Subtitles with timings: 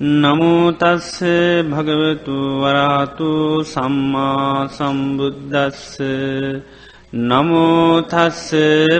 [0.00, 1.22] නමුතස්ස
[1.64, 3.30] භගවතු වරහතු
[3.64, 5.98] සම්මා සම්බුද්ධස්ස
[7.14, 8.50] නමෝතස්ස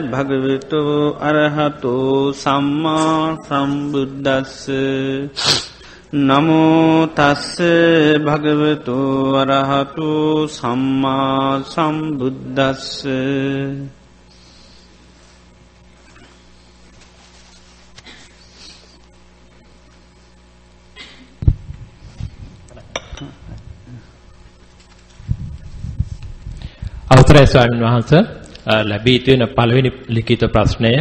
[0.06, 0.82] භගවතු
[1.20, 1.94] අරහතු
[2.34, 4.68] සම්මා සම්බුද්ධස්ස
[6.14, 7.58] නමෝතස්ස
[8.20, 8.98] භගවතු
[9.34, 10.10] වරහතු
[10.48, 13.04] සම්මා සම්බුද්ධස්ස
[27.34, 28.22] අවසරයි ස්වාමින් වහන්සේ
[28.82, 30.92] ලැබී තියෙන පළවෙනි ලිඛිත ප්‍රශ්නය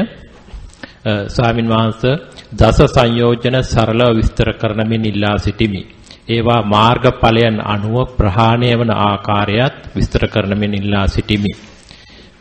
[1.28, 2.16] ස්වාමින් වහන්සේ
[2.54, 5.82] දස සංයෝජන සරලව විස්තර කරන මෙන් ඉල්ලා සිටිමි.
[6.28, 11.54] ඒවා මාර්ගඵලයන් අනුව ප්‍රහාණය වන ආකාරයත් විස්තර කරන මෙන් ඉල්ලා සිටිමි.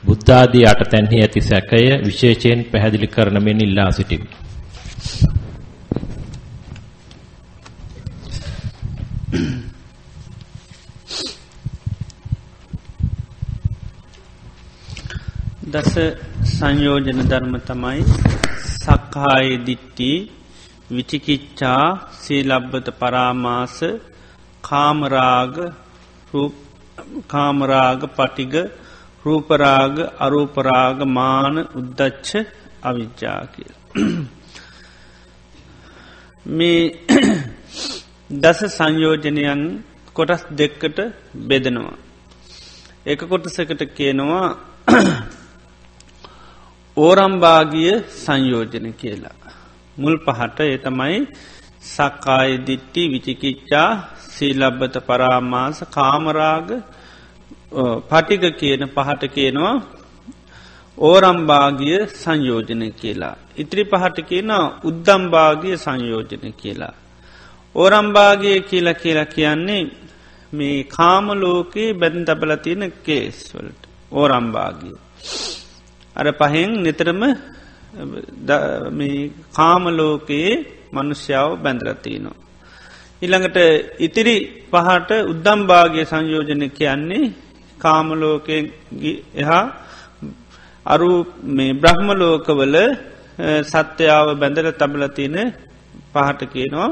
[0.04, 4.29] බුද්ධ ආදී අටතැන්හි ඇති සැකය විශේෂයෙන් පැහැදිලි කරන මෙන් ඉල්ලා සිටිමි.
[15.73, 15.95] දස
[16.51, 18.01] සංයෝජන ධර්ම තමයි
[18.74, 20.09] සක්කාය දිට්ටි
[20.90, 21.84] විචිකිච්චා
[22.18, 23.76] සීලබ්බත පරාමාස
[24.65, 25.54] කාමරාග
[27.26, 28.54] කාමරාග පටිග
[29.24, 32.28] රූපරාග අරූපරාග මාන උද්දච්ච
[32.82, 33.73] අවිද්‍යා කියල.
[36.48, 36.82] මේ
[38.40, 39.62] දස සංයෝජනයන්
[40.16, 40.98] කොටස් දෙක්කට
[41.48, 41.96] බෙදනවා.
[43.06, 44.46] එක කොටසකට කියනවා
[46.96, 49.37] ඕරම්භාගිය සංයෝජන කියලා.
[49.96, 51.16] මුල් පහට එතමයි
[51.84, 53.88] සක්කාය දිට්ටි විචිකිච්චා
[54.26, 56.68] සීලබ්බත පරාමාස කාමරාග
[58.09, 59.74] පටික කියන පහට කියනවා
[60.99, 63.37] ඕරම්භාගිය සංයෝජන කියලා.
[63.56, 64.53] ඉත්‍රි පහට කියන
[64.84, 66.94] උද්දම්භාගිය සංයෝජන කියලා.
[67.75, 69.82] ඕරම්භාගය කියලා කියලා කියන්නේ
[70.53, 74.97] මේ කාමලෝකයේ බැන් තබල තියෙන කේස්වලට ඕරම්භාගිය.
[76.17, 77.23] අර පහෙන් නිතරම
[79.53, 80.53] කාමලෝකයේ
[80.93, 82.41] මනුෂ්‍යාව බැඳරතිනවා.
[83.23, 83.59] ඉළඟට
[83.99, 84.37] ඉතිරි
[84.71, 87.33] පහට උද්දම්භාගය සංයෝජන කියන්නේ
[87.81, 88.56] කාමලෝකය
[89.34, 89.65] එහා
[90.87, 91.11] අරු
[91.49, 92.77] මේ බ්‍රහ්මලෝකවල
[93.65, 95.37] සත්‍යාව බැඳර තබලතින
[96.12, 96.91] පහට කියනවා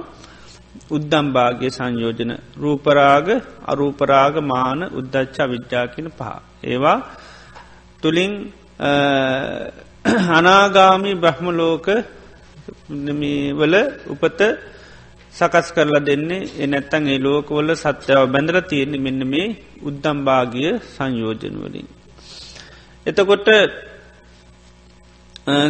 [0.91, 3.29] උද්දම්භාගය සංයෝජන රූපරාග
[3.67, 6.29] අරූපරාග මාන උද්දච්චා විද්‍යා කියන පහ.
[6.65, 6.99] ඒවා
[8.03, 8.33] තුළින්
[10.31, 11.87] අනාගාමි බ්‍රහ්මලෝක
[13.53, 13.75] වල
[14.07, 14.41] උපත
[15.35, 19.49] සකස් කරලා දෙන්නේ එනැත්තන් ඒ ලෝකවල සත්‍යාව බැඳර තියෙන මෙන්න මේ
[19.83, 21.89] උද්දම්භාගිය සංයෝජනවලින්.
[23.07, 23.49] එතකොට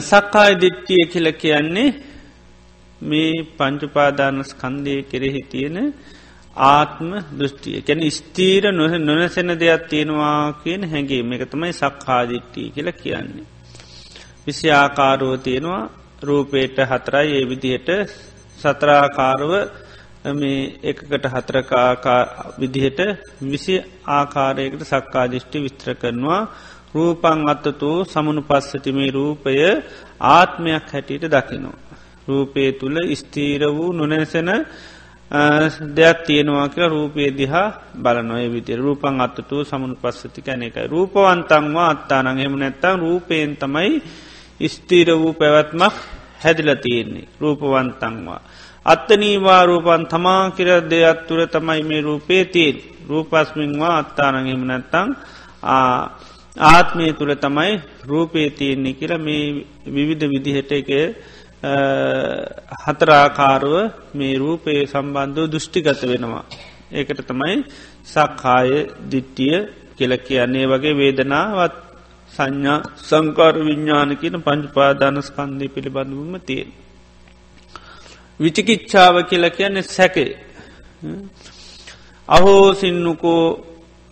[0.00, 1.90] සක්කාය දිට්ටිය කියල කියන්නේ
[3.00, 5.78] මේ පංචුපාදාන ස්කන්දය කෙරෙහි තියෙන
[6.56, 13.46] ආත්ම දෘෂ්ටිය කැන ස්තීර නොහ නොනැසෙන දෙයක් තියෙනවා කියන හැඟීම එක තමයි සක්හාදිට්ටී කියල කියන්නේ.
[14.44, 15.90] විසි ආකාරෝ තියෙනවා
[16.22, 17.88] රූපේට හතරයි ඒ විදිහට
[18.58, 19.52] සතරාකාරව
[20.32, 22.22] මේ එකකට හතරකාකා
[22.60, 23.00] විදිහට
[23.42, 23.74] විසි
[24.08, 26.42] ආකාරයකට සක්කාදිිෂ්ටි විස්ත්‍ර කරනවා
[26.94, 29.54] රූපං අත්තතු සමනු පස්සතිමේ රූපය
[30.30, 31.78] ආත්මයක් හැටියට දකිනවා.
[32.28, 34.50] රූපය තුළ ස්තීර වූ නොනැසෙන
[35.96, 42.38] දෙයක් තියෙනවා කියලා රූපය දිහා බලනොය විදිර රූපන් අත්තතු සමුණු පස්සති කැන එකයි රූපවන්තන්වා අත්තානං.
[42.40, 44.02] එම නැත්තම් රූපයෙන් තමයි
[44.68, 45.94] ස්තීර වූ පැවැත්මක්
[46.42, 47.30] හැදිල තියෙන්නේ.
[47.40, 48.40] රූපවන්තන්වා.
[48.84, 52.76] අත්තනීවා රූපන් තමා කියර දෙයක් තුර තමයි මේ රූපේ තියෙන්
[53.08, 54.46] රූපස්මින්වා අත්තානං.
[54.46, 55.08] එම නැත්තං
[56.56, 60.90] ආත්මය තුළ තමයි රූපේ තියෙන්නේ කියල මේ විවිධ විදිහට එක
[62.84, 63.74] හතරාකාරුව
[64.14, 66.44] මේ රූපයේ සම්බන්ධව දෘෂ්ටිගත වෙනවා.
[66.92, 67.56] ඒකට තමයි
[68.04, 68.70] සක්කාය
[69.10, 69.56] දිට්ටිය
[69.98, 71.74] කෙල කියන්නේ වගේ වේදනාවත්
[72.32, 76.70] සංඥා සංකාර විඤ්ඥාන කියන පංචපාදානස්කන්ධය පිළිබඳවම තියෙන්.
[78.40, 80.32] විචිකිච්ඡාව කියල කියන්නේ සැකේ.
[82.28, 83.44] අහෝ සින්නකෝ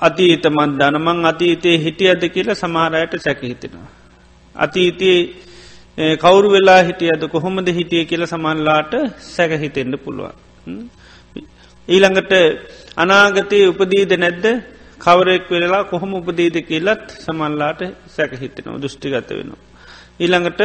[0.00, 3.90] අතීතමත් දනමං අතීතයේ හිටියද කියල සමහරයට සැක හිතෙනවා.
[4.56, 5.20] අතීතයේ
[5.98, 8.92] කවුරු වෙලා හිටියද කොහොමද හිටිය කියල සමන්ලාට
[9.26, 10.34] සැක හිතෙන්ට පුළුවන්.
[11.88, 12.32] ඊළඟට
[12.96, 14.44] අනාගතය උපදීද නැද්ද
[15.00, 19.62] කවරෙක් වෙලා කොහොම උපදීද කියලත් සමල්ලාට සැක හිතෙනවා දෘෂ්ටිගත වෙනවා.
[20.20, 20.60] ඊළඟට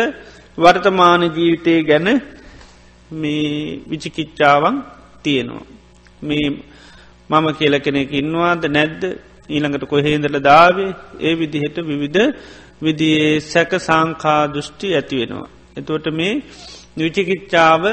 [0.57, 2.07] වර්තමාන ජීවිතය ගැන
[3.11, 4.75] මේ විචිකිච්චාවන්
[5.23, 5.65] තියෙනවා.
[6.21, 6.47] මේ
[7.29, 9.01] මම කියල කෙනෙක් ඉන්නවාද නැද්ද
[9.49, 12.21] ඊළඟට කොහේදල දාවේ ඒ විදිහට විවිධ
[12.83, 15.49] විදියේ සැක සංකා දෘෂ්ටි ඇතිවෙනවා.
[15.77, 16.33] එතුවට මේ
[16.95, 17.83] නිවිචිකිච්චාව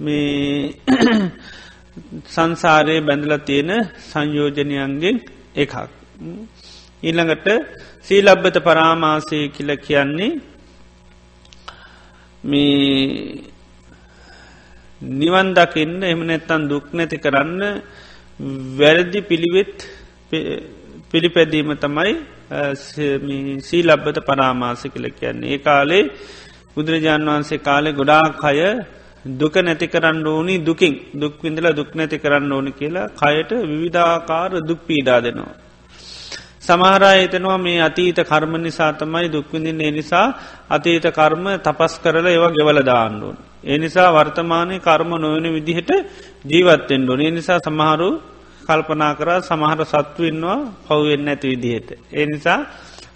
[0.00, 0.74] මේ
[2.34, 3.70] සංසාරයේ බැඳල තියෙන
[4.02, 5.16] සංයෝජනයන්ගෙන්
[5.54, 5.74] එකක්.
[7.02, 7.46] ඊළඟට
[8.06, 10.32] සීලබ්බත පරාමාසය කියල කියන්නේ
[12.44, 13.50] මේ
[15.02, 17.62] නිවන් දකින්න එම නැත්තන් දුක් නැති කරන්න
[18.76, 19.76] වැරදි පිළිවෙත්
[21.10, 22.12] පිළිපැදීම තමයි
[23.62, 26.04] සීලබ්බත පරාමාස කළ කියන්නේ ඒ කාලේ
[26.74, 28.60] බුදුරජාණන් වහන්සේ කාලෙ ගොඩාක් අය
[29.24, 34.80] දුක නැති කරන්න ඕනි දුකින් දුක් විඳල දුක් නැති කරන්න ඕනි කියලා කයට විවිධාකාර දුක්
[34.80, 35.54] පීඩා දෙනවා.
[36.60, 40.26] සමහරා හිතනවා මේ අතීත කර්ම නිසා තමයි දුක්විඳින් ඒ නිසා
[40.68, 43.36] අතීත කර්ම තපස් කරලා ඒවා ගෙවල දාන්නුවන්.
[43.64, 45.90] ඒ නිසා වර්තමානය කර්ම නොවන විදිහට
[46.44, 48.10] ජීවත්තෙන්ඩුව ඒ නිසා සමහරු
[48.70, 51.88] කල්පනා කරා සමහර සත්තුවෙන්වා පව්වෙන්න ඇති විදිහට.
[52.12, 52.58] ඒ නිසා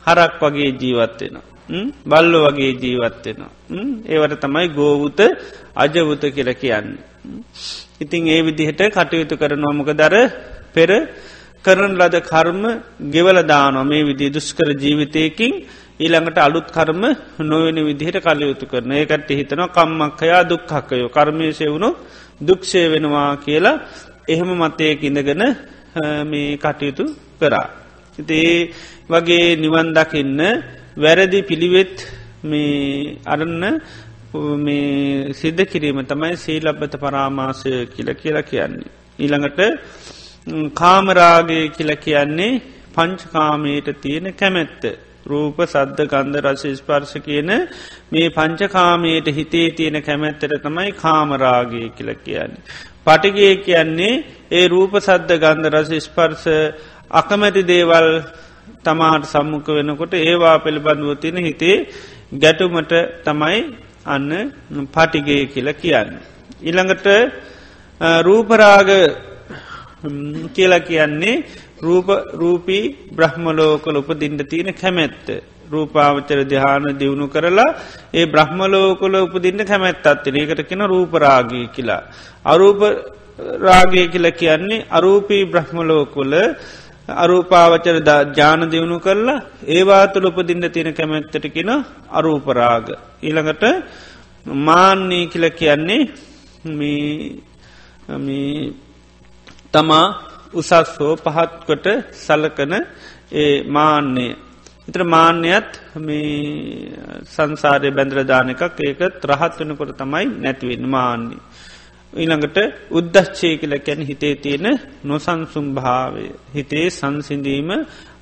[0.04, 1.44] හරක් වගේ ජීවත්වෙනවා.
[2.04, 3.52] බල්ලො වගේ ජීවත්වෙනවා.
[4.06, 5.20] ඒවට තමයි ගෝවුත
[5.76, 6.88] අජවුත කියල කියන්න.
[8.00, 10.14] ඉතින් ඒ විදිහට කටයුතු කරනවා මොක දර
[10.72, 10.90] පෙර
[11.64, 12.62] කරන ලද කර්ම
[13.08, 15.52] ගෙවල දානවා මේ විදි දුෂ්කර ජීවිතයකින්
[15.96, 17.02] ඊළඟට අලුත් කර්ම
[17.42, 21.90] නොවන විදිහට කලයුතු කරන ඒකට හිතනවා කම්මක්කයා දුක්හක්කයෝ කර්මේශය වුණු
[22.40, 23.76] දුක්ෂය වෙනවා කියලා
[24.28, 25.42] එහෙම මතයක ඉඳගෙන
[26.24, 27.04] මේ කටයුතු
[27.40, 27.66] කරා.
[28.18, 28.72] ඉතේ
[29.08, 30.40] වගේ නිවන් දකින්න
[30.96, 31.96] වැරදි පිළිවෙත්
[32.44, 33.62] මේ අරන්න
[34.58, 38.92] මේ සිද්ධ කිරීම තමයි සීලබ්බත පරාමාසය කියල කියලා කියන්නේ.
[39.18, 39.60] ඊළඟට
[40.74, 42.60] කාමරාගය කියල කියන්නේ
[42.94, 44.82] පංචකාමයට තියෙන කැමැත්ත.
[45.26, 47.50] රූප සද්ධ ගන්ධ රස ස්පර්ශ කියන
[48.12, 52.62] මේ පංචකාමයට හිතේ තියෙන කැමැත්තට තමයි කාමරාගය කියල කියන්නේ.
[53.06, 56.44] පටිගේ කියන්නේ ඒ රූප සද්ධ ගන්ධ රස ස්පර්ස
[57.12, 58.08] අකමැති දේවල්
[58.84, 61.76] තමාට සම්මුඛ වෙනකොට ඒවා පිළිබඳුව තියෙන හිතේ
[62.34, 62.92] ගැටුමට
[63.24, 63.58] තමයි
[64.06, 64.30] අන්න
[64.88, 66.10] පටිගේ කියල කියන්න.
[66.62, 67.06] ඉළඟට
[68.22, 68.90] රූපරාග
[70.52, 71.44] කියලා කියන්නේ
[71.78, 75.26] රූප රූපී බ්‍රහ්මලෝකල උපදින්ට තියෙන කැමැත්ත.
[75.74, 77.70] රූපාවචර දිහාන දියුණු කරලා
[78.12, 82.02] ඒ බ්‍රහ්මලෝකොල උපදින්න කැමැත් අත්තන ඒකට කෙන රූපරාගී කියලා.
[82.44, 82.80] අරූප
[83.60, 86.34] රාගය කියල කියන්නේ අරූපී බ්‍රහ්මලෝකොල
[87.14, 87.96] අරූපාවචර
[88.32, 91.70] ජාන දියුණු කරලා ඒවා තුළ උපදින්න තියෙන කැමැත්තට කෙන
[92.10, 92.86] අරූපරාග.
[93.22, 93.64] ඊළඟට
[94.46, 96.02] මාන්නේ කියල කියන්නේ
[99.72, 100.06] තමා
[100.52, 101.86] උසස්හෝ පහත්කොට
[102.16, 102.72] සලකන
[103.32, 104.32] ඒ මාන්‍යය.
[104.88, 106.92] ඉත්‍ර මාන්‍යයත් මේ
[107.26, 111.40] සංසාරය බැන්ද්‍රධාන එකක් ඒකත් රහත් වනකොට තමයි නැතිවෙන් මාන්නේ.
[112.12, 112.58] ඊළඟට
[112.90, 114.66] උද්දශ්චය කියල කැන හිතේ තියෙන
[115.04, 117.70] නොසන්සුම් භාවය හිතේ සංසිඳීම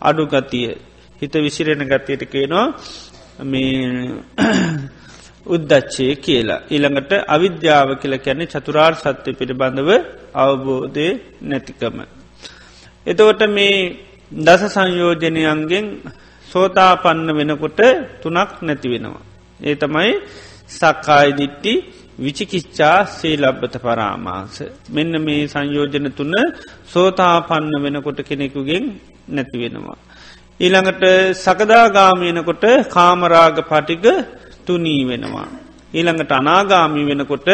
[0.00, 0.70] අඩුගතිය
[1.20, 2.66] හිත විසිරෙන ගතියට කියනවා
[3.42, 3.82] මේ
[5.54, 6.64] උද්දච්චය කියලා.
[6.68, 9.90] ඊළඟට අවිද්‍යාව කියල කැනෙ චතුරාර් සත්‍යය පිළිබඳව
[10.36, 11.08] අවබෝධය
[11.42, 11.96] නැතිකම.
[13.06, 13.76] එතවට මේ
[14.38, 15.86] දස සංයෝජනයන්ගෙන්
[16.52, 17.80] සෝතාපන්න වෙනකොට
[18.22, 19.24] තුනක් නැති වෙනවා.
[19.60, 20.10] ඒ තමයි
[20.68, 21.72] සක්කායිදිට්ටි
[22.18, 24.56] විචිකිච්චා සේලබ්බත පරාමාස.
[24.90, 26.34] මෙන්න මේ සංයෝජන තුන්න
[26.92, 28.84] සෝතාපන්න වෙනකොට කෙනෙකුගෙන්
[29.28, 29.98] නැති වෙනවා.
[30.60, 31.04] ඊළඟට
[31.34, 34.04] සකදාගාමයනකොට කාමරාග පටික
[34.66, 35.48] තුනී වෙනවා.
[35.94, 37.48] ඊළඟට අනාගාමි වෙනකොට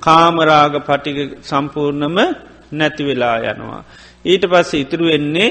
[0.00, 2.16] කාමරාග පටික සම්පූර්ණම
[2.72, 3.82] නැතිවෙලා යනවා.
[4.24, 5.50] ඊට පස්ස ඉතුරු වෙන්නේ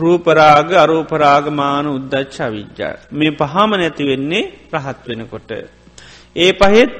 [0.00, 2.94] රූපරාග අරූපරාගමාන උද්දච්ච විද්‍යා.
[3.12, 5.50] මේ පහම නැති වෙන්නේ රහත් වෙනකොට.
[6.36, 6.92] ඒ පහෙත්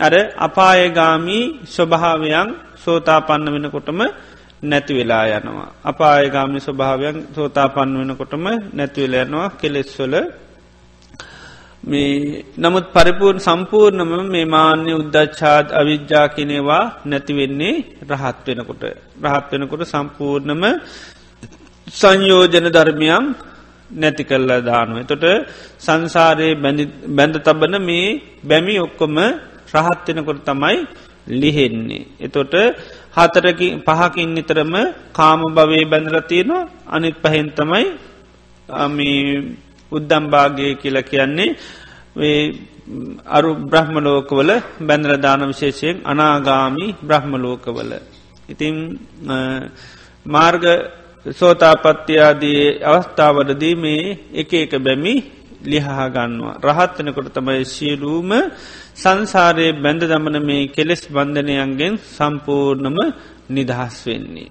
[0.00, 2.48] අර අපායගාමී ස්වභාවයන්
[2.84, 4.00] සෝතාපන්න වෙනකොටම
[4.62, 5.70] නැති වෙලා යනවා.
[5.84, 10.14] අපායගාමි ස්වභාවයන් සෝතාපන්න වෙනකොටම නැතිවෙලා යනවා කෙලෙස්වල
[11.84, 17.74] මේ නමුත් පරිපූර්ණ සම්පූර්ණම මේ මාන්‍ය උද්දච්ඡාත් අවිද්‍යා කිනෙවා නැතිවෙන්නේ
[18.10, 18.84] රහත් වෙනකොට.
[19.24, 20.62] රහත් වෙනකොට සම්පූර්ණම
[21.86, 23.24] සංයෝජන ධර්මයම්
[23.90, 24.98] නැති කල්ලා දානුව.
[25.04, 25.24] තොට
[25.78, 26.54] සංසාරයේ
[27.08, 29.16] බැඳ තබන මේ බැමි ඔක්කොම
[29.74, 30.76] රහත්වෙනකොට තමයි
[31.32, 32.06] ලිහෙන්නේ.
[32.18, 32.54] එතොට
[33.12, 34.74] හතරකි පහකින් නිතරම
[35.12, 37.84] කාම භවය බැඳරතියනවා අනිත් පහෙන් තමයි
[39.92, 41.56] උද්දම්භාගය කියල කියන්නේ
[43.28, 44.50] අරු බ්‍රහ්මලෝකවල
[44.80, 47.90] බැන්ද්‍රධාන විශේෂයෙන් අනාගාමි බ්‍රහ්මලෝකවල.
[48.48, 48.74] ඉතින්
[50.26, 50.64] මාර්ග
[51.26, 55.14] සෝතාපත්තියාදී අවස්ථාවලදී මේ එක එක බැමි
[55.62, 56.60] ලිහා ගන්නවා.
[56.60, 58.30] රහත්වනකොට තමයි සියලූම
[58.94, 62.98] සංසාරයේ බැඳ දමන මේ කෙලෙස් බන්ධනයන්ගෙන් සම්පූර්ණම
[63.48, 64.50] නිදහස් වෙන්නේ.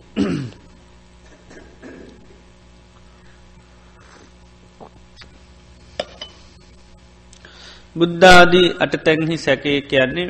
[7.96, 10.30] බුද්ධාදී අට තැන්හි සැකය කියන්නේ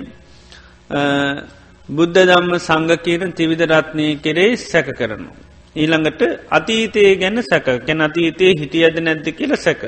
[1.90, 5.53] බුද්ධ දම්ම සංග කියන තිවිධ රත්නය කෙරේ සැක කරනවා.
[5.76, 9.82] ඊළඟට අතීතය ගැන සැක කැන අතීතයේ හිටියද නැද්ද කියල සැක.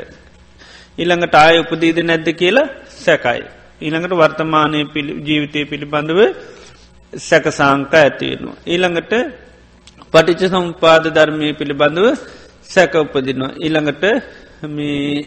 [0.97, 3.41] ඊළඟට ආය උපදීද නැද්ද කියලා සැකයි.
[3.81, 4.79] ඊළඟට වර්තමානය
[5.21, 6.19] ජීවිතය පිළිබඳව
[7.13, 8.57] සැක සාංක ඇතිවෙනවා.
[8.65, 9.13] ඊළඟට
[10.11, 12.07] පටිච සම්පාද ධර්මය පිළිබඳව
[12.65, 13.51] සැක උපදිනවා.
[13.57, 14.03] ඊළඟට
[14.67, 15.25] මේ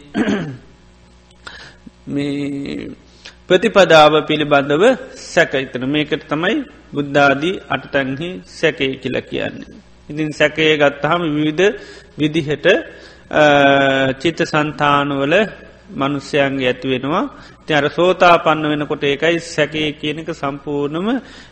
[3.47, 4.83] ප්‍රතිපදාව පිළිබඳව
[5.25, 6.57] සැක ඉතන මේකට තමයි
[6.93, 9.88] බුද්ධාදී අටතැන්හි සැකේ කියල කියන්නේ.
[10.09, 11.67] ඉතින් සැකයේ ගත්තහම විවිධ
[12.19, 12.67] විදිහට
[14.21, 15.33] චිත්ත සන්තානවල
[15.91, 17.25] මනුස්්‍යයන්ගේ ඇති වෙනවා
[17.67, 21.07] ති අර සෝතා පන්න වෙනකොට ඒකයි සැකේ කියනක සම්පූර්ණම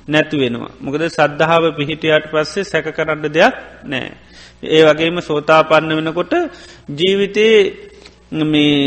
[0.07, 0.71] නැති වෙනවා.
[0.81, 4.09] මොකද සද්ධාව පිහිටියට පස්සේ සැක කරන්න දෙයක් නෑ.
[4.67, 6.33] ඒ වගේම සෝතා පන්න වෙනකොට
[6.89, 7.59] ජීවිතයේ
[8.45, 8.81] මේ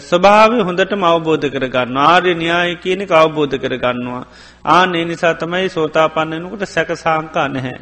[0.00, 4.24] ස්වභාව හොඳට අවබෝධ කරගන්න ආර්ය න්‍යාය කියන අවබෝධ කරගන්නවා.
[4.68, 7.76] ආන ඒ නිසා තමයි සෝතා පන්නනකොට සැක සාංකා නැහැ.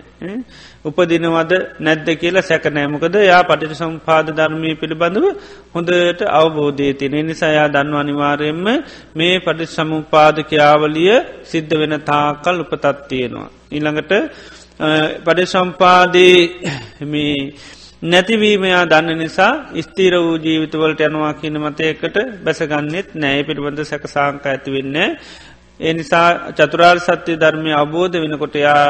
[0.85, 5.27] උපදිනවද නැද්ද කියලා සැකනෑමකද යා පටිට සම්පාද ධර්මය පිළිබඳව
[5.75, 8.67] හොඳට අවබෝධය තිනේ නිසායා දන්ව අනිවාරයෙන්ම
[9.15, 13.49] මේ පටි සමුපාද ක්‍යාවලිය සිද්ධ වෙන තාකල් උපතත් තියෙනවා.
[13.71, 14.13] ඊළඟට
[15.25, 16.39] පඩි සම්පාදී
[18.03, 24.97] නැතිවීමයා දන්න නිසා ස්තීර වූ ජීවිතවලට යනවා කියන මතයකට බැසගන්නෙත් නෑ පිළිබඳ සැක සාංක ඇතිවෙන්න.
[25.81, 28.85] ඒ නිසා චතුරාර් සත්‍යය ධර්මය අබෝධ වෙනකොට යා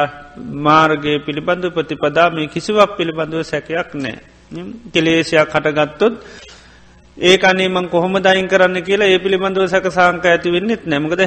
[0.65, 4.17] මාර්ගය පිළිබඳු ප්‍රතිපදා මේ කිසිවක් පිළිබඳව සැකයක් නෑ.
[4.93, 6.15] කෙලේෂයක් කටගත්තොත්
[7.19, 11.23] ඒ අනේමං කොහොම දයින් කරන්න කියලා ඒ පිළිබඳව සැක සාංක ඇති වෙන්නෙත් නැමකද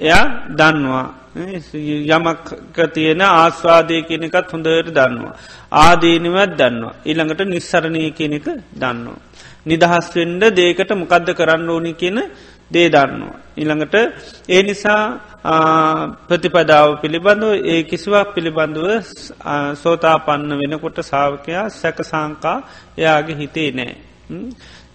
[0.00, 1.06] එයා දන්නවා
[1.36, 2.48] යමක්
[2.94, 5.34] තියෙන ආස්වාදය කියනකත් හොඳට දන්නවා.
[5.72, 6.94] ආදීනවත් දන්නවා.
[7.04, 9.18] ඊළඟට නිස්සරණය කියනෙක දන්නවා.
[9.66, 12.18] නිදහස්වෙන්ඩ දේකට මොකද්ද කරන්න ඕනි කියන
[12.70, 13.38] දේ දන්නවා.
[13.56, 13.94] ඊළඟට
[14.48, 15.02] ඒ නිසා
[16.28, 18.86] ප්‍රතිපදාව පිළිබඳව ඒ කිසිවක් පිළිබඳව
[19.74, 22.56] සෝතා පන්න වෙනකොට සාාවකයා සැක සාංකා
[22.98, 23.94] එයාගේ හිතේ නෑ.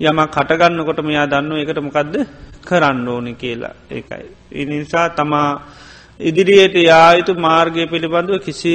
[0.01, 2.15] යම කටගන්නකොට මෙයා දන්න එකට මොකක්ද
[2.61, 4.25] කරන්න ඕනි කියලා ඒකයි.
[4.53, 5.49] ඉනිසා තමා
[6.19, 8.73] ඉදිරියට යායුතු මාර්ගය පිළිබඳව කිසි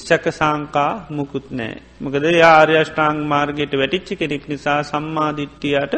[0.00, 1.74] සැක සංකා මුකුත් නෑ.
[2.00, 5.94] මකද යාර්යෂ්ඨාං මාර්ගයට වැටිච්චි කෙනෙක් නිසා සම්මාධිට්ටියට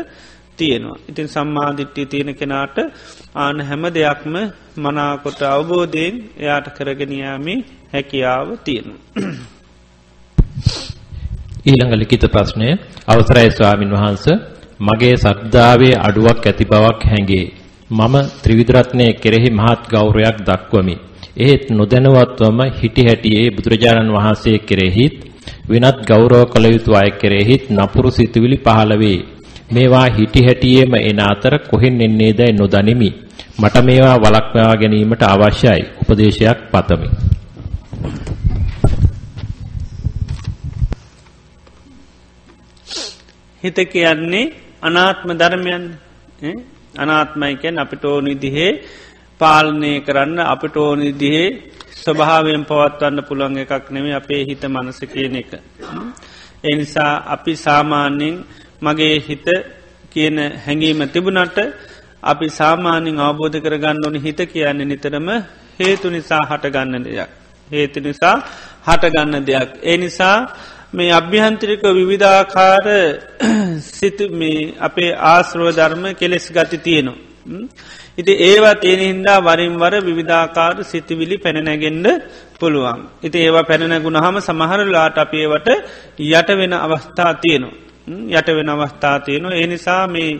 [0.58, 0.98] තියෙනවා.
[1.08, 2.76] ඉතින් සම්මාධිට්ටිය තියෙන කෙනාට
[3.36, 4.34] ආන හැම දෙයක්ම
[4.78, 7.54] මනාකොට අවබෝධයෙන් එයාට කරගෙනයාමි
[7.92, 9.00] හැකියාව තියෙනවා.
[11.66, 12.68] ඊළඟ ලිකිත ප්‍රශ්නය
[13.06, 14.26] අවසරයි ස්වාමින් වහන්ස
[14.80, 17.46] මගේ සද්ධාවේ අඩුවක් ඇති බවක් හැඟේ.
[17.90, 18.72] මම ත්‍රිවිධ
[19.22, 20.96] කෙරෙහි මහත් ගෞරවයක් දක්වමි.
[21.36, 25.16] එහෙත් නොදැනුවත්වම හිටි හැටියේ බුදුරජාණන් වහන්සේ කෙරෙහිත්
[25.68, 29.18] වෙනත් ගෞරව කළ යුතු අය කෙරෙහිත් නපුරු සිතුවිලි පහළ වේ.
[29.70, 33.10] මේවා හිටි හැටියේම එන අතර කොහෙන් එන්නේදයි නොදනිමි.
[33.58, 35.82] මට මේවා වළක්වා ගැනීමට අවශ්‍යයි.
[36.00, 37.08] උපදේශයක් පතමි.
[43.62, 44.46] හිත කියන්නේ
[44.82, 45.84] අනාත්ම ධර්මයන්
[46.94, 48.72] අනාත්මයිකැන් අපිට ඕනි දිහේ
[49.40, 51.48] පාලනය කරන්න අපිට ඕනි දිහේ
[51.98, 55.52] ස්වභාවයෙන් පවත්වන්න පුළුවන් එකක් නෙමේ අපේ හිත මනස කියන එක.
[56.64, 58.36] එනිසා අපි සාමාන්‍යෙන්
[58.82, 59.46] මගේ හිත
[60.10, 61.58] කියන හැඟීම තිබුණට
[62.22, 65.28] අපි සාමාන්‍යින් අවබෝධ කරගන්න ඕනි හිත කියන්නේ නිතරම
[65.80, 67.30] හේතු නිසා හටගන්න දෙයක්.
[67.70, 68.36] හේතු නිසා
[68.86, 69.70] හටගන්න දෙයක්.
[69.82, 70.38] ඒ නිසා
[70.92, 72.86] මේ අභ්‍යහන්තරික විවිධාකාර
[73.90, 74.18] සිත
[74.80, 77.18] අපේ ආශ්‍රව ධර්ම කෙලෙස් ගති තියෙනවා.
[78.18, 82.06] ඉති ඒවා තියෙන හින්දා වරින්වර විවිධාකාර සිතිවිලි පැනනැගෙන්ඩ
[82.60, 83.00] පුළුවන්.
[83.22, 85.68] ඉති ඒවා පැනනැගුණ හම සමහරලාට අපේවට
[86.20, 87.87] යට වෙන අවස්ථා තියෙනවා.
[88.32, 89.54] යට වෙන අවස්ථා තියෙනවා.
[89.54, 90.30] ඒ නිසා මේ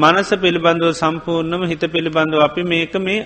[0.00, 3.20] මනස පිළිබඳව සම්පූර්ණම හිත පිළිබඳව අපි මේක මේ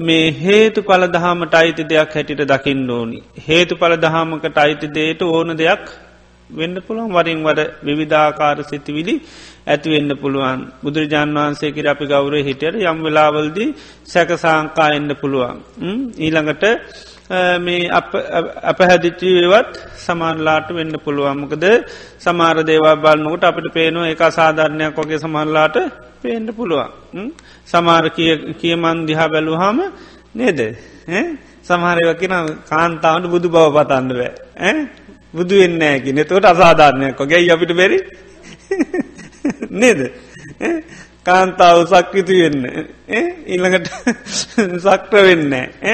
[0.00, 3.18] මේ හේතු පල දහමට අයිති දෙයක් හැටිට දකිින් ඕනි.
[3.48, 5.84] හේතු පල දහමකට අයිති දේට ඕන දෙයක්
[6.50, 9.14] වෙන්න පුළුවන් වරින් වඩ විවිධාකාර සිතිවිලි
[9.66, 13.68] ඇතිවෙන්න පුළුවන් බුදුරජාන් වහන්සේ කිර අපි ගෞරය හිටියට යම් වෙලාවල්දී
[14.04, 15.58] සැකසාංකා එන්න පුළුවන්.
[16.18, 16.64] ඊළඟට
[17.30, 17.88] මේ
[18.64, 21.64] අපහැදිච්චිවත් සමාරලාට වෙන්න පුළුවන්මකද
[22.18, 25.76] සමාර දේවා බලන්නකට අපිට පේනවා එක සාධාරණයක් වගේ සමරලාට
[26.22, 27.32] පේන්ට පුළුවන්.
[27.66, 28.04] සමාර
[28.54, 29.78] කියමන් දිහා බැලූහම
[30.34, 30.60] නේද?
[31.62, 34.88] සමහරව කියෙන කාන්තාවට බුදු බව පතන්න බෑ.
[35.34, 37.98] බුදු වෙන්න ඇකි නතවට අසාධාරණයක් ොගේ අපිට බැරි?
[39.80, 40.00] නේද?
[41.28, 42.62] කාන්තාව සක්විතු වෙන්න.
[43.46, 43.88] ඊළඟට
[44.84, 45.50] සක්්‍ර වෙන්න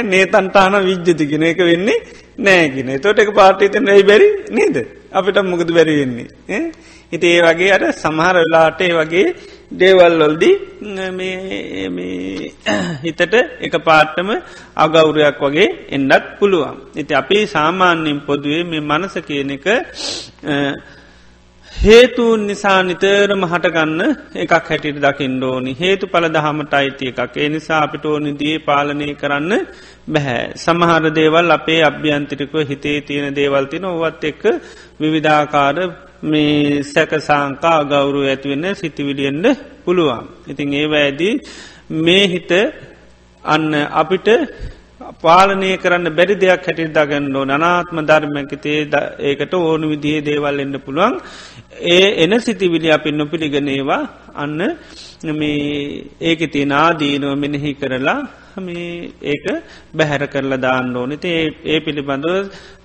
[0.09, 2.03] නේතන්ටාන විද්්‍යතිගෙන එක වෙන්නේ
[2.39, 4.77] නෑගෙන තොට එක පාටිතන ඇයි බැරි නේද?
[5.13, 6.73] අපිට මුකද බැරිවෙන්නේ
[7.13, 9.35] හිට ඒ වගේ අර සමහර වෙලාට ඒ වගේ
[9.73, 10.57] දේවල්ලොල්දී
[13.05, 14.31] හිතට එක පාට්ටම
[14.77, 16.77] අගෞරයක් වගේ එන්නත් පුළුවන්.
[16.97, 19.67] ඉති අපි සාමාන්‍යයෙන් පොදුවේ මේ මනස කියන එක
[21.75, 24.01] හේතුන් නිසා නිතරම හටගන්න
[24.35, 29.09] එකක් හැටිට දකිින් ඕනි හේතු පල දහමට අයිති එකක් ඒ නිසා අපිට ඕනි දී පාලනය
[29.15, 29.53] කරන්න
[30.09, 30.45] බැහැ.
[30.57, 34.43] සමහර දේවල් අපේ අභ්‍යන්තිරිකව හිතේ තියෙන දේවල්තින ඔවත් එක්ක
[35.01, 35.79] විවිධාකාර
[36.25, 39.47] මේ සැක සංකා ගෞරු ඇතිවෙන්න සිතිවිලියෙන්ට
[39.85, 40.25] පුළුවන්.
[40.49, 41.35] ඉතින් ඒ වැෑදී
[41.99, 42.53] මේ හිත
[43.45, 44.29] අන්න අපිට
[45.15, 48.79] පාලනය කරන්න බැරි දෙයක් හැටි දගන්නෝ අනාත්ම ධර්මැකතේ
[49.21, 51.15] ඒකට ඕනු විදිහේ දේවල් එන්න පුළුවන්.
[51.93, 54.03] ඒ එන සිතිවිලි අපි නොපිළිගනේවා
[54.37, 54.61] අන්න
[55.33, 58.21] මේ ඒක තිය නාදීනුව මෙනෙහි කරලා
[58.59, 59.45] මේ ඒක
[59.95, 61.31] බැහැර කරලා දාන්න ඕනති
[61.65, 62.35] ඒ පිළිබඳව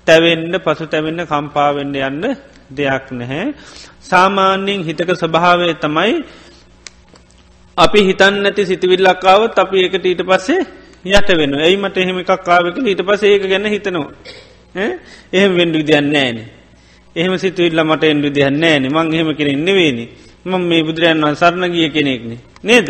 [0.05, 2.23] තැවෙන්න පසු තැවෙන්න කම්පාවෙන්න යන්න
[2.71, 3.45] දෙයක් නැහැ.
[4.01, 6.13] සාමාන්‍යයෙන් හිතක ස්වභාවය තමයි
[7.77, 10.61] අපි හිතන්න ඇති සිතිවිල්ලක්කාවත් අපි ඒකට ඊට පස්සේ
[11.05, 14.11] යට වෙන ඇයිමට එහෙම එකක් කාවක ඊට පස ඒක ගැන හිතනවා.
[15.33, 16.37] එහෙම වෙන්ඩු දෙයන්න ෑන
[17.15, 20.05] එහෙම සිතුවිල්ල මට එන්ඩු දෙයන්න ෑන මං එහෙම කෙනෙන්න වේනි
[20.45, 22.31] මං මේ බුදුරයන් වන් සරණ ගිය කෙනෙක්න.
[22.63, 22.87] නේද?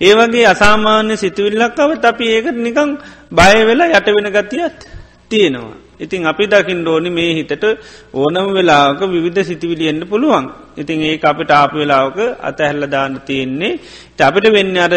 [0.00, 2.90] ඒවගේ අසාමාන්‍ය සිතුවිල්ලක්කව අපි ඒකට නිකං
[3.30, 4.78] බය වෙලා යට වෙන ගතියත්
[5.28, 5.83] තියෙනවා.
[6.00, 7.64] ඉතින් අපි දකිින් ඩෝනි මේ හිතට
[8.14, 10.46] ඕනම වෙලාක විවිධ සිතිවිලියෙන්න්න පුළුවන්.
[10.76, 13.78] ඉතින් ඒ අපිට ආප වෙලාවක අතැහැල්ල දාන්න තියෙන්නේ
[14.20, 14.94] අපිට වෙන්න අර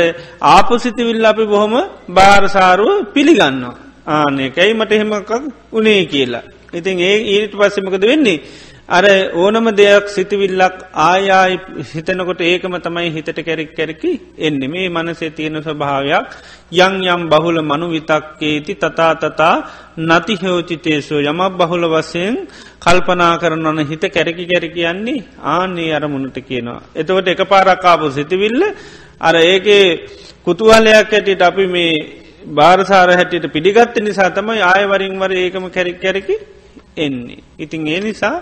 [0.48, 1.74] ආප සිතිවිල්ල අපි බොහොම
[2.10, 3.75] භාරසාරුව පිළිගන්නවා.
[4.08, 5.32] ආනයකැයි මට එහෙමකක්
[5.72, 6.46] උනේ කියලා.
[6.74, 8.42] ඉතින් ඒ ඊට පස්සෙමකද වෙන්නේ.
[8.89, 9.03] අර
[9.36, 16.27] ඕනම දෙයක් සිතිවිල්ලක් ආයායි හිතනකොට ඒකම තමයි හිතට කැරෙක් කැරකි එන්නේ මේ මනසේ තියෙන ස්වභාවයක්
[16.77, 19.56] යං යම් බහුල මනු විතක්කේති තතා තතා
[20.00, 22.38] නති හෝචිතේසෝ යමක් බහුල වසයෙන්
[22.79, 26.82] කල්පනා කරනවන හිත කැරකි කැරි කියන්නේ ආන්නේ අරමුණට කියනවා.
[26.96, 28.63] එතකොට එක පාරක්කාපු සිතිවිල්ල
[29.20, 29.86] අර ඒකේ
[30.46, 31.91] කුතුහලයක් ඇටිට අපි මේ
[32.51, 36.36] භාරසාර හැටියට පිළිගත්ත නිසා තමයි ආයවරින් වර ඒකම කැරි කැරකි
[36.97, 37.43] එන්නේ.
[37.60, 38.36] ඉතින් ඒ නිසා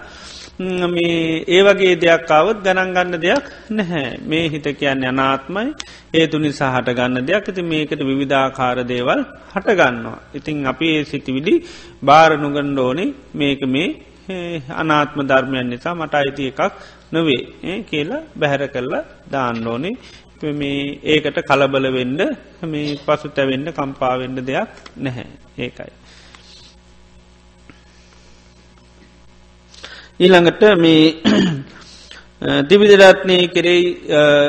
[0.57, 4.19] මේ ඒ වගේ දෙයක් අවුත් ගණන් ගන්න දෙයක් නැහැ.
[4.21, 5.73] මේ හිත කියන්නේ අනාත්මයි.
[6.13, 7.47] ඒතු නිසා හට ගන්න දෙයක්.
[7.49, 9.21] ඇති මේකට විවිධාකාර දේවල්
[9.53, 10.19] හටගන්නවා.
[10.33, 11.55] ඉතිං අපි ඒ සිතිවිලි
[12.03, 13.13] භාරනුගණ්ඩ ඕනේ.
[13.33, 16.61] මේක මේ අනාත්ම ධර්මයන් නිසා මට අයිති එකක්
[17.11, 19.95] නොවේ කියලා බැහැර කරලා දාන්න ඕනේ.
[20.53, 22.21] මේ ඒකට කලබල වෙන්ඩ
[22.63, 25.27] මේ පසු තැවෙන්න කම්පාවෙන්ඩ දෙයක් නැහැ.
[25.57, 25.91] ඒකයි.
[30.19, 31.15] ඊළඟට මේ
[32.69, 33.85] දිවිදරත්නය කෙරෙයි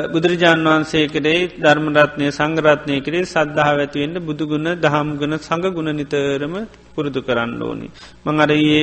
[0.07, 6.55] බුදුරජාන් වහන්සේ කරේ ධර්මරත්නය සංගරත්නය කරේ සද්ධාව ඇතිවෙන්න බුදුගුණ දහම්ගුණ සඟගුණ නිතරම
[6.93, 7.87] පුරුදු කරන්න ඕනි.
[8.25, 8.81] මං අරයේ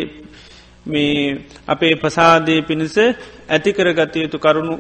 [0.87, 2.97] මේ අපේ පසාදය පිණිස
[3.49, 4.75] ඇතිකරගත යුතු කරුණු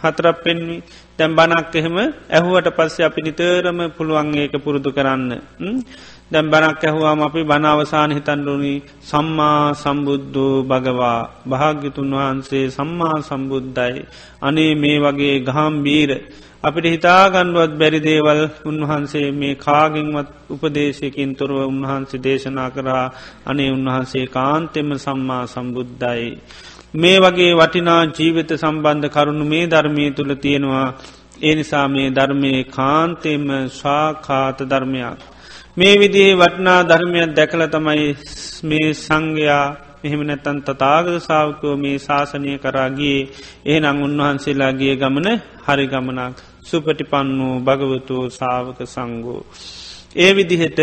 [0.00, 0.76] හතරක් පෙන්වි
[1.18, 1.96] තැම් බනක් එහෙම
[2.30, 5.32] ඇහුවට පස්සේ අපි නිතරම පුළුවන් ඒක පුරුදු කරන්න.
[6.30, 11.20] දැම් බනක් ඇහුවාම අපි බනවසාන හිතන්ඩුනි සම්මා සම්බුද්ධූ භගවා.
[11.44, 14.06] භාග්‍යතුන් වහන්සේ සම්මා සම්බුද්ධයි
[14.40, 16.10] අනේ මේ වගේ ගහම් බීර
[16.62, 23.06] අපිට හිතාගණ්ඩුවත් බැරිදේවල් උන්වහන්සේ මේ කාගෙන්වත් උපදේශයකින් තොරව උන්වහන්සේ දේශනා කරා.
[23.46, 26.28] අනේ උන්වහන්සේ කාන්තෙම සම්මා සම්බුද්ධයි.
[26.94, 30.88] මේ වගේ වටිනා ජීවිත සම්බන්ධ කරුණු මේ ධර්මය තුළ තියෙනවා.
[31.42, 35.20] ඒ නිසා මේ ධර්මය කාන්තෙම ශාකාත ධර්මයක්.
[35.76, 38.06] මේ විදිේ වටනා ධර්මයක් දැකල තමයි
[38.64, 39.66] මේ සංඝයා
[40.02, 43.18] මෙහෙම නැත්තන් තතාගත සාාවකෝ මේ ශාසනය කරාගේ
[43.66, 45.28] ඒනම් උන්වහන්සේලාගේ ගමන
[45.66, 49.42] හරි ගමනක් සුපටිපන්නූ භගවතු සාාවක සංගෝ.
[50.16, 50.80] ඒ විදිහට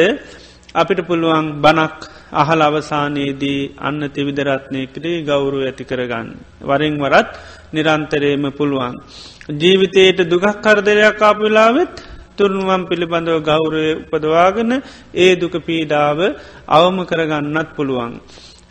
[0.75, 1.97] අපිට පුළුවන් බනක්
[2.33, 6.27] අහල අවසානයේදී අන්න තිවිදරත්නය කරේ ගෞරු ඇති කරගන්න.
[6.61, 7.29] වරින් වරත්
[7.73, 8.93] නිරන්තරයම පුළුවන්.
[9.53, 11.93] ජීවිතයට දුගක් කරදරයක් ආපවෙලාවෙත්
[12.37, 14.71] තුරුණුවම් පිළිබඳව ගෞරය උපදවාගන
[15.15, 16.19] ඒ දුක පීඩාව
[16.69, 18.13] අවම කරගන්නත් පුළුවන්.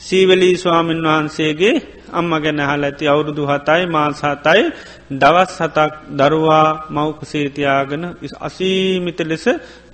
[0.01, 1.75] සීවලී ස්වාමීන් වහන්සේගේ
[2.13, 4.63] අම්ම ගැන හල ඇති අවුරුදු හතයි මාසාතයි
[5.13, 8.05] දවස් හතක් දරුවා මෞකසේතියාගෙන
[8.41, 9.47] අසීමිත ලෙස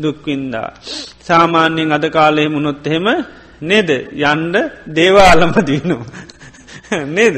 [0.02, 0.68] දුක්වින්දා.
[1.20, 3.06] සාමාන්‍යයෙන් අද කාලෙ මුණොත් එහෙම
[3.62, 3.90] නේද
[4.24, 4.54] යන්ඩ
[4.90, 6.20] දේවාලම දීනවා.
[7.16, 7.36] නේද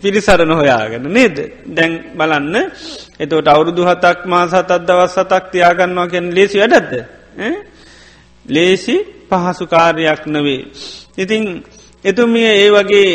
[0.00, 1.36] පිරිසරණ හොයාගෙන නේද?
[1.68, 2.54] දැන් බලන්න.
[3.18, 6.92] එතවට අවුරුදු හතක් මා සතත් දවස් සතක් තියාගන්නවා කියෙන් ලේසි වැඩත්ද
[8.46, 8.96] ලේසි
[9.28, 10.62] පහසු කාර්යක් නවේ
[11.16, 11.42] ඉතිං
[12.04, 13.10] එතුමිය ඒ වගේ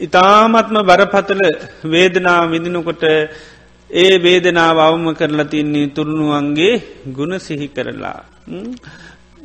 [0.00, 1.42] ඉතාමත්ම බරපතල
[1.84, 3.02] වේදනා විදිනකොට
[3.90, 8.20] ඒ වේදනාව අවම කරලා තින්නේ තුරුණුවන්ගේ ගුණ සිහි කරලා.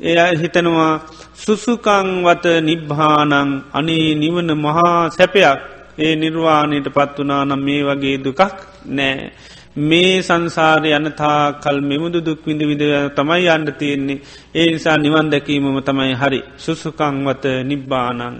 [0.02, 0.94] එය හිතනවා
[1.36, 3.34] සුසුකංවත නිබ්භානං
[3.74, 5.79] අනේ නිවන මහා සැපයක්.
[6.00, 8.42] ඒ නිර්වාණයට පත් වනා නම් මේ වගේ දුකක්
[8.88, 9.32] නෑ.
[9.80, 12.84] මේ සංසාරය යනතා කල් මෙමුදු දුක් විඳ විඳ
[13.16, 14.22] තමයි අන්ඩ තියෙන්නේ
[14.56, 18.38] ඒ නිසා නිවන් දැකීමම තමයි හරි සුසුකංවත නිබ්බානං.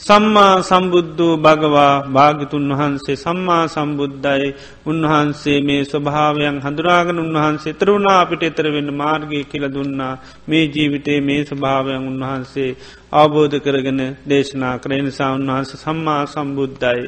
[0.00, 4.46] සම්මා සම්බුද්ධූ භගවා භාගිතුන් වහන්සේ සම්මා සම්බුද්ධයි
[4.86, 10.14] උන්වහන්සේ මේ ස්වභාවයන් හඳුරාගන උන්වහන්සේ තරුණා අපිට එතර වෙන්න මාර්ගය කියල දුන්නා
[10.48, 12.70] මේ ජීවිතේ මේ ස්වභාවයන් උන්වහන්සේ
[13.14, 17.04] අවබෝධ කරගෙන දේශනා කරන නිසා උන්වහන්ස සම්මා සම්බුද්ධයි.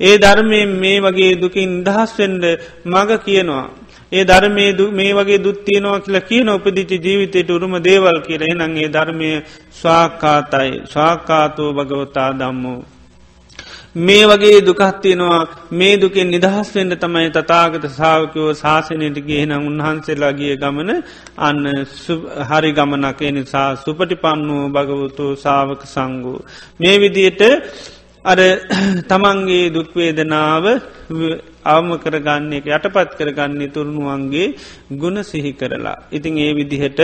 [0.00, 2.44] ඒ ධර්මය මේ වගේ දුකින් දහස්වෙන්ඩ
[2.86, 3.66] මග කියනවා.
[4.14, 9.30] ඒ ධර්මය මේ වගේ දුත්තියනවා කියලා කියන උපදිචි ජීවිතයට උරුම දේවල් කියර නංගේ ධර්මය
[9.72, 12.80] ස්වාකාතයි ස්වාකාතෝ භගවතා දම්මෝ.
[13.96, 15.40] මේ වගේ දුකත්තියෙනවා
[15.72, 20.90] මේ දුකෙන් නිදහස්වෙන්ට තමයි තතාගත සාාවකයෝ ශාසනයට ගේනම් උන්හන්සේලාගේ ගමන
[21.38, 21.60] අන්න
[22.48, 23.20] හරි ගමනක.
[23.30, 26.38] නිසා සුපටි පන්නූ භගවතු සාවක සංගූ.
[26.80, 27.42] මේ විදියට
[28.24, 28.38] අර
[29.10, 30.64] තමන්ගේ දුක්වේදනාව
[31.64, 34.46] අවම කරගන්නේ යටපත් කරගන්නේ තුරුණුවන්ගේ
[34.94, 35.96] ගුණ සිහි කරලා.
[36.10, 37.00] ඉතිං ඒ විදිහට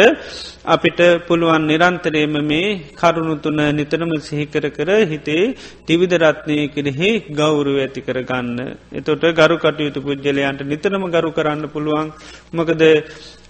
[0.66, 5.54] අපිට පුළුවන් නිරන්තරේම මේ කරුණුතුන නිතරම සිහිකර කර හිතේ
[5.86, 8.58] තිවිදරත්නය කෙරෙහි ගෞරුව ඇති කරගන්න.
[8.92, 12.08] එතොට ගරු කටයුතු පුද්ගලයන්ට නිතරම ගරු කරන්න පුළුවන්
[12.52, 12.82] මොකද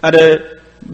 [0.02, 0.16] අර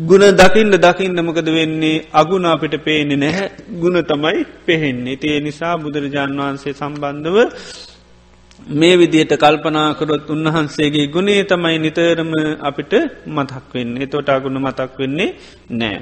[0.03, 3.51] ගුණ දකින්න දකින්න මොකද වෙන්නේ අගුණ අපිට පේනෙ නැහැ
[3.81, 5.17] ගුණ තමයි පෙහෙන්නේ.
[5.17, 7.37] තිය නිසා බුදුරජාණන් වහන්සේ සම්බන්ධව
[8.61, 12.93] මේ විදියට කල්පනාකරොත් උන්වහන්සේගේ ගුණේ තමයි නිතරම අපිට
[13.29, 14.07] මතක් වෙන්නේ.
[14.07, 15.31] තොට අගුණ මතක් වෙන්නේ
[15.71, 15.99] නෑ.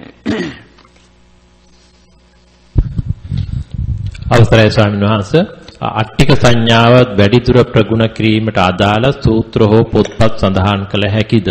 [4.30, 5.32] අවසරයි ස්වාමීන් වහන්ස
[5.92, 11.48] අට්ටික සංඥාවත් වැඩිදුර ප්‍රගුණ කිරීමට අදාළ සූත්‍ර හෝ පොත්පත් සඳහන් කළ හැකිද?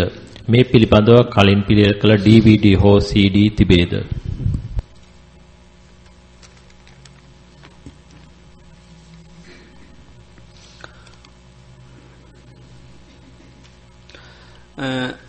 [0.48, 3.92] මේ පිළිබඳව කලින් පිළියෙල කළ DVD හෝ CD තිබේද?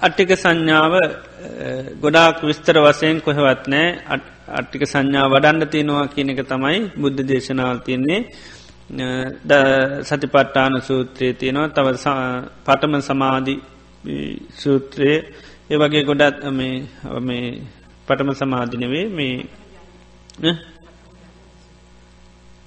[0.01, 0.93] අට්ටික සංඥාව
[2.01, 3.87] ගොඩාක් විස්තර වසයෙන් කොහෙවත් නෑ.
[4.49, 8.21] අට්ටික සංඥා වඩන්ඩ තියෙනවා කියන එක තමයි බුද්ධ දේශනාවල් තියන්නේ.
[10.01, 11.67] සතිපට්ටාන සූත්‍රයේ තියෙනවා.
[11.67, 11.87] තව
[12.65, 13.55] පටම සමාධි
[14.57, 15.19] සූත්‍රයේ.
[15.71, 17.61] ඒ වගේ ගොඩත් මේ
[18.07, 19.37] පටම සමාධිනවේ මේ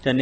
[0.04, 0.20] ජන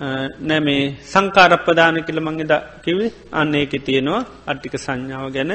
[0.00, 2.52] නෑ මේ සංකාරප්පදාන කියල මංගෙද
[2.84, 5.52] කිවේ අන්න ඒක තියෙනවා අට්ටික සංඥාව ගැන.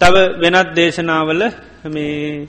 [0.00, 1.42] තව වෙනත් දේශනාවල
[1.86, 2.48] මේ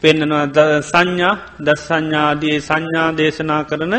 [0.00, 0.44] පෙන්නවා
[0.84, 3.94] සංඥා දස් සංඥාදී සංඥා දේශනා කරන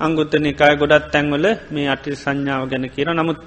[0.00, 3.38] අංගුත්තනිකාය ගොඩත් තැන්වල මේ අටි සංඥාව ගැන කියර නමුත්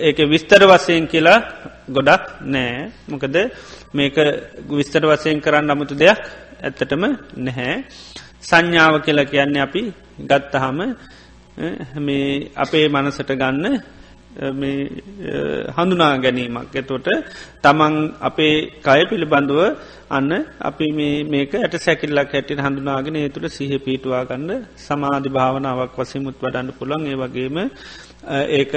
[0.00, 1.38] ඒක විස්තර වසයෙන් කියලා
[1.88, 2.90] ගොඩක් නෑ.
[3.08, 3.36] මොකද
[3.94, 4.16] මේක
[4.70, 6.20] විස්තර වසයෙන් කරන්න අමුතු දෙයක්
[6.62, 7.02] ඇත්තටම
[7.38, 7.74] නැහැ.
[8.42, 9.82] සංඥාව කියලා කියන්නේ අපි
[10.26, 10.78] ගත්තහම
[11.98, 13.80] මේ අපේ මනසට ගන්න
[15.70, 16.74] හඳුනා ගැනීමක්.
[16.74, 17.08] එතොට
[17.60, 19.60] තමන් අපේ කය පිළිබඳුව
[20.08, 20.30] අන්න
[20.60, 20.86] අපි
[21.24, 27.06] මේක ඇට සැකිල්ලක් හැටින් හඳුනාගෙන ඒ තුළ සිහ පීටවා ගන්න සමාධි භාවනාවක් වසමුත් වඩන්න පුළන්
[27.06, 27.56] ඒ වගේම
[28.50, 28.72] ඒක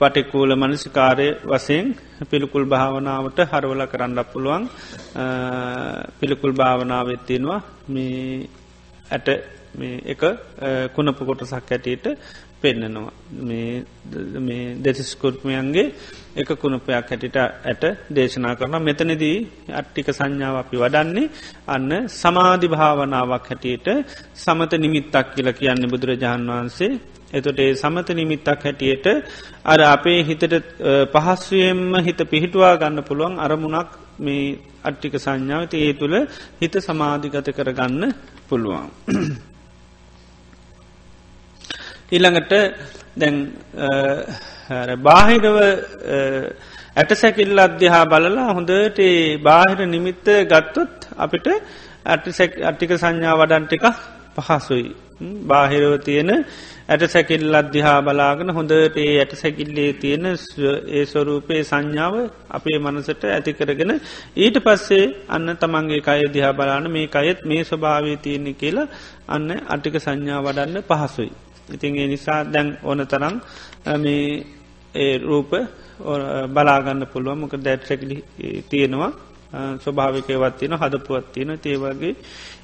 [0.00, 1.86] පටිකූල මනසිකාරය වසයෙන්
[2.30, 4.62] පිළිකුල් භාවනාවට හරවල කරන්න පුළුවන්.
[6.20, 8.48] පිළිකුල් භාවනාවත්තියෙනවා මේ
[9.10, 9.28] ඇට
[10.04, 10.22] එක
[10.94, 12.06] කුණපු කොටසක් ඇටට
[12.60, 13.12] පෙන්නනවා.
[14.38, 15.92] මේ දෙසිස්කුර්මයන්ගේ
[16.36, 19.36] එක කුණපයක් හැටිට ඇට දේශනා කරන මෙතනදී
[19.72, 21.30] අට්ටික සංඥාව අපි වඩන්නේ
[21.68, 23.88] අන්න සමාධි භාවනාවක් හැටියට
[24.36, 26.92] සමත නිමිත්තක් කියල කියන්න බුදුරජාණන් වහන්සේ.
[27.30, 29.06] එතොට ඒ සමත නිමිත්තක් හැටියට
[29.64, 30.54] අර අපේ හිතට
[31.14, 36.16] පහස්වයෙන්ම හිත පිහිටවා ගන්න පුළුවන් අරමුණක් මේ අට්ටික සංඥාවත ඒ තුළ
[36.60, 38.02] හිත සමාධිගත කරගන්න
[38.48, 38.88] පුළුවන්.
[42.12, 42.52] ඊළඟට
[43.16, 43.36] දැන්
[45.00, 45.56] බාහිරව
[46.96, 49.00] ඇට සැකිල්ල අධ්‍යහා බලලා හොඳට
[49.40, 51.46] බාහිර නිමිත්ත ගත්තොත් අපිට
[52.06, 53.84] අට්ටික සංඥා වඩන්ටික
[54.36, 54.90] පහසුයි.
[55.44, 56.30] බාහිරව තියෙන
[56.88, 62.14] ඇට සැකිල් අධ්‍යහා බලාගෙන හොඳට ඒ ඇට සැකිල්ලේ තියෙන ඒ ස්වරූපයේ සංඥාව
[62.50, 63.92] අපේ මනසට ඇති කරගෙන
[64.36, 68.88] ඊට පස්සේ අන්න තමන්ගේ කය දිහා බලාන මේ අයත් මේ ස්වභාවය තියෙන්නේ කියලා
[69.28, 71.30] අන්න අටික සංඥා වඩන්න පහසුයි.
[71.70, 73.34] ඉතින් ඒ නිසා දැන් ඕන තරම්
[73.96, 74.44] මේ
[74.94, 75.50] ඒ රූප
[76.48, 78.16] බලාගන්න පුළුව මොක දැට්සැකිලි
[78.70, 79.12] තියෙනවා.
[79.78, 82.14] ස්වභාවිකයවත් තියෙන හදපුවත් තියෙන තේවගේ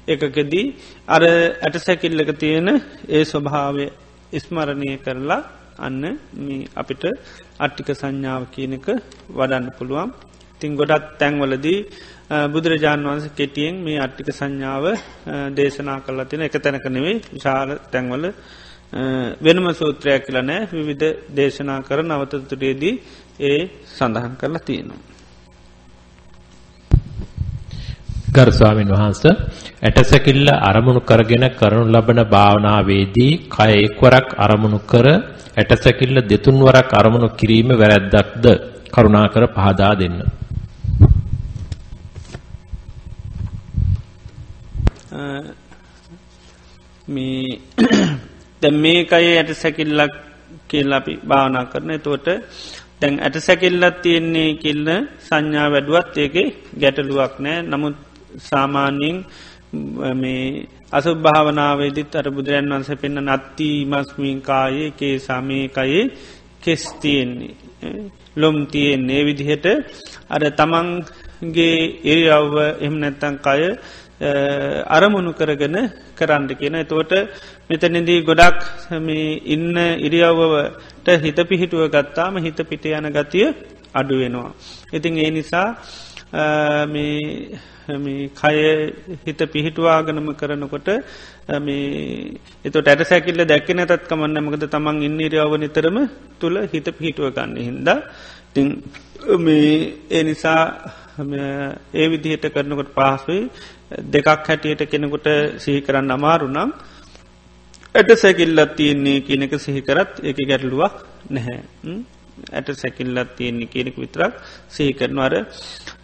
[0.07, 0.65] එකකදී
[1.07, 1.23] අර
[1.59, 2.67] ඇට සැකිල්ලක තියෙන
[3.09, 3.85] ඒ ස්වභාවය
[4.33, 5.41] ඉස්මරණය කරලා
[5.79, 6.03] අන්න
[6.75, 7.03] අපිට
[7.59, 8.87] අට්ටික සංඥාව කියනක
[9.29, 10.09] වඩන්න පුළුවන්.
[10.59, 11.79] තිං ගොඩත් තැන්වලදී
[12.47, 14.85] බුදුරජාණන් වන්ස කෙටියෙන් මේ අට්ටික සංඥාව
[15.51, 18.25] දේශනා කල්ලා තින එක තැනක නෙවෙයි විශාල තැන්වල
[19.39, 22.95] වෙනම සූත්‍රයක් කියල නෑ විවිධ දේශනා කර නවතතුරේදී
[23.41, 25.01] ඒ සඳහන් කරලා තියෙනවා.
[28.29, 29.23] ගර්ස්වාමින් වහන්ස
[29.81, 35.07] ඇටසැකිල්ල අරමුණු කරගෙන කරනු ලබන භාවනාවේදී කය එක්වරක් අරමුණු කර
[35.57, 38.45] ඇටසැකිල්ල දෙතුන්වරක් අරමුණු කිරීම වැරැද්දක්ද
[38.89, 40.17] කරුණාකර පහදා දෙන්න.
[47.07, 47.59] මේ
[48.61, 50.13] දැ මේකයි ඇට සැකිල්ලක්
[50.67, 51.89] කියල් අපි භාවනා කරන.
[51.99, 52.27] තෝට
[52.99, 54.87] දැන් ඇට සැකිල්ලත් තියෙන්නේ කිල්ල
[55.19, 56.35] සංඥා වැඩුවත් ඒක
[56.81, 57.57] ගැටලුවක් නෑ.
[57.63, 57.97] නමුත්
[58.39, 59.17] සාමාන්‍යයෙන්
[60.15, 60.43] මේ
[60.91, 66.03] අසු භාවනාවේදිත් අර බුදුරන් වන්ස පෙන්න්න නත්ති මස්මින් කායේ කේ සමයකයේ
[66.63, 67.55] කෙස් තියෙන්නේ.
[68.35, 69.21] ලොම් තියෙන්නේ.
[69.23, 69.65] විදිහට
[70.29, 73.61] අර තමන්ගේ එරියව්ව එහම නැත්තන් කය
[74.19, 75.77] අරමුණු කරගෙන
[76.15, 76.75] කරන්න කියන.
[76.75, 77.13] එතුවට
[77.69, 78.59] මෙතනදී ගොඩක්
[79.45, 83.53] ඉන්න ඉරියව්වට හිත පිහිටුව ගත්තාම හිත පිට යන ගතිය
[83.93, 84.51] අඩුවෙනවා.
[84.93, 85.67] ඉතින් ඒ නිසා
[88.35, 88.57] කය
[89.23, 90.87] හිත පිහිටවාගනම කරනකොට
[92.65, 95.97] එතට ඇට සැකිල්ල දැක්ක නැතත් කමන්න මකද තමන් ඉන්නරියාව නිතරම
[96.39, 97.89] තුළ හිත පිහිටුව ගන්න හින්ද.
[98.53, 98.67] තිං
[100.09, 100.63] ඒ නිසා
[101.19, 103.49] ඒ විදිහට කරනකොට පහසුයි.
[104.07, 105.27] දෙකක් හැටියට කෙනෙකුට
[105.57, 106.69] සිහි කරන්න අමාරුනම්
[107.95, 110.95] ඇට සැකිල්ලත් තියෙන්නේ කියනක සිහිකරත් එක ගැටලුවක්
[111.29, 111.59] නැහැ.
[112.53, 114.33] ඇට සැකිල්ලත් තියෙන්නේ කියනෙක විතරක්
[114.69, 115.33] සහිකරනවර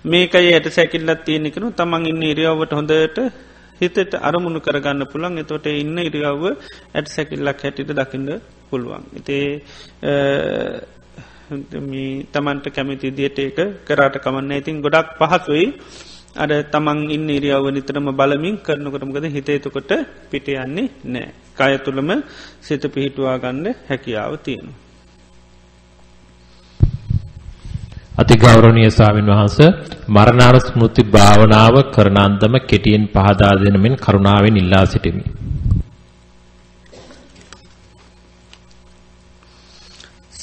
[0.06, 3.20] මේකයි ඇයට සැකිල්ලත් තියෙනෙකනු තමන් ඉන්න ඉරියාවට හොඳට
[3.82, 8.30] හිතට අරමුණු කරගන්න පුළන් එතොට ඉන්න ඉරියාව ඇට සැකිල්ලක් හැටිට දකින්න
[8.70, 9.04] පුළුවන්.
[9.14, 9.48] ඉතේ
[12.32, 15.68] තමන්ට කැමති දියට ඒක කරාට කමන්න ඉතින් ගොඩක් පහසුයි
[16.36, 19.92] අඩ තමන් ඉන්න ඉරියාව නිතරම බලමින් කරනකොටමකද හිතේතුකොට
[20.30, 21.28] පිට යන්නේ නෑ.
[21.54, 22.10] කය තුළම
[22.60, 24.80] සිත පිහිටුවා ගන්න හැකියාව තියෙනවා.
[28.16, 29.70] අතිගෞරවනීය ස්වාමින් වහන්සේ
[30.08, 35.24] මරණාර ස්මෘති භාවනාව කරන අන්දම කෙටියෙන් පහදා දෙනමින් කරුණාවෙන් ඉල්ලා සිටිමි.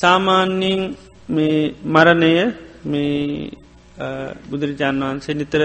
[0.00, 0.82] සාමාන්‍යයෙන්
[1.28, 2.32] මේ මරණය
[2.84, 3.50] මේ
[4.48, 5.62] බුදුරජාණන් වහන්සේ නිතර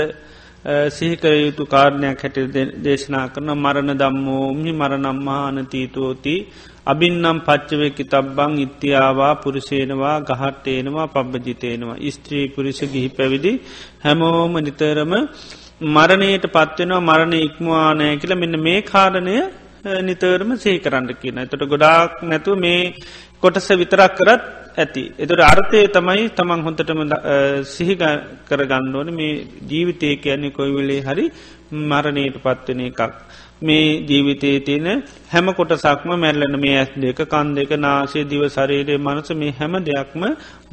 [0.90, 2.38] සිහිකර යුතු කාරණයක් හැට
[2.84, 6.36] දේශනා කරන මරණ දම්මෝමි මරණම්මානතීතෝති
[6.86, 12.00] අබින්නම් පච්චවයකි තබ්බං ඉත්තියාවා පුරුෂේනවා ගහට්ටේනවා පබ්බජිතේනවා.
[12.10, 13.54] ස්ත්‍රී පුරුෂ ගිහි පැවිදි
[14.04, 15.14] හැමෝම නිතරම
[15.90, 19.38] මරණයට පත්වෙනවා මරණ ඉක්මවානය කියලා මෙන්න මේ කාරණය
[20.02, 21.38] නිතරම සේ කරන්න කියන.
[21.38, 22.94] එතට ගොඩාක් නැතුව මේ
[23.46, 24.44] කොටස විතරක් කරත්
[24.78, 25.04] ඇති.
[25.20, 27.02] එතුට අර්ථය තමයි තමන් හොඳටම
[27.66, 27.96] සිහි
[28.50, 29.34] කරගන්නඕන මේ
[29.72, 31.26] ජීවිතය කියන්නේ කොයිවෙලේ හරි
[31.84, 33.02] මරණයට පත්වන එකක්.
[33.62, 39.30] මේ ජීවිතයේ තියෙන හැම කොටසක්ම මැල්ලන මේ ඇස් දෙක කන් දෙක නාසේ දිව සරේරයේ මනස
[39.34, 40.24] මේ හැම දෙයක්ම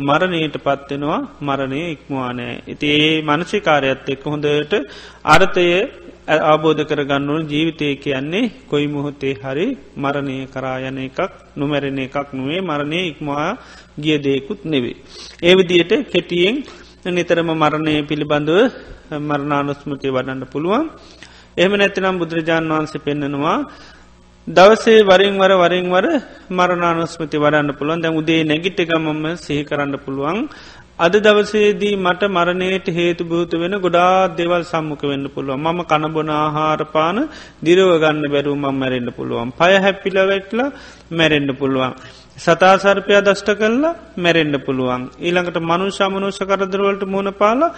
[0.01, 2.55] මරණයට පත්වෙනවා මරණය ඉක්මවානෑ.
[2.67, 4.75] ඉති ඒ මනසිකාරයත් එක්ක හොඳට
[5.25, 5.67] අර්ථය
[6.45, 9.67] අවබෝධ කරගන්නුවන ජීවිතය කියන්නේ කොයි මුහොතේ හරි
[9.97, 11.19] මරණය කරායන එකක්
[11.57, 13.51] නොමැරෙන එකක් නොවේ මරණය ඉක්මවා
[13.99, 14.97] ගිය දෙයකුත් නෙවේ.
[15.43, 16.57] ඒ විදියට කෙටියෙන්
[17.09, 18.59] නිතරම මරණය පිළිබඳව
[19.21, 20.87] මරණානුස්මෘතිය වඩන්න පුළුවන්.
[21.57, 23.59] එහෙම නැතිනම් බුදුරජාණන් වහන්සේ පෙන්නෙනවා
[24.49, 26.07] දවසේ වරින්වර වරින්වර
[26.51, 28.01] මරණානුස්මති වරන්න පුළුවන්.
[28.01, 30.49] දැ උදේ නැගිට්ටගමම සිහි කරන්න පුළුවන්.
[30.99, 35.61] අද දවසේදී මට මරණයට හේතු භූත වෙන ගොඩා දෙවල් සම්මුක වෙන්න පුළුවන්.
[35.61, 37.19] මම කණබොන ආහාරපාන
[37.63, 39.53] දිරව ගන්න බැරුම් මම් මැරෙන්න්න පුළුවන්.
[39.53, 40.69] පය හැපිල වැටලා
[41.11, 41.95] මැරෙන්ඩ පුළුවන්.
[42.37, 47.75] සතාසර්පය දෂ්ට කල්ලා මැරෙන්ඩ පුළුවන් ඊළඟට මනුෂ්‍යමනුෂ කරදරවලට මුණ පාලා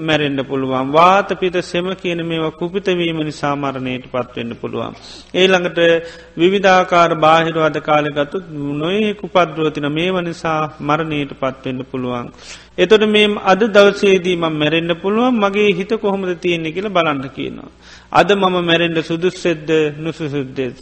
[0.00, 4.94] මැරෙන්ඩ පුළුවන් වාත පිත සෙම කියන මේවා කුපිතවීම නිසාමරණයට පත්වෙන්න පුළුවන්.
[5.34, 5.78] ඒළඟට
[6.36, 8.42] විවිධාකාර බාහිරවාද කාලෙගතු
[8.74, 12.32] නොයේ කුපද්රුවතින මේ වනිසා මරණයට පත්වෙන්න පුළුවන්.
[12.78, 17.70] එතොට මේ අද දවසේදී ම මැරෙන්න්න පුළුවන් මගේ හිත කොහොමද තියෙන්නේ කියල බලන්න කියනවා.
[18.12, 20.76] අද මම මැරෙන්ඩ සුදුස්සෙද්ද නුසුසුද්දෙස.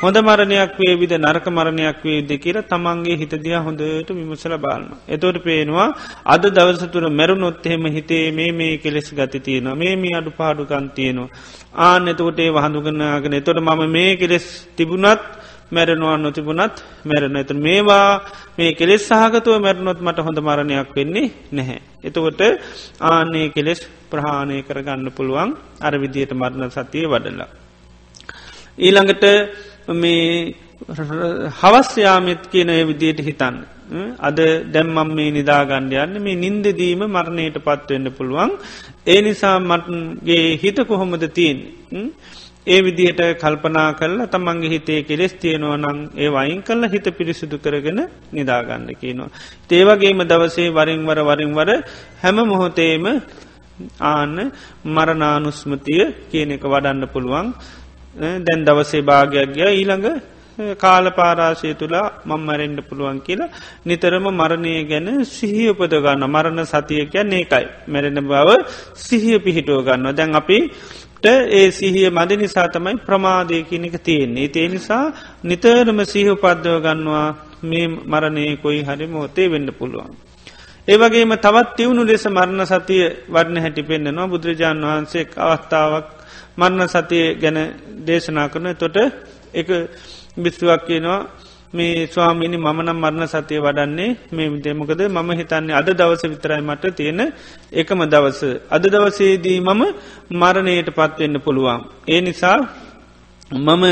[0.00, 4.90] හොඳ මරණයක් වේවිද නරක මරණයක් වේද කියර තමන්ගේ හිතදිය හොඳට විමසල බාලන්න.
[5.08, 5.88] එතොට පේනවා
[6.26, 11.30] අද දවසතුර මැරුණොත්හෙම හිතේ මේ මේ කෙලෙස් ගති තියෙනවා මේ මේ අඩු පාඩුකන් තියෙනවා.
[11.80, 15.22] ආන එතකොට ඒ වහඳුගනාගෙන තොට මම මේ කෙලෙස් තිබුණත්
[15.76, 18.08] මැරෙනවා නොතිබුණත් මැරෙන ඇත මේවා
[18.56, 21.78] මේ කෙලෙස් සහගතුව මැරණොත් මට හොඳ මරණයක් වෙන්නේ නැහැ.
[22.04, 22.40] එතකොට
[23.02, 27.50] ආනේ කෙලෙස් ප්‍රහාණය කරගන්න පුළුවන් අර විදියට මරණ සතිය වඩලා.
[28.78, 29.24] ඊළඟට
[29.94, 30.26] මේ
[31.60, 33.56] හවස්යාමිත් කියන විදියට හිතන්න.
[34.18, 34.38] අද
[34.72, 38.52] දැම්මම් මේ නිදාගණ්ඩයන්න මේ නින්දදීම මරණයට පත්වවෙන්න පුළුවන්
[39.06, 41.58] ඒ නිසා මටගේ හිත කොහොමද තියෙන්
[42.66, 48.00] ඒ විදිහට කල්පනා කල්ලා තමන්ගේ හිතේ කෙලෙස් තියෙනවා නං ඒ වයින් කල්ල හිත පිරිසිදු කරගෙන
[48.32, 49.30] නිදාගන්න කියනවා.
[49.70, 51.70] ඒවගේම දවසේ වරින්වර වරින්වර
[52.22, 53.06] හැම මොහොතේම
[54.02, 54.36] ආන්න
[54.86, 57.46] මරනානුස්මතිය කියන එක වඩන්න පුළුවන්.
[58.40, 59.68] දැන් දවසේ භාගයක් ගිය.
[59.72, 60.08] ඊළඟ
[60.78, 63.52] කාල පාරාශය තුළා මංමරෙන්ඩ පුළුවන් කියලා
[63.84, 67.66] නිතරම මරණය ගැන සිහිය උපදගන්න මරණ සතිය කියැන් ඒකයි.
[67.86, 68.48] මැරෙන බව
[68.96, 70.58] සිහිය පිහිටුව ගන්න දැන් අපි
[71.26, 74.50] ඒ සිහිය මද නිසා තමයි ප්‍රමාදය කියනක තියෙන්නේ.
[74.56, 75.04] ඒ නිසා
[75.44, 77.28] නිතරම සිහ උපද්දව ගන්නවා
[77.62, 80.12] මේ මරණය කොයි හරි මොහොතේ වෙන්න පුළුවන්.
[80.88, 86.06] ඒවගේම තවත් තිවුණු ලෙස මරණ සතිය වර්ණ හැටි පෙන්න්නනවා බුදුරජාණන් වහන්සේ අවස්ථාවක්
[86.56, 87.58] මරණ සතිය ගැන
[88.06, 88.96] දේශනා කරන තොට
[89.54, 89.68] එක
[90.36, 91.20] බිස්තුවක් කියනවා.
[91.74, 97.20] මේ ස්වාමිනි මනම් මරණ සතිය වඩන්නේ මේ විදේමකද මම හිතන්නේ අද දවස විතරයි මට තියෙන
[97.72, 98.40] එකම දවස.
[98.70, 99.82] අද දවසේදී මම
[100.32, 101.80] මරණයට පත්වෙන්න පුළුවන්.
[102.08, 102.58] ඒ නිසා
[103.50, 103.84] මම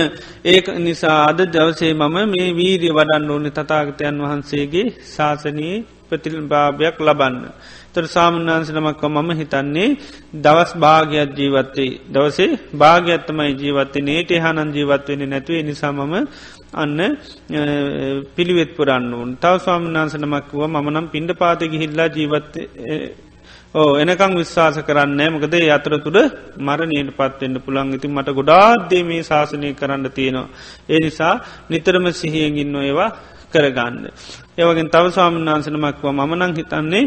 [0.45, 7.37] ඒක නිසා අද දවසේ මම මේ වීරිය වඩන්න ඕන තතාගතයන් වහන්සේගේ ශාසනයේ ප්‍රතිල්භාභයක් ලබන්න.
[7.95, 9.89] තොර සාමන්වන්ස නමක්ව මම හිතන්නේ
[10.39, 16.15] දවස් භාගයක් ජීවත්තේ දවසේ භාගත්තමයි ජීවත්තේ නේට හනන් ජීවත්වෙන නැතුවේ නිසාමම
[16.75, 17.01] අන්න
[18.35, 22.55] පිළිවෙත් පුරන්න වූන් තව ස්වාමන්වන්ස නමක්ව මනම් පින්ඩ පාත ගිහිල්ලා ජීවත්ත
[23.75, 26.19] ඕ එනකං විශ්වාස කරන්න මකද අතර තුළ
[26.59, 30.49] මරණයට පත්වෙන්න්න පුළන් ඉතින් මට ගොඩාත්දේ මේ ශාසනය කරන්න තියෙනවා.
[30.89, 31.35] ඒ නිසා
[31.71, 33.11] නිතරම සිහියෙන් ඉන්න ඒවා
[33.53, 33.97] කරගන්න.
[34.55, 37.05] ඒවගෙන් තව ස්වාමන් වන්සනමක්ව මනං හිතන්නේ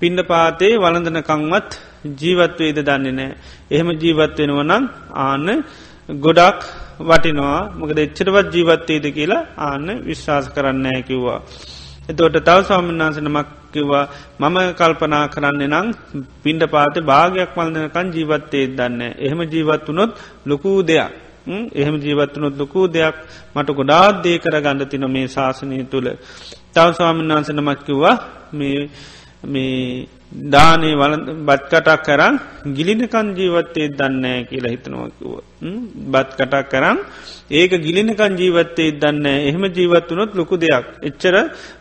[0.00, 1.70] පින්ඩ පාතේ වලඳනකංවත්
[2.16, 3.30] ජීවත්වේද දන්නේ නෑ.
[3.70, 4.84] එහෙම ජීවත්වෙනවනං
[5.20, 5.48] ආන්න
[6.18, 6.60] ගොඩක්
[7.00, 11.40] වටිනවා මොකද එච්චරවත් ජීවත්තේද කියලා ආන්න විශ්වාස කරන්නෑ කිව්වා.
[12.08, 14.04] එතෝට තව ස්වාමින්නාසනමක් කිව්වා
[14.40, 15.88] මම කල්පනා කරන්න නම්
[16.42, 19.02] පින්ඩ පාත භාගයක් වලදනකන් ජීවත්තේ දන්න.
[19.18, 20.10] එහෙම ජීවත් වනොත්
[20.46, 21.12] ලොකූ දෙයක්.
[21.72, 23.16] එහෙම ජීවත්වනොත් ලොකූ දෙයක්
[23.54, 26.08] මට ගොඩාත් දේ කර ගණඩ තින මේ ශාසනය තුළ.
[26.70, 28.16] තව ස්වාමින්නාසනමක් කිව්වා
[28.52, 28.88] මේ
[29.44, 30.06] මේ
[30.46, 32.36] දානේ වල බත් කටක් කරන්න
[32.68, 35.32] ගිලිනකන් ජීවත්තේ දන්නෑ කියලා හිතනවකිව.
[36.06, 36.98] බත් කටක් කරම්
[37.50, 40.86] ඒක ගිලිනකන් ජීවත්තේ දන්න එහෙම ජීවත්වනොත් ලොකු දෙයක්.
[41.02, 41.34] එච්චර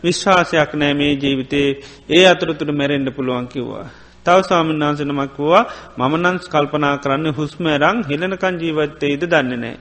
[0.04, 1.70] විශ්වාසයක් නෑ මේ ජීවිතේ
[2.10, 3.88] ඒ අතුරතුර මැරෙන්ඩ පුළුවන් කිව්වා.
[4.26, 5.64] තව සාමන්නාසනමක් වවා
[6.00, 9.78] මමනන්ස් කල්පනා කරන්න හුස්මරං හෙලනකන් ජීවත්තේද දන්න නෑ.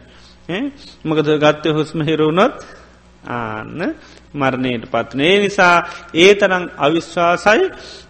[1.04, 2.54] මකද ගත්ත හුස්ම හිරුණොත්
[3.28, 3.80] ආන්න
[4.34, 5.20] මරණයට පත්න.
[5.22, 5.76] ඒ නිසා
[6.14, 7.64] ඒ තරං අවිශ්වාසයි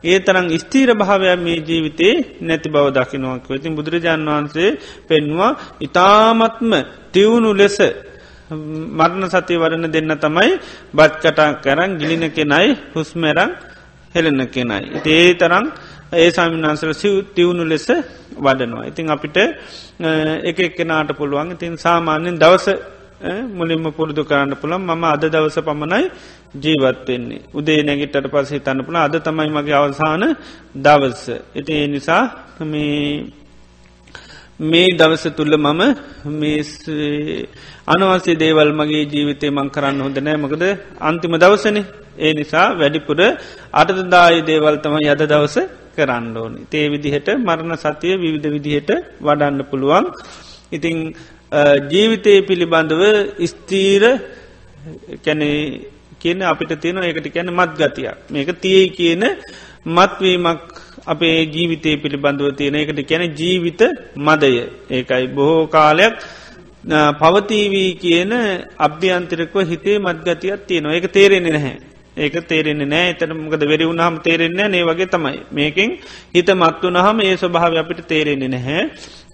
[0.05, 4.71] ඒ තරං ස්තීර භාවයක් මේ ජීවිතේ නැති බව දකිනවක් වෙතින් බුදුරජාණන් වහන්සේ
[5.09, 6.73] පෙන්වා ඉතාමත්ම
[7.13, 7.79] තිවුණු ලෙස
[8.99, 10.51] මරණ සති වරණ දෙන්න තමයි
[10.93, 13.51] බත් කටා කරන් ගිලින කෙනයි හුස්මරං
[14.15, 14.85] හෙලෙන කෙනයි.
[15.07, 15.67] ඒ තරං
[16.15, 17.87] ඒ සාමිනාන්සර සිව් තිවුණු ලෙස
[18.37, 18.87] වඩනවා.
[18.87, 19.37] ඉතින් අපිට
[20.43, 22.67] එක එක්කෙනාට පුළුවන් ඉතින් සාමාන්‍යෙන් දවස
[23.21, 26.11] මුලින්ම පුරුදු කරන්න පුළන් මම අද දවස පමණයි
[26.55, 27.41] ජීවත්වෙන්නේ.
[27.53, 30.23] උදේ නැගිටට පස හිතන්න පුළ අද තමයි මගේ අවසාන
[30.77, 31.25] දවස්ස.
[31.55, 32.23] ඉති ඒ නිසා
[34.61, 35.83] මේ දවස තුල්ල මම
[37.89, 40.65] අනවසේ දේවල් මගේ ජීවිතය මං කරන්න හොඳ නෑ මකද
[41.01, 41.79] අන්තිම දවසන
[42.19, 43.21] ඒ නිසා වැඩිපුර
[43.73, 45.57] අටදදායි දේවල් තම යද දවස
[45.97, 46.61] කරන්න ඕනි.
[46.71, 50.07] තේ විදිහට මරණ සතිය විවිධ විදිහට වඩන්න පුළුවන්.
[50.73, 50.97] ඉතිං
[51.53, 53.03] ජීවිතය පිළිබඳව
[53.47, 54.03] ස්තීර
[55.25, 55.81] කැනේ
[56.21, 58.17] කියන අපිට තියෙන ඒකට කියැන මත් ගතියක්.
[58.31, 59.25] මේක තියයි කියන
[59.87, 60.61] මත්වීමක්
[61.07, 62.75] අපේ ජීවිතය පිළිබඳව තියෙන.
[62.75, 63.81] එකට කැන ජීවිත
[64.17, 64.53] මදය.
[64.91, 66.15] ඒකයි බොහෝ කාලයක්
[67.21, 68.33] පවතීවී කියන
[68.79, 70.95] අභ්‍යන්තරකව හිතේ මත්ගතියක් තියෙනවා.
[70.95, 71.77] ඒක තේරෙන්නේ නැහැ.
[72.17, 75.39] ඒක තේරෙන්නේ නෑ එතන මොකද වෙරි වුණහම තේරෙන්නේ නේ වගේ තමයි.
[75.53, 75.91] මේකින්
[76.35, 78.83] හිත මත්තු නහම ඒ ස්වභාව අපිට තේරෙන්නේ නැහැ.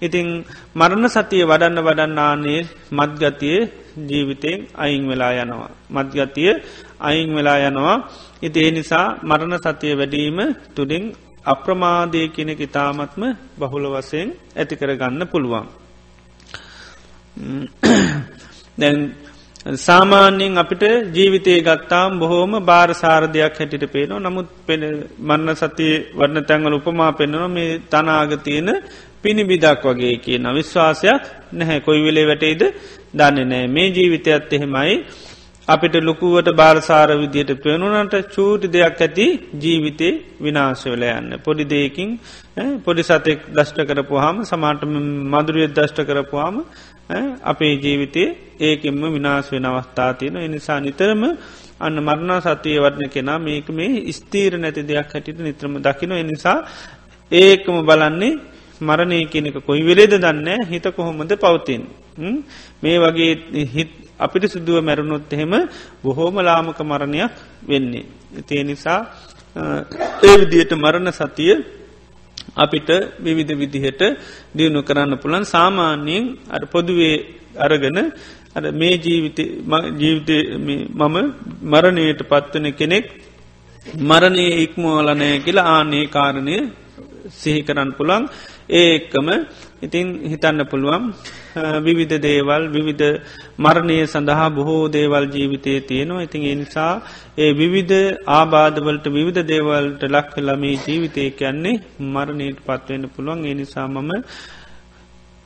[0.02, 0.26] ඉතිං
[0.74, 2.61] මරණ සතිය වඩන්න වඩන්නානේ
[2.92, 3.59] මත්ගතිය
[4.00, 5.70] ජීවිතයෙන් අයින් වෙලා යනවා.
[5.90, 6.52] මත්ගතිය
[7.00, 7.96] අයින් වෙලා යනවා.
[8.42, 10.38] ඉති ඒ නිසා මරණ සතිය වැඩීම
[10.74, 11.04] තුළින්
[11.44, 13.22] අප්‍රමාදය කෙනෙ ඉතාමත්ම
[13.59, 15.66] බහුල වසයෙන් ඇති කරගන්න පුළුවන්.
[18.79, 18.98] දැන්
[19.79, 24.83] සාමාන්‍යයෙන් අපිට ජීවිතය ගත්තාම් බොහෝම බාර සාරධයක් හැටිට පේනවා නමුත් පෙන
[25.18, 28.68] මන්න සති වර්ණ තැන්වල උපමා පෙන්නවා මේ තනාගතියන
[29.25, 31.22] පිණිබිදක් වගේ කියන විශ්වාසයක්
[31.54, 31.79] නැහැ.
[31.81, 32.62] කොයි වෙලේ වැටේද?
[33.14, 34.94] දන්න නෑ මේ ජීවිතයත් එහෙමයි.
[35.68, 39.27] අපිට ලොකුවට බාරසාර විදියට පෙනුනට චූටි දෙයක් ඇති
[39.58, 41.31] ජීවිතේ විනාශවල යන්න.
[41.40, 42.10] පොඩි දෙයකින්
[42.85, 44.83] පොඩි සතෙක් දෂ්ට කරපුහම සමාට
[45.33, 46.56] මදුරියත් දෂ්ට කරපුහම
[47.44, 48.29] අපේ ජීවිතේ
[48.60, 51.22] ඒකෙන්ම විනාශ වෙන අවස්ථා තියෙන එනිසා නිතරම
[51.81, 56.58] අන්න මරණා සතිය වටන කෙනා මේක මේ ස්තීර නැති දෙයක් හැටිට නිත්‍රම දකින එනිසා
[57.31, 58.33] ඒකම බලන්නේ
[58.81, 61.83] මරණය කියනක කොයි වෙලේද දන්න හිත කොහොමද පවතින්
[62.83, 65.54] මේ වගේ හිත් අපිට සිදුව මැරුණොත් එහෙම
[66.02, 68.04] බොහෝම ලාමක මරණයක් වෙන්නේ.
[68.42, 69.00] තිය නිසා
[70.22, 71.54] ඒ විදියට මරණ සතිය
[72.56, 72.88] අපිට
[73.20, 74.02] විවිධ විදිහට
[74.56, 77.16] දියුණු කරන්න පුළන් සාමාන්‍යයෙන් අ පොදුවේ
[77.56, 77.98] අරගන
[78.72, 79.38] මේ ජීවිත
[80.58, 81.16] මම
[81.64, 83.06] මරණයට පත්වන කෙනෙක්
[84.02, 86.56] මරණය ඉක්මෝලනය කියලා ආනේ කාරණය
[87.33, 88.25] සිහි කරන්න පුළන්
[88.70, 89.29] ඒ එක්කම
[89.83, 91.04] ඉතින් හිතන්න පුළුවන්
[91.81, 93.04] විවිධ දේවල් විවිධ
[93.58, 96.22] මරණය සඳහා බොහෝ දේවල් ජීවිතය තියෙනවා.
[96.22, 96.92] ඉතින් එනිසා
[97.38, 97.94] ඒ විවිධ
[98.31, 103.46] ආබාධවලට විවිධ දේවල්ට ලක් ළමේ ජීවිතය කියන්නේ මරණයට පත්වෙන්න පුළුවන්.
[103.46, 104.10] එනිසා මම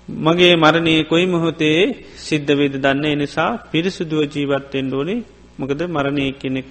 [0.09, 1.81] මගේ මරණය කොයි මොහොතේ
[2.19, 3.05] සිද්ධ වේද දන්න.
[3.07, 5.21] එනිසා පිරිසුදුව ජීවත්තෙන් ඩෝනේ
[5.59, 6.71] මකද මරණය කෙනෙක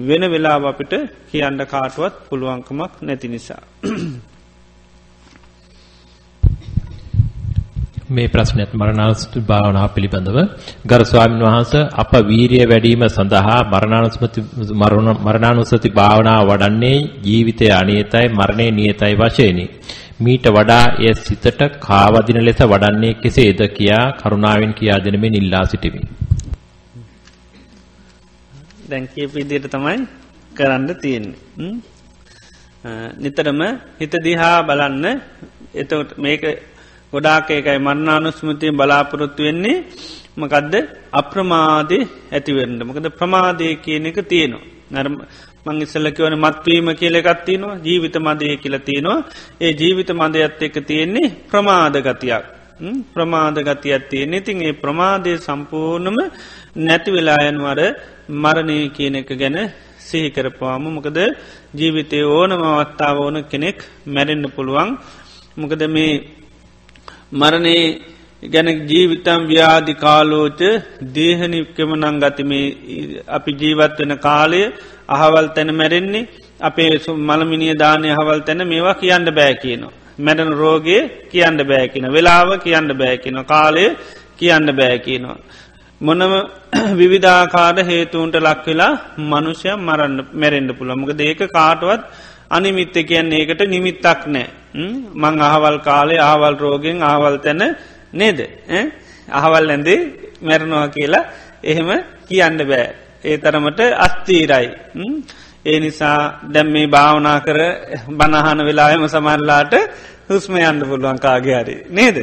[0.00, 0.92] වෙන වෙලා අපිට
[1.28, 3.62] කියන්න කාටුවත් පුළුවන්කමක් නැති නිසා.
[8.10, 10.38] මේ ප්‍රශ්නයත් මරණානුස්සති භාවනාව පිළිබඳව
[10.86, 14.40] ගරු ස්වාමීන් වහන්ස අප වීරිය වැඩිම සඳහා මරණානුස්සති
[15.22, 19.66] මරණානුස්සති භාවනාව වඩන්නේ ජීවිතය අනියතයි මරණය නියතයි වශයෙනි.
[20.20, 26.02] මීට වඩා එය සිතට කාවදින ලෙස වඩන්නේ කෙසේද කියා කරුණාවෙන් කියා දෙනමින් ඉල්ලා සිටිමි.
[28.92, 29.98] දැන් කියපු විදිහට තමයි
[30.56, 31.72] කරන්න තියෙන්නේ.
[33.22, 33.60] නිතරම
[34.00, 35.06] හිත දිහා බලන්න.
[35.74, 36.42] එතකොට මේක
[37.12, 39.78] ගොඩාක එකයි මරණානුස්මතිය බලාපොරොත්තු වෙන්නේ.
[40.40, 40.74] මකදද?
[41.20, 41.98] අප්‍රමාදය
[42.36, 44.64] ඇතිවෙරට මොකද ප්‍රමාදය කියන එක තියෙනවා.
[44.94, 45.14] නරම
[45.66, 49.18] මං ඉස්සල්ලකිවන මත්වීම කියල එකත්තිනවා ජීවිත මදය කියල තියෙනවා.
[49.64, 52.44] ඒ ජීවිත මදයත් එක තියෙන්නේ ප්‍රමාදගතියක්
[53.14, 54.40] ප්‍රමාදගතියක් තියෙන්නේ.
[54.40, 56.18] ඉතින් ඒ ප්‍රමාදය සම්පූර්ණම
[56.78, 57.80] නැති වෙලායන්වර
[58.42, 59.58] මරණය කියන එක ගැන
[60.00, 61.18] සිහිකරපුවාම මොකද
[61.74, 64.90] ජීවිතය ඕනම අවත්තාව ඕන කෙනෙක් මැරෙන්න්න පුළුවන්.
[65.56, 66.12] මොකද මේ
[67.32, 67.84] මරණයේ
[68.42, 70.60] ගැන ජීවිතම් ව්‍යාධි කාලෝච
[71.16, 72.66] දේහනික්කම නං ගතිමේ
[73.28, 74.62] අපි ජීවත් වෙන කාලය
[75.08, 76.28] අහවල් තැන මැරෙන්නේ.
[76.60, 80.01] අපේ මළමිනිය දානය හවල් තැන මේවා කියන්න බෑ කියනවා.
[80.18, 80.98] මැඩන රෝගය
[81.30, 83.84] කියන්න බෑකින වෙලාව කියන්න බෑකින කාලය
[84.36, 85.38] කියන්න බෑකිනවා.
[86.00, 86.32] මොනම
[87.00, 92.02] විවිධාකාර හේතුන්ට ලක්වෙලා මනුෂ්‍යය මරන්න මැරෙන්ඩ පුළමක දේක කාටවත්
[92.50, 94.48] අනිමිත්ත කියන්නේ ඒකට නිමිත්තක් නෑ.
[95.14, 97.62] මං අහවල් කාලේ ආවල් රෝගෙන් ආවල් තැන
[98.12, 98.38] නේද?
[99.30, 100.00] අහවල් ඇඳේ
[100.40, 101.24] මැරණවා කියලා
[101.64, 101.90] එහෙම
[102.28, 102.88] කියන්න බෑ.
[103.24, 104.68] ඒ තරමට අස්තීරයි.
[105.64, 107.60] ඒ නිසා දැම් මේ භාවනා කර
[108.10, 109.74] බණහන වෙලායම සමරලාට
[110.28, 112.16] හුස්ම යන්න පුළුවන් කාගයාරි නේද?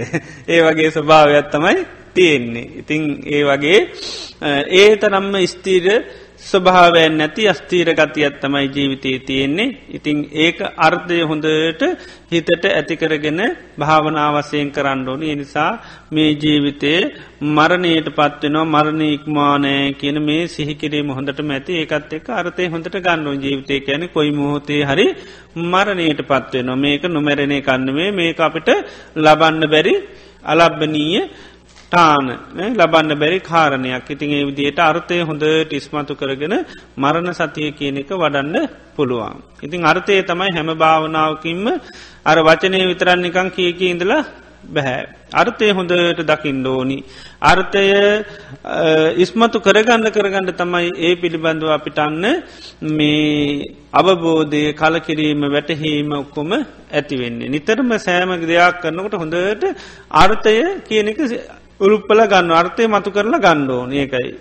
[0.48, 2.68] ඒ වගේ ස්වභාවයක් තමයි තියෙන්නේ.
[2.82, 3.80] ඉතිං ඒ වගේ
[4.74, 5.88] ඒ තරම්ම ස්තීර
[6.42, 9.76] ස්වභාවයෙන් නැති අස්තීර ගතියත් තමයි ජීවිතයේ තියෙන්නේ.
[9.90, 11.82] ඉතිං ඒක අර්ථය හොඳට
[12.30, 13.40] හිතට ඇතිකරගෙන
[13.78, 15.36] භාවනාවසයෙන් කරන්න ඕනි.
[15.36, 15.72] නිසා
[16.10, 17.02] මේ ජීවිතයේ
[17.50, 23.82] මරණයට පත්වෙනවා මරණ ඉක්මානෑ කියන මේ සිහිකිරීම හොඳට මැති ඒකත් එක් අර්ථය හොඳට ගන්නඩුව ජීවිතය
[23.82, 25.08] කියන කොයි මොහොතේ හරි
[25.66, 28.70] මරණයට පත්වෙනවා මේක නොමැරණය කන්නවේ මේ අපිට
[29.18, 29.96] ලබන්න බැරි
[30.46, 31.22] අලබ්බනීය
[31.92, 32.28] ටාන
[32.72, 36.56] ලබන්න බැරි කාරණයක් ඉතින් ඒ විදියට අර්ථය හොඳට ඉස්මතු කරගෙන
[36.98, 39.40] මරණ සතිය කියන එක වඩන්න පුළුවන්.
[39.66, 41.66] ඉතින් අර්ථය තමයි හැම භාවනාවකින්ම
[42.26, 44.22] අර වචනය විතරන්නිකං කියක ඉඳලා
[44.66, 45.02] බැහැ.
[45.34, 46.98] අර්ථය හොඳට දකිින් ඕෝනි.
[47.42, 47.84] අර්ථය
[49.24, 52.26] ඉස්මතු කරගන්න කරගන්න තමයි ඒ පිළිබඳව අපිටන්න
[52.98, 53.64] මේ
[53.94, 56.52] අවබෝධය කලකිරීම වැටහීම ඔක්කොම
[56.92, 57.50] ඇතිවෙන්නේ.
[57.50, 59.66] නිතරම සෑම දෙයක් කරනකොට හොඳට
[60.24, 60.56] අර්ථය
[60.88, 61.20] කියනෙක
[61.80, 64.32] උරුප්පල ගන්න අර්ථය මතු කරලා ගණ්ඩෝන ඒකයි.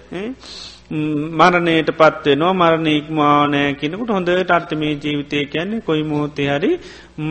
[1.41, 6.71] මරණයට පත්වෙනවා මරණ ඉක්මානෑ කියනකට හොඳට අර්ථමේ ජීවිතය කියන්නේ කොයි මෝතේ හරි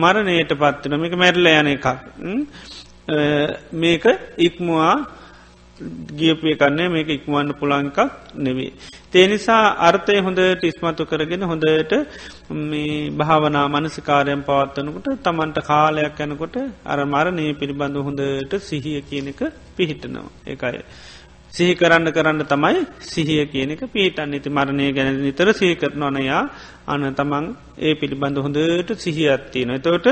[0.02, 1.86] මරණයට පත්වෙන මේක මැරල යන එකක්.
[3.74, 4.04] මේක
[4.38, 4.94] ඉක්මවා
[6.12, 7.98] ගියපය කන්නේ මේක ඉක්මවන්න පුළංකක්
[8.36, 8.72] නෙවේ.
[9.12, 11.92] තේනිසා අර්ථය හොඳට ඉස්මතු කරගෙන හොඳට
[12.62, 19.40] මේ භාවනා මනසිකාරයන් පවත්වනකොට තමන්ට කාලයක් යැනකොට අර මරණය පිළිබඳ හොඳට සිහිය කියනක
[19.76, 20.82] පිහිටනවා ඒකයි.
[21.50, 26.42] සිහි කරන්න කරන්න තමයි සිහිය කියනක පීටන් ඉති මරණය ගැන නිතර සීකරනවනයා
[26.86, 27.46] අන තමන්
[27.78, 29.70] ඒ පිළිබඳ හොඳට සිහියත්තියන.
[29.70, 30.08] එතවට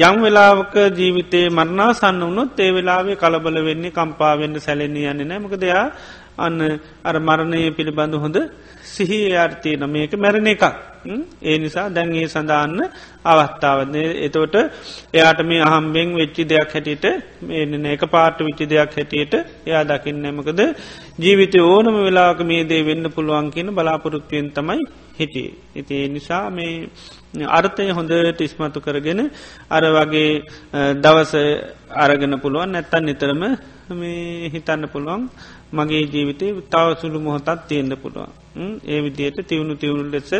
[0.00, 5.86] යම් වෙලාවක ජීවිතේ මරණා සන්න වුණොත් ඒ වෙලාවේ කලබල වෙන්නේ කම්පාවෙන්න සැලෙන්නේ යන්න නෑමක දෙයා
[6.38, 6.60] අන්න
[7.04, 8.38] අර මරණය පිළිබඳ හොඳ
[8.92, 10.64] සිහි ආර්ථයන මේක මැරණ එකක්.
[11.42, 12.80] ඒ නිසා දැන්ගේ සඳන්න
[13.24, 14.56] අවස්ථාවන්නේ එතෝට
[15.14, 17.06] එයාට මේ අහම්බෙන් වෙච්චි දෙයක් හැටියට
[17.48, 19.34] මේන එක පාට විච්චි දෙයක් හැටියට
[19.68, 20.60] එයා දකින්න නැමකද
[21.18, 24.80] ජීවිතය ඕනම වෙලාක මේ දේ වෙන්න පුළුවන් කියන බලාපොරොත්තුවෙන් තමයි
[25.18, 25.50] හිටිය.
[25.74, 26.88] ඉති නිසා මේ
[27.48, 29.20] අර්ථය හොඳට ඉස්මතු කරගෙන
[29.70, 30.30] අර වගේ
[31.04, 31.32] දවස
[32.04, 32.72] අරගෙන පුළුවන්.
[32.72, 33.42] නැත්තන් නිතරම
[33.90, 35.22] මේ හිතන්න පුළුවන්.
[35.72, 38.32] මගේ ජීවිතය තව සුළු මොහොතත් තියෙන්න්න පුළුවන්.
[38.84, 40.30] ඒ විදියට තිවුණු තිවුණු ලෙස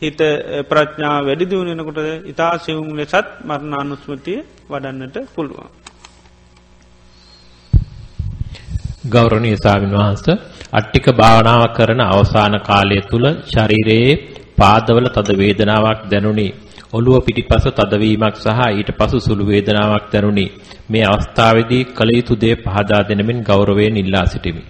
[0.00, 0.20] හිත
[0.68, 4.38] ප්‍රඥා වැඩි දියුණෙනකොට ඉතා සිවුම් ලෙසත් මරණානුස්මතිය
[4.70, 5.68] වඩන්නට පුළුවන්.
[9.06, 10.24] ගෞරවනීය ස්වාමීන් වහන්ස
[10.72, 14.12] අට්ටික භාවනාව කරන අවසාන කාලය තුල ශරීරයේ
[14.56, 16.48] පාදවල තද වේදනාවක් දැනුනි.
[16.96, 20.46] ඔළුව පිටිපස තදවීමක් සහ ඊට පසු සුළු වේදනාවක් දැනුනි.
[20.90, 24.64] මේ අවස්ථාවේදී කල යුතු දේ පහදා දෙනමින් ගෞරවයෙන් ඉල්ලා සිටිමි.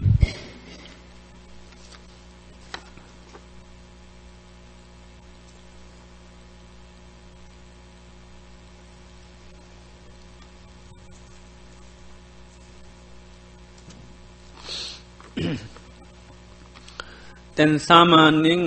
[17.56, 18.62] තැන් සාමාන්‍යෙන්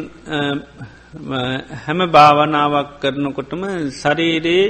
[1.12, 3.62] හැම භාවනාවක් කරනකොටම
[3.94, 4.66] ශරීරයේ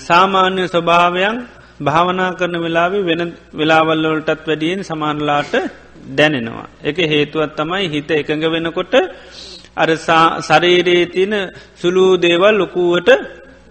[0.00, 1.36] සාමාන්‍ය ස්වභාවයන්
[1.80, 3.22] භාවනා කරන වෙලාවේ වෙන
[3.54, 5.54] වෙලාවල්ලොලටත් වැඩියෙන් සමානලාට
[6.08, 6.68] දැනෙනවා.
[6.82, 8.94] එක හේතුවත් තමයි හිත එකඟ වෙනකොට
[9.76, 9.88] අර
[10.42, 11.34] සරීරයේ තියන
[11.76, 13.10] සුළු දේවල් ලොකුවට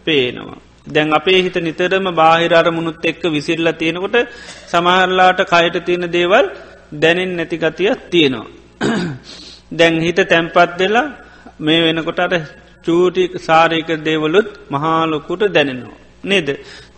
[0.05, 0.59] පේනවා.
[0.87, 4.15] දැන් අපේ හිත නිතරම බාහිර අරමුණුත් එක්ක විසිල්ල තියෙනකොට
[4.67, 6.45] සමහරලාට කයට තියෙන දේවල්
[6.93, 8.47] දැනෙන් නැතිගතියක් තියෙනවා.
[9.71, 11.07] දැන් හිත තැම්පත් දෙලා
[11.59, 12.33] මේ වෙනකොට අර
[12.85, 15.97] චූටි සාරීක දේවලුත් මහාලොකුට දැනෙනවා.
[16.23, 16.49] නේද.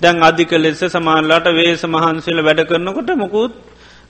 [0.02, 3.54] දැන් අධික ලෙස සමාල්ලාට වේස මහන්සේල වැඩ කරනකොට මොකුත්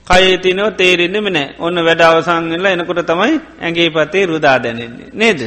[0.06, 5.10] කයේ තිනව තේරෙන්නෙම නෑ ඔන්න වැඩ අවසංගල එනකොට තමයි ඇගේ පතේ රුදා දැනෙන්නේ.
[5.12, 5.40] නේද.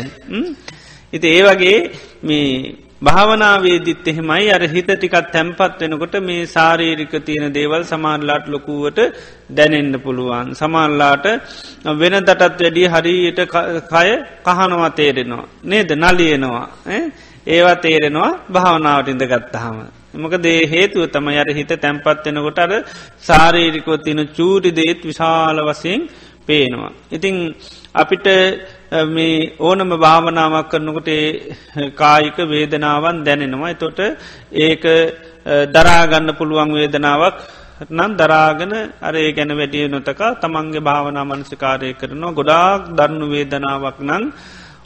[1.13, 1.79] ඉති ඒ වගේ
[2.23, 2.49] මේ
[3.05, 8.99] භාවනාවේදිත් එහෙමයි අර හිත ටිකත් තැම්පත් වෙනකොට මේ සාරීරික තියෙන දේවල් සමාන්ලාට ලොකුවට
[9.49, 10.47] දැනෙන්න්න පුළුවන්.
[10.53, 11.25] සමාන්ලාට
[12.01, 13.39] වෙන දටත් වැඩිය හරියට
[13.91, 14.09] කය
[14.45, 15.45] කහනවා තේරෙනවා.
[15.63, 16.65] නේද නලියනවා.
[17.47, 19.77] ඒවා තේරෙනවා භාවනාවට ඉඳ ගත්තහම.
[20.15, 22.71] මොක දේ හේතුව තම අර හිත තැම්පත් වෙනකොට අර
[23.21, 26.01] සාරීරිකෝ තින චූටි දේත් විශාල වසයෙන්
[26.47, 26.91] පේනවා.
[27.11, 27.35] ඉතිං
[27.93, 28.27] අපිට
[28.91, 31.09] මේ ඕනම භාවනාවක් කරනකොට
[31.95, 33.69] කායික වේදනාවන් දැනෙනවා.
[33.69, 33.99] එතොට
[34.51, 34.83] ඒක
[35.67, 37.37] දරාගන්න පුළුවන් වේදනාවක්
[37.89, 42.31] නම් දරාගන අරේ ගැන වැඩිය නොතක තමන්ගේ භාවනා මනසිකාරය කරනවා.
[42.31, 44.23] ගොඩාක් දරණු වේදනාවක් නං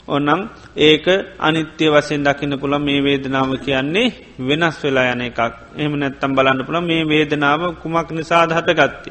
[0.08, 0.40] ඔන්නම්
[0.78, 1.06] ඒක
[1.38, 5.40] අනිත්‍ය වසෙන් දකින්න පුළ මේ වේදනාව කියන්නේ වෙනස් වෙලා යන එකක්.
[5.76, 9.10] එහම නැත්තම් බලන්න පුළ මේ වේදනාව කුමක් නිසාද හටගත්ති.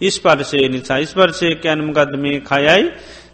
[0.00, 0.98] ඉස්පර්ශය නිසා.
[0.98, 2.82] ඉස්පර්ශය යනමගද මේ කයයි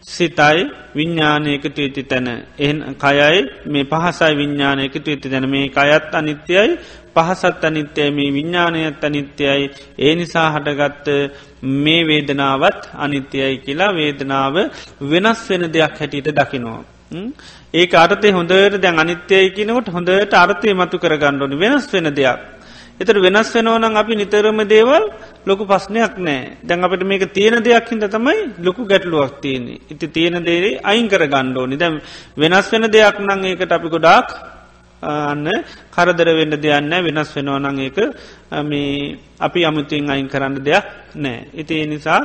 [0.09, 0.61] සිතයි
[0.94, 2.28] විඤ්ඥානයකට ඇති තැන.
[2.59, 5.48] එහන් කයයි මේ පහසයි විඤ්ඥානයකට ඇති තැන.
[5.48, 6.78] මේ කයත් අනිත්‍යයි
[7.14, 9.70] පහසත් අනිත්‍යය මේ විඤ්ඥානයත් අනිත්‍යයි.
[9.98, 11.09] ඒ නිසා හටගත්ත
[11.82, 14.57] මේ වේදනාවත් අනිත්‍යයි කියලා වේදනාව
[15.02, 16.82] වෙනස් වෙන දෙයක් හැටියට දකිනවා.
[17.74, 22.55] ඒ අර්තය හොඳට දැන් අනිත්‍යය කියනකොට හොඳට අර්ථය මතු කරගන්නඩනි වෙනස් වෙන දෙයක්.
[23.01, 25.05] එතර වෙනස් වෙනවනම් අපි නිතරම දේවල්
[25.49, 26.57] ලොකු පස්්නයක් නෑ.
[26.64, 28.36] දැන් අපට මේක තියෙන දෙයක් හිද තමයි
[28.66, 29.80] ලොකු ගැටලුවක් තියන්නේ.
[29.92, 32.01] ඉති තියෙන දේරේ අයින් කර ගණ්ඩෝනි දැම්
[32.36, 34.28] වෙනස් වෙන දෙයක් නං ඒකට අපි ගොඩාක්
[35.03, 35.47] අන්න
[35.94, 37.99] කරදර වෙන්න දෙයන්න වෙනස් වෙනවා නං ඒක
[38.64, 41.38] මේ අපි අමුතින් අයින් කරන්න දෙයක් නෑ.
[41.55, 42.20] ඉති නිසා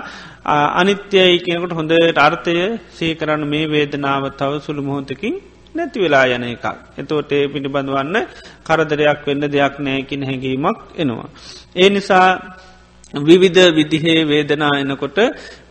[0.80, 5.36] අනිත්‍යයි කියනකට හොඳ අර්ථය සී කරන්න මේ වේදනාව තව සුළු මොහොතකින්
[5.76, 6.66] නැති වෙලා යන එකක්.
[6.98, 8.18] එතෝට ඒ පිළිබඳවන්න
[8.64, 11.30] කරදරයක් වෙන්න දෙයක් නෑකින් හැඟීමක් එනවා.
[11.76, 12.28] ඒ නිසා
[13.14, 15.18] විවිධ විදිහේ වේදනා එනකොට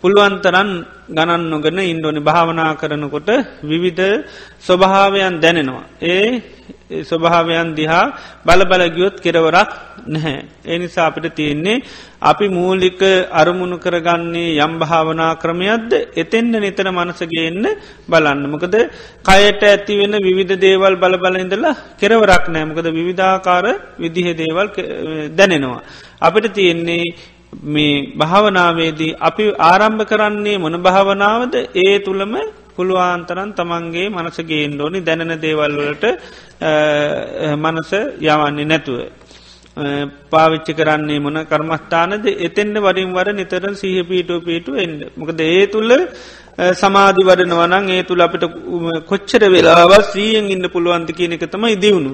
[0.01, 0.71] පුළුවන්තරන්
[1.09, 3.29] ගණන් නොගන ඉන්ඩෝනි භාවනා කරනකොට
[3.63, 4.25] විවිධ
[4.61, 5.87] ස්වභාවයන් දැනෙනවා.
[6.05, 6.43] ඒ
[7.01, 8.05] ස්වභාවයන් දිහා
[8.45, 9.71] බලබල ගියොත් කෙරවරක්
[10.07, 10.45] නැහැ.
[10.67, 11.83] එනිසා අපිට තියෙන්නේ
[12.23, 13.01] අපි මූලික
[13.33, 17.65] අරමුණු කරගන්නේ යම් භාවනා ක්‍රමයක්ද එතෙන්න්න නිතර මනසගේන්න
[18.09, 18.43] බලන්න.
[18.47, 18.77] මොකද
[19.23, 23.67] කයට ඇති වෙන විවිධ දේවල් බලබල ඉඳලා කෙරවරක් නෑමකද විවිධාකාර
[23.99, 24.69] විදිහ දේවල්
[25.33, 25.83] දැනෙනවා.
[26.21, 27.05] අපිට තියෙන්නේ
[27.67, 32.35] මේ භාවනාවේදී අපි ආරම්භ කරන්නේ මොන භාවනාවද ඒ තුළම
[32.77, 36.05] පුළුවන්තරන් තමන්ගේ මනසගේෙන් ඕනි දැනෙන දේවල්වලට
[36.61, 37.91] මනස
[38.21, 38.99] යවන්නේ නැතුව.
[40.31, 45.91] පාවිච්චි කරන්නේ මොන කර්මස්ථානද එතෙන්ට වරින් වර නිතරන් සහ පීටෝ පීටු එන්න මොකද ඒ තුල්ල
[46.75, 48.45] සමාධි වඩනවනං ඒ තුළ අපිට
[49.07, 52.13] කොච්චර වෙලාවත් සීයෙන් ඉන්න පුළුවන්ති කියන එක තමයි දියුණු.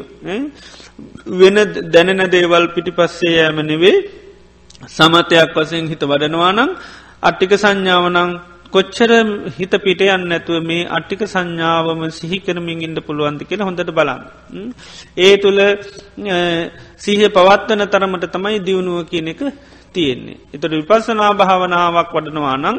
[1.32, 3.96] වෙන දැනෙන දේවල් පිටි පස්සේ යෑම නෙවේ
[4.88, 6.60] සමතයක් වසයෙන් හිත වඩනවානං
[7.22, 8.30] අට්ටික සංඥාවනං
[8.68, 9.10] කොච්චර
[9.52, 14.22] හිත පිටයන් නැතුව මේ අට්ටික සංඥාවම සිහිකරමින් ඉන්න පුළුවන්ද කියලා හොඳට බලන්න.
[15.18, 15.60] ඒ තුළ
[16.98, 19.42] සීහ පවත්වන තරමට තමයි දියුණුව කියන එක
[19.92, 20.38] තියෙන්නේ.
[20.54, 22.78] එතට විපස්සනා භාවනාවක් වඩනවා නං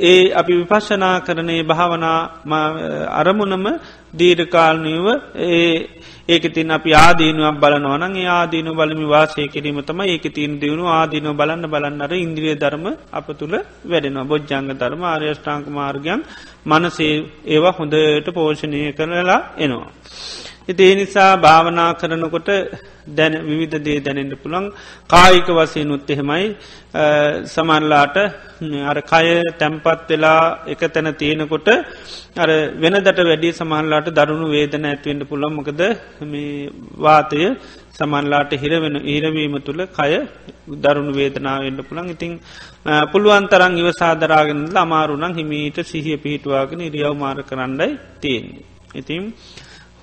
[0.00, 2.18] ඒ අපි විපශ්ෂනා කරනේ භාවනා
[3.12, 3.66] අරමුණම
[4.18, 5.06] දීර්කාල්නීව
[5.46, 5.95] ඒ
[6.28, 11.30] ඒක තින් අපි ආදීනුවක් බලනවන ඒ ආදීනු බලමි වාසය කිරීම තම ඒක තින් දියුණු ආදීනු
[11.32, 13.54] බලන්න බලන්නර ඉන්ද්‍රිය ධර්ම අප තුළ
[13.84, 16.20] වැඩෙනවා බොජ්ජංග ධර්ම ආර්යෂ්ඨාංක මාර්ගයන්
[16.66, 17.14] මනසේ
[17.46, 19.90] ඒවා හොඳට පෝෂණය කරලා එනවා.
[20.68, 22.48] ඉති නිසා භාවනා කරනකොට
[23.08, 24.64] දැන විවිධ දේ දැනෙන්ට පුළන්
[25.06, 26.46] කායික වසයෙන් උත් එහෙමයි
[27.46, 28.16] සමන්ලාට
[28.84, 29.26] අර කය
[29.60, 31.68] තැම්පත් වෙලා එක තැන තියෙනකොට
[32.36, 35.82] අර වෙනදට වැඩි සමහන්ලාට දරුණු වේදන ඇත්වෙන්ට පුළන් මොකද
[36.24, 37.42] මේ වාතය
[37.98, 40.12] සමන්ලාට හිරවෙන ඉරවීම තුළ කය
[40.76, 42.32] දරුණු වේදනාවෙන්ට පුළන් ඉතිං
[43.12, 47.88] පුළුවන්තරං ඉව සාදරාගෙනල අමාරුණං හිමීට සිහිය පිහිටවාගෙන ඉරියව් මාර කරන්නයි
[48.20, 48.66] තියෙන්නේ.
[48.94, 49.22] ඉතින්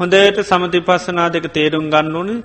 [0.03, 2.35] හොඳයට සමතිපස්සනා දෙක තේරුම් ගන්න ඕනි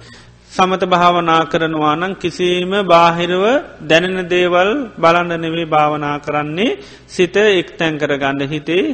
[0.53, 3.45] සමත භාවනා කරනවා නම් කිසිීම බාහිරව
[3.83, 6.79] දැනෙන දේවල් බලන්න නෙවේ භාවනා කරන්නේ
[7.09, 8.85] සිත එක් තැන් කරගන්න හිතේ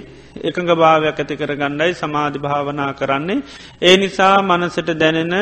[0.42, 3.42] එකඟ භාවයක් ඇති කර ගණ්ඩයි සමාධි භාවනා කරන්නේ.
[3.82, 5.34] ඒ නිසා මනසට දැනෙන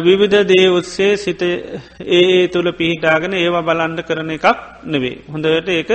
[0.00, 4.46] විවිධ දේ ඔස්සේ සිත ඒ තුළ පිහිටාගෙන ඒවා බලන්ඩ කරන එකක්
[4.84, 5.16] නෙවේ.
[5.26, 5.90] හොඳට ඒක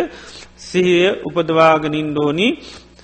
[0.59, 2.51] සිහිය උපදවාගනින් ඩෝනී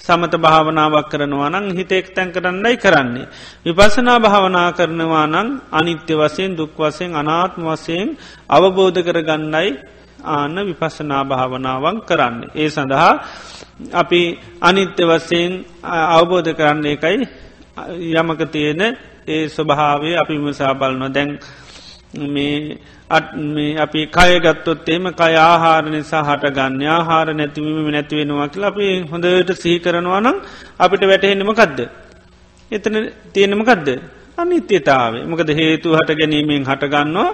[0.07, 3.27] සමත භාවනාවක් කරනවා නං හිතෙක් තැන් කරන්නයි කරන්නේ.
[3.65, 8.07] විපසනා භාවනා කරනවා නං අනිත්‍ය වසයෙන් දුක් වසයෙන් අනාත්ම වසයෙන්
[8.49, 9.69] අවබෝධ කරගන්නයි
[10.25, 12.35] ආන්න විපස්සනා භාවනාවන් කරන්න.
[12.53, 13.13] ඒ සඳහා
[13.93, 14.21] අපි
[14.61, 15.51] අනිත්‍ය වසයෙන්
[16.11, 17.17] අවබෝධ කරන්නේ එකයි
[18.11, 18.81] යමක තියෙන
[19.27, 21.29] ඒ ස්වභාවේ අපි විමසා බලන දැන්
[22.25, 22.77] මේ
[23.09, 30.19] අපි කයගත්තොත් එම කය ආහාර නිසා හටගන්න ආහාර නැතිවීම නැතිවෙනවා කියලා අපි හොඳට සිහි කරනවා
[30.19, 30.37] නම්
[30.79, 31.79] අපිට වැටහෙන්නම කදද.
[32.71, 32.95] එතන
[33.33, 33.89] තියෙනම කදද.
[34.37, 37.29] අනිත්‍යතාවේ මොකද හේතු හට ගැනීමෙන් හටගන්නවා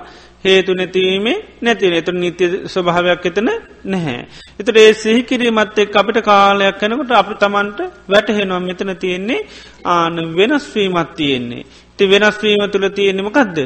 [0.46, 3.50] හේතු නැතිවීමේ නැතිව එතුර නිත්‍ය ස්වභාවයක් එතන
[3.86, 4.20] නැහැ.
[4.60, 9.42] එතට ඒ සිහිකිරීමත් එක් අපිට කාලයක් කනකට අපි තමන්ට වැටහෙනවා මෙතන තියෙන්නේ
[9.88, 11.66] ආන වෙනස්වීමත් තියෙන්නේ.
[12.00, 13.58] ති වෙනස්වීම තුළ තියෙනෙමකක්ද.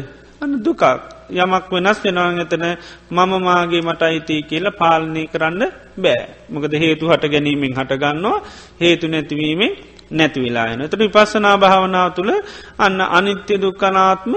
[0.41, 0.84] අන්න දුකක්
[1.30, 2.66] යමක් වෙනස් වෙනවාන් එතන
[3.12, 5.64] මම මාගේ මට අයිතිය කියලා පාලනය කරන්න
[5.98, 6.22] බෑ.
[6.50, 8.38] මොකද හේතු හට ගැනීමෙන් හටගන්නවා
[8.82, 9.74] හේතු නැතිවීමෙන්
[10.12, 12.32] නැතිවිලායන තට විපස්සනා භාවනාව තුළ
[12.80, 14.34] අන්න අනිත්‍ය දුක්කනාත්ම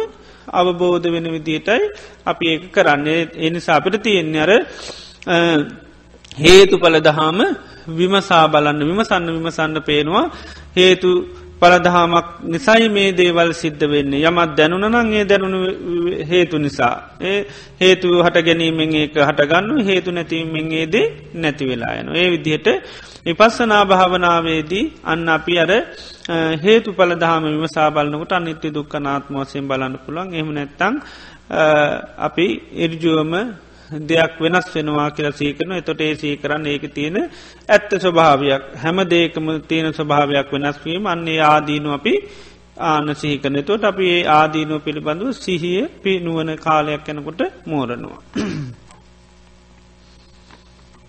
[0.53, 1.83] අවබෝධ වෙන විදියටයි
[2.27, 3.29] අපි ඒක කරන්නේ.
[3.39, 4.53] එනිසා අපිට තියෙන්නේ අර
[6.39, 7.39] හේතු පල දහාම
[7.91, 10.27] විමසා බලන්න විමසන්න විමසන්න පේනවා.
[10.77, 11.11] හේතු
[11.63, 15.61] පලදහමක් නිසයි මේ දේවල් සිද්ධ වෙන්නේ යමත් දැනුනනන්ගේ දැනුණු
[16.25, 16.97] හේතු නිසා.
[17.23, 17.39] ඒ
[17.81, 22.09] හේතු හට ගැනීමෙන් ඒක හටගන්න හේතු නැතිීමෙන්ගේදේ නැති වෙලා යන.
[22.15, 22.69] ඒ විදිහට
[23.27, 25.73] විපස්සනා භාවනාවේදී අන්න අපි අර
[26.59, 30.95] හේතු පලදහම විමසා බලන්නකට අනිත්‍ය දුක්කනාත්ම වසයෙන් බලන්න පුළන් එහම නැත්තං
[32.21, 32.47] අපි
[32.79, 33.33] ඉර්ජුවම
[33.91, 37.31] දෙයක් වෙනස් වෙනවා කියලා සීකරන එතොට ඒ සී කරන්න ඒක තියෙන
[37.69, 38.77] ඇත්ත ස්වභාවයක්.
[38.77, 42.29] හැම දේකම තියෙන ස්වභාවයක් වෙනස්වීම අන්නේ ආදීනු අපි
[42.83, 48.23] ආන සිහිකන තොට අපි ඒ ආදීනුව පිළිබඳව සිහිය පි නුවන කාලයක් යැනකොට මෝරනවා.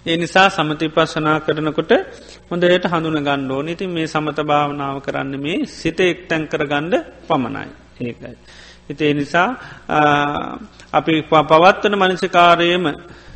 [0.06, 1.92] ඒ නිසා සමතිපස්සනා කරනකොට
[2.50, 7.70] හොඳයට හඳුන ගණ්ඩෝ නති මේ සමත භාවනාව කරන්න මේ සිත එක්තැන් කරගණ්ඩ පමණයි.
[8.02, 8.38] ඒකයි.
[8.92, 9.50] හිතේ නිසා
[10.94, 12.86] අපි පවත්වන මනසිකාරයම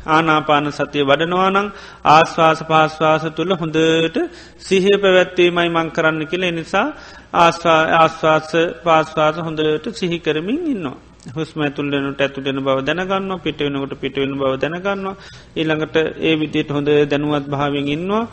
[0.06, 1.58] ආනාපාන සතිය වඩනවානං
[2.06, 4.16] ආශ්වාස පාශ්වාස තුළ හොඳට
[4.60, 6.86] සිහය පැවැත්වීමයි මං කරන්න කියල නිසා
[7.34, 8.52] ආශ්වාස
[8.84, 10.96] පාශ්වාස හොඳට සිහි කරමින් ඉන්නවා.
[11.28, 15.08] හුස්ම ඇතුල්ලනට ඇතුළෙන බව දැනගන්න පිටවෙනකට පිටවෙන බව දැනගන්න
[15.56, 18.24] ඊළඟට ඒ විදියට හොඳ දැනුවත් භාවෙන් ඉන්නවා.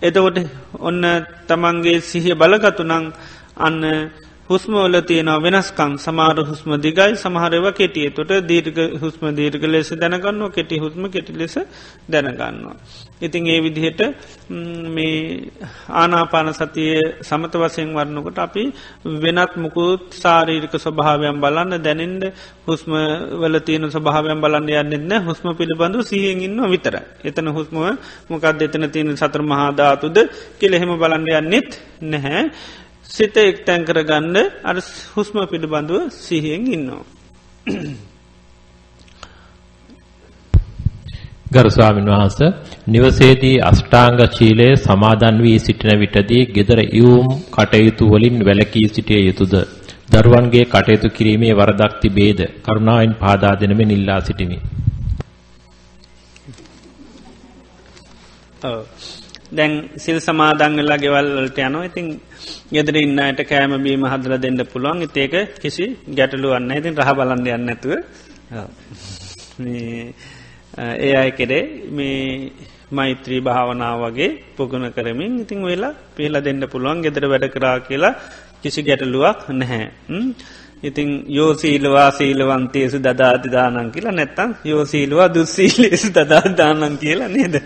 [0.00, 0.38] එතකොට
[0.80, 1.02] ඔන්න
[1.48, 2.92] තමන්ගේ සිහිය බලගතුනං
[3.58, 3.82] අන්න
[4.50, 10.76] හුස්මවල තියෙනවා වෙනස්කං සමාර හුස්ම දිගයි සමහරව කෙටිය තොට දීර්ග හුස්ම දීර්ග ලෙස දැනගන්න කෙටි
[10.78, 11.56] හුස්ම කෙටි ලෙස
[12.08, 12.76] දැනගන්නවා.
[13.20, 14.00] ඉතින් ඒ විදිහට
[14.88, 15.52] මේ
[15.92, 18.64] ආනාපාන සතිය සමත වසයෙන් වරන්නකොට අපි
[19.16, 22.24] වෙනත් මුකුත් සාරීරික ස්වභාවයන් බලන්න දැනෙන්ට
[22.66, 22.92] හුස්ම
[23.40, 26.96] වල තියෙන ස්වභාවයන් බලන්න යන්නෙන්න හුස්ම පිළිබඳු සිහෙන් ඉන්න විතර.
[27.22, 27.76] එතන හුස්ම
[28.28, 30.16] මොකක්ද එතන තියෙන සතර මහාධාතුද
[30.58, 31.70] කෙලෙහෙම බලන්න යන්නෙත්
[32.02, 32.44] නැහැ.
[33.08, 34.76] සිත එක්තැන් කරගන්න අර
[35.12, 37.04] හුස්ම පිළිබඳුව සිහියෙන් ඉන්නවා.
[41.46, 42.38] ගරු ස්වාමීන් වහන්ස
[42.86, 49.54] නිවසේදී අෂ්ටාංග ශීලයේ සමාදන් වී සිටින විටදී gedara ඉවුම් කටයුතු වලින් වැළකී සිටිය යුතුයද
[50.12, 54.58] දරුවන්ගේ කටයුතු කිරීමේ වරදක් තිබේද කරුණාවෙන් පාදා දෙනමින් ඉල්ලා සිටිමි.
[59.50, 61.84] දැන් සිල් සමාදංගලා ගෙවල්වලට යනවා.
[61.84, 62.06] ඉතින්
[62.70, 65.02] ගෙදර ඉන්නයට කෑම බීම හදල දෙන්න පුළුවන්.
[65.02, 67.92] ඉතේක කිසි ගැටලුවන්න ඉතින් රහ බලන්ඩ යන්න ඇතුව
[70.98, 72.52] ඒ අය කෙරේ මේ
[72.90, 77.02] මෛත්‍රී භාවනාව වගේ පුගුණ කරමින් ඉතිං වෙලා පිහල දෙන්න පුළුවන්.
[77.02, 78.14] ගෙදර වැඩ කරා කියලා
[78.62, 79.84] කිසි ගැටලුවක් නැහැ.
[80.82, 87.56] ඉතිං යෝසීලවා සීලවන්තයසු දදාති දානන් කියලා නැත්තම් යෝසීලවා දුස්සීලෙසු දදාදානන් කියලා නේද.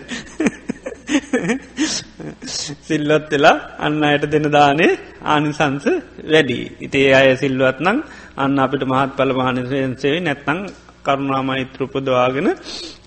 [2.83, 4.91] සිල්ලොත් වෙලා අන්න අයට දෙන දානේ
[5.25, 5.85] ආනිසංස
[6.25, 6.59] වැඩි.
[6.79, 7.97] ඉතේ අය සිල්වත් නං
[8.37, 10.59] අන්න අපිට මහත් පල මහනිසේවේ නැත්තං
[11.05, 12.47] කරුණාමයිත්‍රපදවාගෙන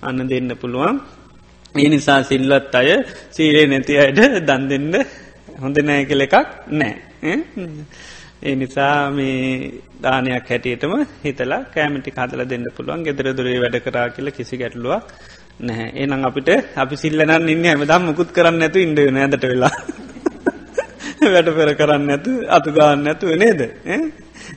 [0.03, 0.97] අන්න දෙන්න පුළුවන්.
[1.75, 2.91] ඒ නිසා සිල්ලත් අය
[3.31, 4.93] සීලේ නැති අයට දන් දෙන්න
[5.57, 6.37] හොඳ නෑ කළ එකක්
[6.73, 6.95] නෑ.
[8.43, 9.37] ඒ නිසා මේ
[10.03, 10.93] දානයක් හැටියටම
[11.23, 15.05] හිතලා කෑමිටි හදල දෙන්න පුළුවන් ගෙදර දුරේ වැඩ කරා කියල කිසි ගැටලුවක්
[15.61, 15.91] නැහැ.
[15.95, 19.75] ඒනම් අපිට අපි සිල්ලනන් ඉන්න හැමදම් මුකුත් කරන්න ඇතු ඉන්ඩ නැදට වෙලා.
[21.35, 23.61] වැඩ පෙර කරන්න ඇතු අතු ගාන්න ඇතුව නේද?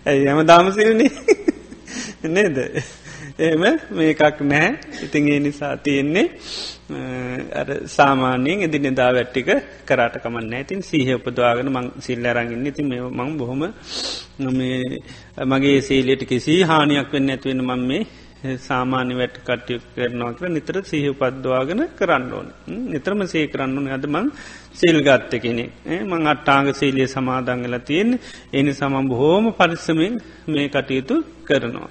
[0.05, 1.11] ඇයි හැම දාමසිල්න්නේ
[2.35, 2.57] නේද?
[3.39, 4.71] ඒම මේකක් නැහැ.
[5.03, 6.27] ඉතින් ඒ නිසා තියෙන්නේ
[7.87, 9.49] සාමානයෙන් එදි නිදා වැට්ටික
[9.85, 13.61] කරාට කමන්න ඇතින් සීහ උපදවාගෙන මං සිල්ල අරගන්න ඉතින් මේ මං බොහොම
[15.45, 18.01] මගේ සීලයට කිසි හානියක් වෙන්න ඇත්වෙන මං මේ
[18.59, 22.47] සාමාන්‍ය වැට් කට්ටිය කරනවා කර නිතර සීහ උපද්දවාගෙන කරන්න ඕන.
[22.87, 23.87] නිතරම සේ කරන්න ඕන.
[23.89, 24.27] අද මං
[24.73, 25.65] සිල් ගත්ත කෙනෙ
[26.03, 28.11] මං අට්ටාංග සීලිය සමාදංගල තියෙන
[28.53, 30.15] එනි සමම් බොහෝම පරිස්සමෙන්
[30.47, 31.89] මේ කටයුතු කරනවා.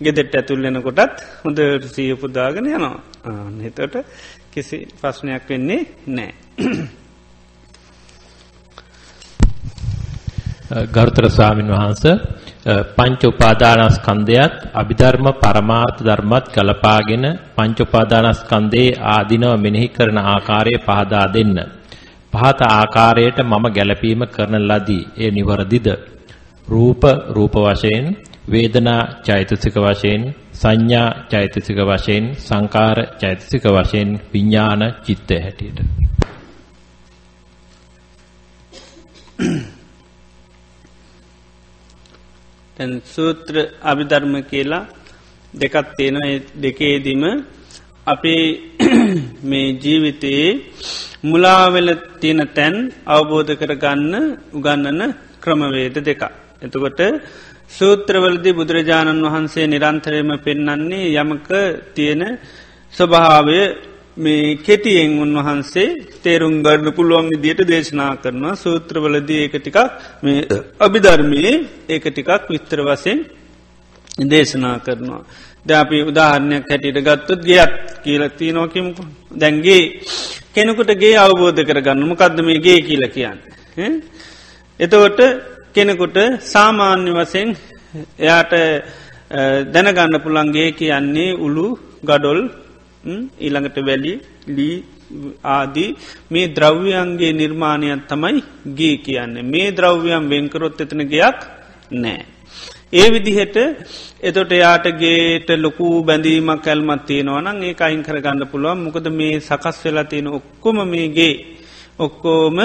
[0.00, 2.96] ගෙදෙට්ට ඇතුල්ලෙන කොටත් හොඳ සීහ පුදාගෙන යනවා.
[3.60, 4.02] හිතට
[4.52, 6.32] කිසි ප්‍රශ්නයක් වෙන්නේ නෑ.
[10.88, 12.02] ගරුතර ස්වාමින් වහන්ස
[12.96, 17.24] පංච උපාදානස්කන්ධයත් අභිධර්ම පරමාර්ථ ධර්මත් ගලපාගෙන
[17.56, 21.56] පංච උපාදානස්කන්ධයේ ආධිනව මෙනෙහි කරන ආකාරය පහදා දෙන්න.
[22.32, 25.08] පහත ආකාරයට මම ගැළපීම කරන ලදී.
[25.16, 25.88] ඒ නිවරදිද?
[26.68, 28.04] රූප රූප වශයෙන්,
[28.48, 35.78] වේදනා චෛතසික වශයෙන්, සංඥා චෛතසික වශයෙන්, සංකාර චෛතසික වශයෙන්, විඥාන චිත්ත හැටියට.
[43.06, 44.88] සූත්‍ර අභිධර්ම කියලා
[45.54, 46.18] දෙකත් තියෙන
[46.56, 47.22] දෙකේදීම
[48.06, 48.44] අපේ
[49.42, 50.50] මේ ජීවිතයේ
[51.22, 51.88] මුලාවෙල
[52.20, 52.76] තියෙන තැන්
[53.06, 54.14] අවබෝධ කරගන්න
[54.52, 55.00] උගන්නන
[55.40, 56.22] ක්‍රමවේද දෙක.
[56.62, 57.00] එතකොට
[57.70, 61.48] සූත්‍රවලදි බුදුරජාණන් වහන්සේ නිරන්තරයම පෙන්නන්නේ යමක
[61.94, 62.22] තියෙන
[62.92, 63.60] ස්වභාවය
[64.16, 65.88] මේ කෙටියෙන් උන්වහන්සේ
[66.22, 69.78] තේරුම් ගන්න පුළුවන් විදියට දේශනා කරනවා සූත්‍රවලද ඒක ටිකක්
[70.22, 70.40] මේ
[70.78, 71.54] අභිධර්මයේ
[71.88, 73.20] ඒක ටිකක් විස්තර වසයෙන්
[74.24, 75.22] දේශනා කරනවා.
[75.66, 77.72] ද අපි උදාහරණයක් හැටියට ගත්තොත් ගියත්
[78.04, 79.02] කියලති නොකිමකු
[79.32, 79.82] දැන්ගේ
[80.52, 83.38] කෙනෙකුටගේ අවබෝධ කරගන්න මොකක්ද මේ ගේ කියල කියන්න.
[84.80, 85.20] එතකොට
[85.74, 87.48] කෙනෙකුට සාමාන්‍ය වසයෙන්
[88.18, 88.52] එයාට
[89.72, 91.66] දැනගන්න පුළන්ගේ කියන්නේ උළු
[92.04, 92.40] ගඩොල්
[93.04, 94.12] ඊළඟට වැලි
[94.48, 94.76] ලී
[95.54, 95.88] ආදී
[96.30, 98.42] මේ ද්‍රව්‍යයන්ගේ නිර්මාණයක් තමයි
[98.78, 99.42] ගේ කියන්නේ.
[99.44, 101.38] මේ ද්‍රව්‍යයන් වෙන්කරොත් එතන ගයක්
[101.92, 102.22] නෑ.
[102.92, 103.56] ඒ විදිහට
[104.20, 108.84] එතොට යාටගේට ලොකු බැඳීමක් කැල්මත් තියෙනවනම් ඒ අයින් කරගන්න පුළුවන්.
[108.86, 111.34] මොකද මේ සකස් වෙලා තියෙන ඔක්කොම මේගේ
[111.98, 112.58] ඔක්කෝම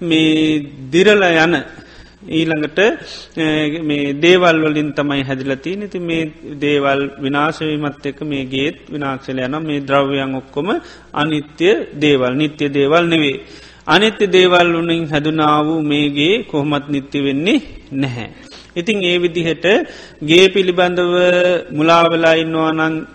[0.00, 0.62] මේ
[0.92, 1.54] දිරල යන
[2.28, 2.78] ඊළඟට
[3.82, 9.80] මේ දේවල් වලින් තමයි හැදිලති නති මේ දේවල් විනාශවීමත් එක මේ ගේත් විනාක්ෂල යන මේ
[9.80, 10.68] ද්‍රව්‍යයන් ඔක්කොම
[11.12, 13.40] අනිත්‍ය දේවල් නිත්‍ය දේවල් නෙවේ.
[13.86, 17.58] අනිත්‍ය දේවල් වනින් හැදුනාව මේගේ කොහොමත් නිත්‍ය වෙන්නේ
[17.92, 18.28] නැහැ.
[18.76, 19.64] ඉතිං ඒ විදිහට
[20.22, 21.14] ගේ පිළිබඳව
[21.72, 23.06] මුලාවෙලා ඉන්නවානං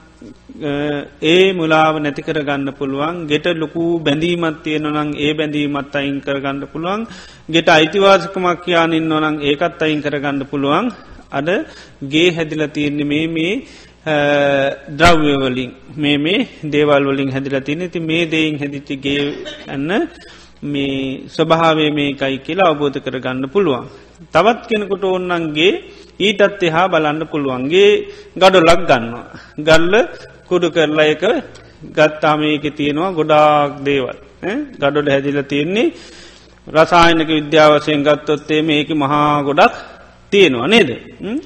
[0.62, 3.28] ඒ මුලාව නැති කරගන්න පුළුවන්.
[3.28, 7.08] ගෙට ලොකු බැඳීමත් තියෙනනං ඒ බැඳීමත් අයින් කරගන්න පුළුවන්.
[7.50, 10.86] ගෙට අයිතිවාසකමක් යානින් නොනං ඒකත් අයින් කරගන්න පුළුවන්.
[11.32, 11.50] අඩ
[12.04, 13.54] ගේ හැදිල තියන්නේ මේ මේ
[14.92, 19.24] ද්‍රව්‍යවලින් මේ මේ දේවල් වලින් හැදිල තින ති මේ දෙයින් හැදිච්චිගේ
[19.68, 19.92] ඇන්න
[20.64, 23.86] මේ ස්වභාවේ මේකයි කියලා අවබෝධ කරගන්න පුළුවන්.
[24.34, 25.72] තවත් කෙනෙකුට ඔන්නන්ගේ
[26.20, 27.92] ඊටත් එහා බලන්න පුළුවන්ගේ
[28.36, 29.28] ගඩොලක් ගන්නවා.
[29.60, 29.94] ගල්ල
[30.48, 31.24] කුඩු කරලා එක
[31.92, 34.18] ගත්තාමේක තියෙනවා ගොඩාක් දේවල්
[34.80, 35.94] ගඩොඩ හැදිල තියෙන්නේ
[36.68, 39.74] රසායනක විද්‍යාවසයෙන් ගත්තොත්තේ මේක මහා ගොඩක්
[40.32, 40.90] තියෙනවා නේද?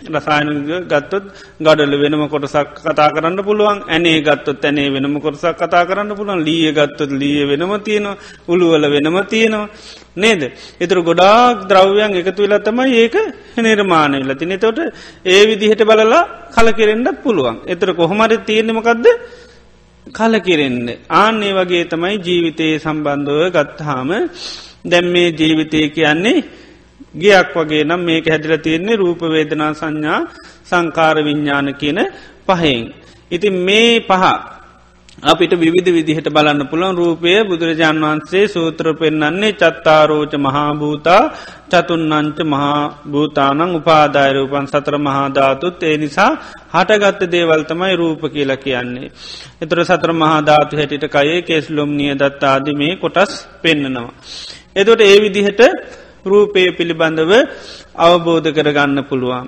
[0.08, 0.50] රසායන
[0.86, 1.26] ගත්තොත්
[1.60, 6.72] ගඩල වෙනම කොටසක් කතා කරන්න පුළුවන් ඇනේ ගත්තොත් ඇනේ වෙනම කොටසක් කතා කරන්න පුළුවන් ලිය
[6.72, 8.18] ගත්තොත් ලිය වෙනම තියෙනවා
[8.48, 9.68] උළුවල වෙනම තියෙනවා
[10.16, 10.42] නේද?
[10.78, 13.16] එතුර ගොඩාක් ද්‍රව්‍යයන් එකතු වෙලා තමයි ඒක
[13.58, 14.80] නිර්මාණය ලති නතොට
[15.26, 17.56] ඒ විදිහට බලලා කලකිරෙන්ඩක් පුළුවන්.
[17.68, 19.06] එතර කොහොමරි තියෙනෙමකක්ද
[20.08, 20.88] කලකිරෙන්න.
[21.12, 24.10] ආන්නේ වගේ තමයි ජීවිතයේ සම්බන්ධව ගත්හාම
[24.86, 26.44] දැම් මේ ජීවිතය කියන්නේ
[27.14, 30.20] ගියක් වගේ නම් මේක හැදිල තියෙන්නේ රූපවේදනා සංඥා
[30.64, 32.00] සංකාර විඤ්ඥාන කියන
[32.48, 32.94] පහෙන්.
[33.32, 34.24] ඉතින් මේ පහ
[35.22, 41.22] අපිට විවිධ විදිහට බලන්න පුළන් රූපය බුදුරජාන් වහන්සේ සූත්‍ර පෙන්න්නන්නේ චත්තාරෝච මහාභූතා
[41.70, 46.32] චතුන්නංච මහාභූතානං උපාදායරූපන් සතර මහාධාතුත් ඒ නිසා
[46.72, 49.12] හටගත්ත දේවල්තමයි රූප කියලා කියන්නේ.
[49.62, 54.14] එතුර සතර මහාධාතු හැටිට කයේ කෙස්ලොම්නිය දත්තාද මේ කොටස් පෙන්න්නනවා.
[54.76, 55.62] එතොට ඒ විදිහට
[56.26, 57.32] රූපය පිළිබඳව
[57.98, 59.48] අවබෝධ කරගන්න පුළුවන්.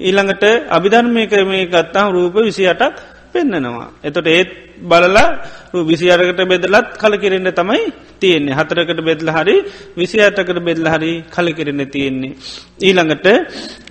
[0.00, 2.96] ඊළඟට අභිධර්මය කරමය ගත්තාම් රූප විසි අටක්
[3.32, 3.88] පෙන්නනවා.
[4.02, 4.50] එතොට ඒත්
[4.82, 5.26] බලලා
[5.82, 7.82] විසි අරකට බෙදලත් කලකිරෙන්ට තමයි
[8.20, 9.56] තියෙන්නේ හතරකට බෙදල හරි
[9.96, 12.36] විසි අටකට බෙදල හරි කලකිරෙන්න තියෙන්නේ.
[12.80, 13.26] ඊළඟට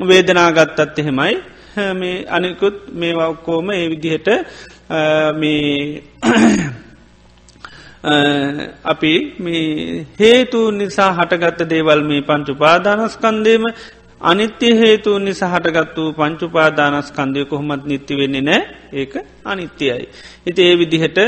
[0.01, 1.36] වේදනාගත්තත් එහෙමයි
[1.93, 4.27] මේ අනිකුත් මේ වක්කෝම ඒ විදිහට
[5.36, 6.01] මේ
[8.04, 13.66] අපි මේ හේතු නිසා හටගත්ත දේවල් මේ පංචු පාදානස්කන්දේම
[14.22, 18.62] අනිත්‍ය හේතුන් නිසා හටගත් වූ පංචුපාදානස්කන්දය කොහොමත් නිත්ති වෙන්නේ නෑ
[18.93, 19.14] ඒක
[19.45, 20.10] අනිත්‍යයයි.
[20.45, 21.20] හිති ඒ විදිහට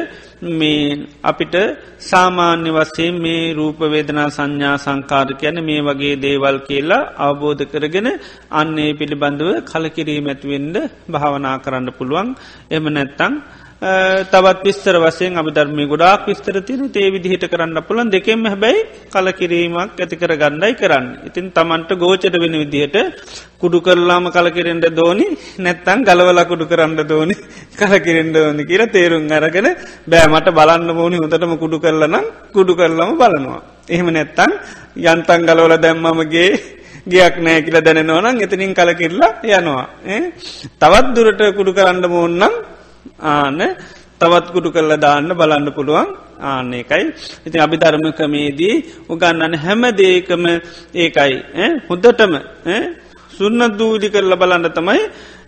[0.51, 1.55] මේ අපිට
[2.01, 8.09] සාමාන්‍ය වස්සේ මේ රූපවේදනා සංඥා සංකාර කියන මේ වගේ දේවල් කියලා අවබෝධ කරගෙන
[8.51, 10.77] අන්නේ පිළිබඳව කලකිරීම ඇතිවෙන්ඩ
[11.09, 12.29] භාවනා කරන්න පුළුවන්
[12.71, 13.33] එම නැත්තං
[13.81, 18.81] තවත් විස්තර වසයෙන් අභධර්මය ගොඩාක් විස්තර තින ඒ විදිහට කරන්න පුළන් දෙකෙම හැබැයි
[19.13, 21.05] කලකිරීමක් ඇතිකර ගණ්ඩයි කරන්න.
[21.27, 22.97] ඉතින් තමන්ට ගෝචට වෙන විදිහට
[23.59, 25.25] කුඩු කරලාම කලකිරෙන්ට දෝනි
[25.57, 27.35] නැත්තං ගලවල කුඩු කරන්න දෝනි
[27.79, 29.69] කලකිරෙන්ඩ ඕනි කියලා තේරුම් අරගෙන
[30.07, 33.61] බෑමට බලන්න ඕනි හොතටම කුඩු කරලනම් කුඩු කරලම බලනවා.
[33.89, 34.51] එහෙම නැත්තං
[35.05, 36.49] යන්තන් ගලවල දැම්මමගේ
[37.07, 39.85] ගයක් නෑ කියල දැනනවනම් එතනින් කලකිරලා යනවා.
[40.81, 42.70] තවත් දුරට කුඩු කරන්න ඕන්නම්
[43.19, 43.59] ආන
[44.19, 46.07] තවත් කුටු කරල දාන්න බලන්න පුළුවන්.
[46.41, 47.03] ආන්න එකයි.
[47.47, 48.75] ඉති අභි ධර්මකමේදී
[49.09, 50.43] උගන්නන්න හැම දේකම
[50.95, 51.35] ඒකයි.
[51.89, 52.33] හොද්දටම
[53.37, 55.01] සුන්න දූදි කරල බලන්න තමයි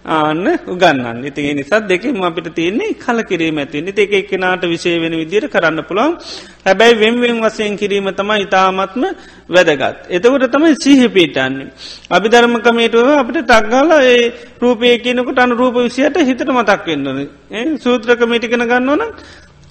[0.05, 5.47] ආන්න උගන්නන්න ඉති නිසාත් දෙකම අපිට තියන්නේ කල කිරීම ඇතින් එක එක්කෙනට විශේ වෙන විදිර
[5.47, 6.17] කරන්න පුළොන්
[6.63, 9.03] හැබැයි වෙන්වෙන් වසයෙන් කිරීම තමයි ඉතාමත්ම
[9.47, 9.97] වැදගත්.
[10.09, 11.71] එතකොට තමයි සීහ පීටන්නේ.
[12.09, 14.19] අපි ධර්මකමේටුව අපිට ටක්ගල ඒ
[14.59, 19.03] රූපය කියනකට අනු රූප විසියට හිතට මතක් වෙන්නන සූත්‍රකමේටිකන ගන්නවන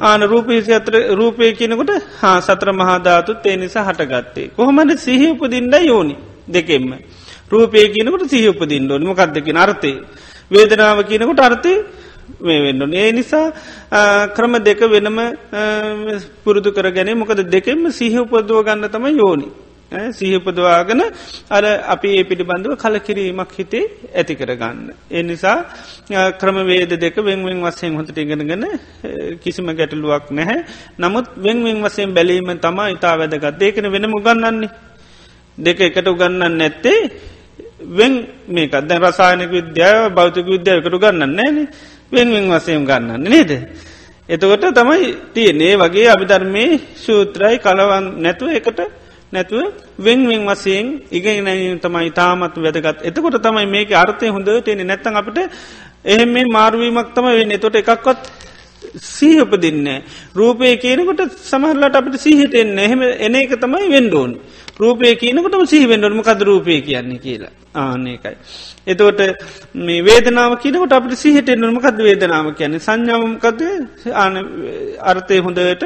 [0.01, 4.51] ආන රූපීසි අතර රූපය කියනකොට හා සත්‍ර මහාධාතුත් ඒ නිසා හටගත්තේ.
[4.51, 6.17] කොහොමට සිහි උපදින්ඩ යෝනි
[6.49, 6.93] දෙකෙන්ම.
[7.53, 9.93] රූපය කියනකට සිහි උපදින්න ඕනි මොකක්දකින අර්ථය.
[10.51, 11.73] වේදනාව කියනකොට අර්ථය
[12.41, 12.95] මේ වෙන්න.
[12.95, 13.45] ඒ නිසා
[14.29, 15.19] ක්‍රම දෙක වෙනම
[16.45, 19.49] පුරුදු කර ගැනේ මොකද දෙකෙම සිහ උපදුව ගන්න තම යෝනි.
[20.13, 21.01] සිහපදවාගෙන
[21.51, 23.85] අර අපි ඒ පිළිබඳව කලකිරීමක් හිතේ
[24.15, 24.79] ඇති කරගන්න.
[25.11, 25.57] ඒ නිසා
[26.33, 28.65] ක්‍රමවේද දෙක වෙන්වෙන් වසයෙන් හොඳට ඉගෙනගෙන
[29.43, 30.65] කිසිම ගැටලුවක් නැහැ.
[30.99, 34.71] නමුත් වෙන්වෙන් වසයෙන් බැලීම තමා ඉතා වැදගත් දෙකන වෙන මුගන්නන්නේ.
[35.59, 37.01] දෙක එකට උගන්නන්න නැත්තේ
[37.89, 38.13] වෙන්
[38.49, 41.57] මේකත් දැන් රසායනක විද්‍යාව භෞතික විද්‍යාවකට ගන්න නෑන
[42.13, 43.53] වෙන්වෙන් වසයම් ගන්නන්න නේද.
[44.29, 46.65] එතකොට තමයි තියනේ වගේ අභිධර්මය
[46.97, 48.81] සූත්‍රයි කලවන් නැතුව එකට
[49.33, 52.99] නැතුව වෙන්වෙන් වසයෙන් ඉගෙනැනීම තමයි තාමත් වැදගත්.
[53.03, 55.39] එතකොට තමයි මේක අර්ථය හොඳට එන්නේ නැත්තන් අපට
[56.05, 57.59] එහෙම මේ මාර්වීමක් තම වෙන්න.
[57.59, 58.21] තොට එකක්වත්
[58.95, 59.89] සීහපදින්න
[60.35, 64.33] රූපය කියනකොට සමහරලට අපට සිහිට එන්න එහෙම එන එක තමයි වෙන්ඩෝන්
[64.79, 67.53] රූපය කියනකොටම සිහිවෙන්ඩොන්ම කද රූපය කියන්නේ කියලා?
[67.75, 68.37] ආනකයි.
[68.87, 69.21] එතවට
[69.77, 72.79] මේ වේදනාව කියනකට අපට සිහිට එන්නම කද වේදනාව කියන්නේ?
[72.79, 73.61] සංඥාවමකද
[75.03, 75.85] අර්ථය හොඳට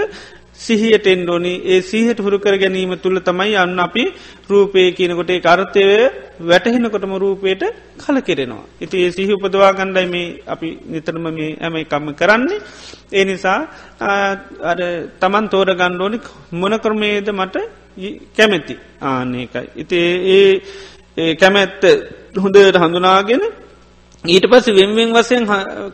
[0.59, 4.05] සිහියට එන්ඩෝනි ඒ සිහට හුරු කර ගැනීම තුළ තමයි යන්න අපි
[4.51, 5.85] රූපය කියනකොට ඒ අර්ථය
[6.43, 7.63] වැටහෙනකොටම රූපයට
[7.99, 8.65] කල කෙරෙනවා.
[8.81, 12.61] ඉති ඒ සිහි උපදවා ගණ්ඩයි මේ අපි නිතරම මේ ඇමයි කම්ම කරන්නේ.
[13.13, 13.59] ඒ නිසා
[15.21, 16.19] තමන් තෝර ගණ්ඩෝනි
[16.53, 17.57] මොන කරමේද මට
[18.37, 19.67] කැමැති ආනකයි.
[19.77, 19.99] ඉති
[20.31, 21.83] ඒ කැමැත්ත
[22.37, 23.43] හොඳට හඳුනාගෙන
[24.25, 25.45] ඊට පස වෙන්වෙන් වසයෙන්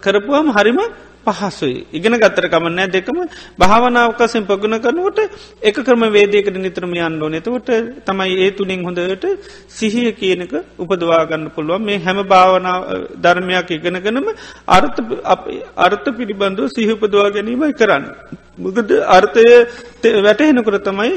[0.00, 0.80] කරපුවාම හරිම
[1.26, 3.18] පහසුයි ඉගෙන ගත්තර කමන්නෑ දෙකම
[3.58, 5.20] භාවනාවකසෙන් පගුණ කරනුවට
[5.62, 7.70] එක කරම වේදයකට නිතරම යන්න නතවට
[8.06, 9.26] තමයි ඒ තුළින් හොඳට
[9.70, 12.80] සිහිය කියනක උපදවාගන්න පුළුවන් මේ හැම භාවනාව
[13.18, 14.32] ධර්මයක් ඉගෙනගනම
[14.68, 15.00] අර්ථ
[15.78, 18.04] අර්ථ පිළිබඳව සිහිපදවා ගැනීමයි කරන්න.
[18.58, 19.46] මුකද අර්ථය
[20.20, 21.12] වැටහෙනකර තමයි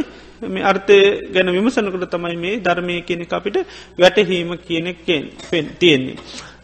[0.47, 0.97] මේ අර්ථය
[1.31, 3.57] ගැන විමසනකට තමයි මේ ධර්මය කියනෙ අපිට
[3.97, 6.17] වැටහීම කියනෙක්ෙන් පෙන් තියෙන්නේ.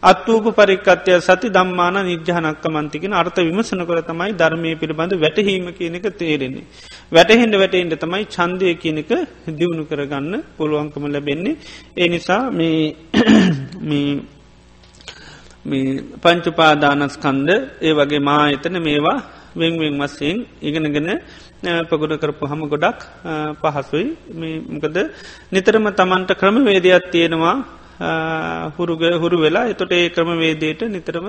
[0.04, 6.66] අත්වූප පරික්කත්වය සති දම්මාන නිජ්‍යානක්ක මන්තිකෙන අර්ථ විමසන කර තමයි ධර්මය පිළිබඳ වැටහීම කියනක තේරෙන්නේ.
[7.12, 9.12] වැටහෙන්ට වැටෙන්ට තමයි චන්දය කියනක
[9.52, 11.60] දියුණු කරගන්න පුළුවන්කම ලැබෙන්නේ.
[11.96, 12.94] ඒ නිසා මේ
[16.22, 17.50] පංචුපාදානස්කන්ද
[17.82, 19.20] ඒ වගේ මා එතන මේවා
[19.54, 21.10] වෙංවෙන් වස්සයෙන් ඉගෙනගෙන
[21.86, 23.00] පගුණ කරපු හම ගොඩක්
[23.60, 24.08] පහසුයි
[24.68, 24.98] මොකද
[25.52, 27.56] නිතරම තමන්ට ක්‍රම වේදයක් තියෙනවා
[28.72, 31.28] හුරුග හුරු වෙලා එතොට ඒ ක්‍රම වේදයට නිතරම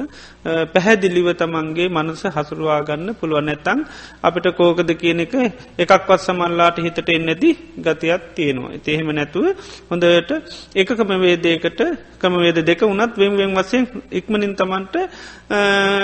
[0.73, 3.81] පැහැදිලිව තමන්ගේ මනස හසුරුවාගන්න පුළුවන් නැත්තං
[4.23, 5.35] අපිට කෝකද කියන එක
[5.79, 8.73] එකක්වත් සමල්ලාට හිතට එන්නැති ගතියක් තියෙනවා.
[8.73, 9.47] එතිහෙම නැතුව
[9.91, 10.33] හොඳට
[10.75, 11.81] එකකම වේදයකට
[12.18, 14.97] ක්‍රමවේද දෙක වනත් වෙන්වෙන් වසයෙන් ඉක්මනින් තමන්ට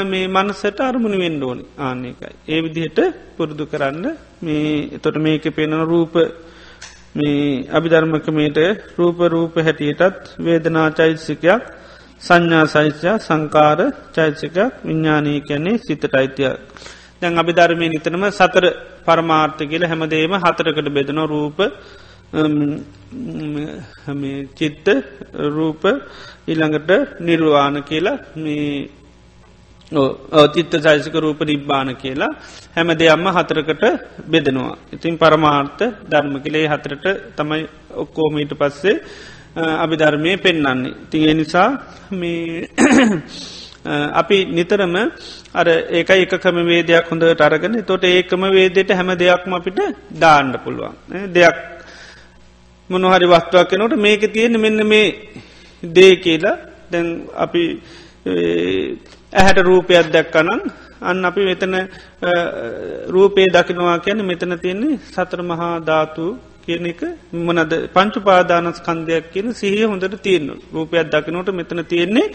[0.06, 2.34] මේ මනසට අරමුණ වෙන්න ඕනි ආන්නේකයි.
[2.46, 3.00] ඒ විදිහට
[3.36, 4.06] පුරුදු කරන්න
[4.40, 6.14] මේ එතොට මේක පෙනෙන රූප
[7.18, 8.58] මේ අභිධර්මකමේට
[8.98, 11.62] රූප රූප හැටියටත් වේදනා චෛත්සිකයක්
[12.20, 13.80] සංඥා සෛත්‍යය සංකාර
[14.14, 16.56] චෛත්සිකයක් විඤ්ඥානී කැන්නේ සිතට අයිතියක්.
[17.20, 18.64] දැන් අභිධර්මය නිතනම සතර
[19.04, 21.58] පරමාර්ථ කියල හැමදේම හතරකට බෙදන රූප
[24.54, 24.86] චිත්ත
[25.48, 25.82] රූප
[26.48, 26.90] ඉළඟට
[27.20, 28.88] නිර්වාණ කියලා මේ
[29.90, 32.28] චිත්ත ජයිසික රූප නිබ්බාන කියලා
[32.76, 33.84] හැම දෙයම්ම හතරකට
[34.28, 34.76] බෙදනවා.
[34.92, 37.62] ඉතින් පරමාර්ථ ධර්ම කලේ හතරට තමයි
[37.94, 38.96] ඔක්කෝමීට පස්සේ
[39.56, 40.94] අභිධර්මය පෙන්නන්නේ.
[41.10, 41.68] තිය නිසා
[42.12, 42.68] මේ
[44.12, 44.94] අපි නිතරම
[45.54, 49.78] අර ඒක එකකම වේදයක් හොඳට අරගෙන තොට ඒකම වේදයට හැම දෙයක්ම අපිට
[50.20, 50.94] දාණ්ඩ පුළුවන්.
[51.32, 51.56] දෙයක්
[52.90, 55.06] මොනහරි වස්තුවක් කෙනොට මේක තියෙන මෙන්න මේ
[55.82, 56.56] දේ කියලා
[56.92, 57.62] දැන් අපි
[59.38, 60.60] ඇහැට රූපයක් දැක්කනම්
[61.02, 61.74] අන්න අපි මෙතන
[63.08, 66.26] රූපේ දකිනවා කියන මෙතන තියෙන්නේ සතර මහා ධාතු
[66.64, 67.72] කියන එක මොනද?
[67.88, 72.26] පංචු පාදානස් කන්දයක් කියන සිහිය හොඳට තියෙන රූපයක් දකිනට මෙතන තියෙන්නේ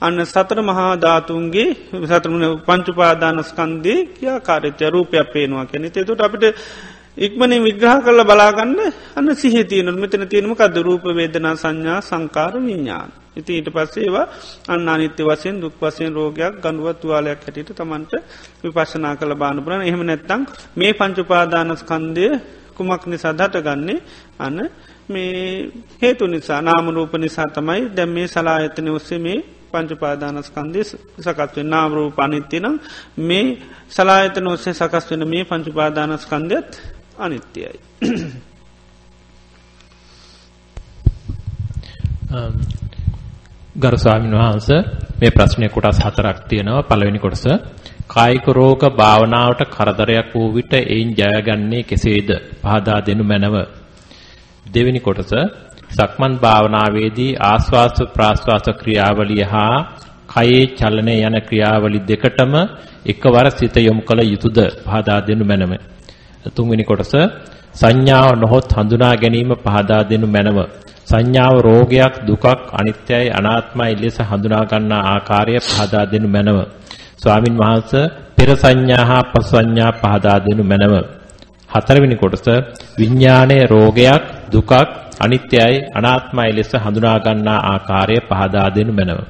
[0.00, 1.68] අන්න සතර මහා ධාතුන්ගේ
[2.04, 6.44] සතරමන පංචු පාදානස්කන්දේ කියා කාරත්‍ය රූපයක් පේනවා කැනෙ තුට අපිට
[7.16, 8.80] ඉක්මනින් විග්‍රහ කරල බලාගන්න
[9.14, 13.10] අන්න සිහ තියනු මෙතන තියෙනම කද රූප වේදනා සංඥා සංකාර විඤ්ඥාන්.
[13.34, 14.26] ඉති ඊට පස්සේවා
[14.66, 18.12] අන්න අනිත්‍ය වසයෙන් දුක් වසයෙන් රෝගයක් ගනුව තුවාලයක් හැටියට තමන්ට
[18.62, 20.42] විපශනා කළ බානුපරන එහෙම නැත්තං
[20.76, 22.26] මේ පංචුපාදානස්කන්දය
[22.76, 24.04] කුමක් නිසා දට ගන්නේ
[24.38, 24.58] අන්න
[25.08, 27.82] මේ හේතු නිසා නාමරූප නිසා තමයි.
[27.96, 29.38] දැම් මේ සලා ඇතන ඔස්සේ මේ
[29.72, 30.80] පංචුපාදානස්කන්දය
[31.18, 32.76] සකස්වෙන් නාමරූ පනිත්තිනම්
[33.20, 33.46] මේ
[33.88, 36.70] සලායතන ඔස්සේ සකස් වෙන මේ පංචුපාදානස්කන්දයත්
[37.18, 37.78] අනිත්‍යයයි.
[43.76, 44.68] ගරු ස්වාමීන් වහන්ස
[45.18, 46.82] මේ ප්‍රශ්නය කොටස් හතරක් තියෙනවා.
[46.82, 47.44] පළවෙනි කොටස
[48.06, 52.28] කායික රෝග භාවනාවට කරදරයක් වූ විට එයින් ජයගන්නේ කෙසේද?
[52.62, 53.56] පහදා දෙනු මැනව.
[54.66, 55.32] දෙවෙනි කොටස
[55.90, 59.76] සක්මන් භාවනාවේදී ආස්වාස ප්‍රාස්වාස ක්‍රියාවලිය හා
[60.28, 62.54] කයේ චලනය යන ක්‍රියාවලි දෙකටම
[63.06, 65.72] එකවර සිත යොමු කළ යුතුයද පහදා දෙනු මැනව.
[66.50, 67.14] තුන්වෙනි කොටස
[67.74, 70.58] සංඥාව නොහොත් හඳුනා ගැනීම පහදා දෙනු මැනව
[71.06, 76.58] සංඥාව රෝගයක් දුකක් අනිත්‍යයි අනාත්මයි ලෙස හඳුනා ගන්නා ආකාරය පහදා දෙනු මැනව.
[77.16, 80.94] ස්වාමින් වහන්සේ පෙර සංඥා හා පසංඥා පහදා දෙනු මැනව.
[81.70, 82.46] හතරවෙනි කොටස
[82.98, 84.22] විඥානයේ රෝගයක්
[84.52, 84.72] දුකක්
[85.20, 89.20] අනිත්‍යයි අනාත්මයි ලෙස හඳුනා ගන්නා ආකාරය පහදා දෙනු මැනව.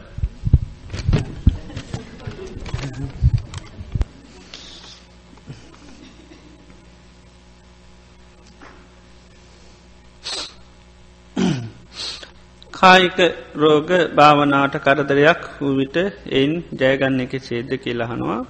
[12.77, 13.19] කායික
[13.55, 15.97] රෝග භාවනාට කරදරයක් වූ විට
[16.31, 18.41] එයින් ජයගන්න එක සේද කියලහනවා.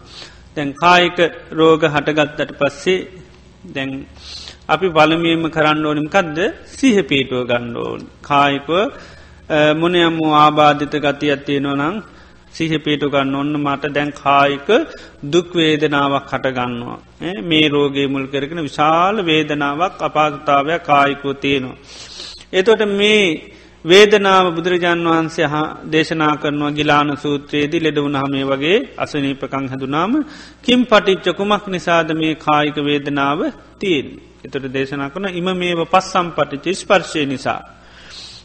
[0.57, 1.19] දැන් කායික
[1.53, 2.99] රෝග හටගත්තට පස්සේ
[3.75, 3.91] දැන්
[4.69, 6.39] අපි බලමියම කරන්න ඕනිමකක්ද
[6.77, 8.01] සිහ පීටුව ගණ්ඩෝන්.
[8.23, 8.71] කායිකව
[9.81, 11.97] මොනයම්ම ආබාධිත ගති ඇත්තියෙනවා නං
[12.55, 14.69] සිහ පීටු ගන්න ඔන්න මට දැන් කායික
[15.33, 16.99] දුක්වේදනාවක් හටගන්නවා.
[17.51, 21.79] මේ රෝගේ මුල් කරගෙන විශාල වේදනාවක් අපාධතාවයක් කායිකෝ තියෙනවා.
[22.53, 23.23] එතොට මේ
[23.87, 30.13] වේදනාව බුදුරජාණන් වහන්සේ හා දේශනා කරනවා ගිලාන සූත්‍රයේදී ලෙඩවුණහමේ වගේ අසනීපකං හැදුනාම
[30.63, 33.41] කිම් පටිච්ච කුමක් නිසාද මේ කායික වේදනාව
[33.77, 34.09] තියෙන්.
[34.45, 37.61] එතොට දේශනා කරන ඉම මේව පස්සම් පටිච ස්පර්ශය නිසා.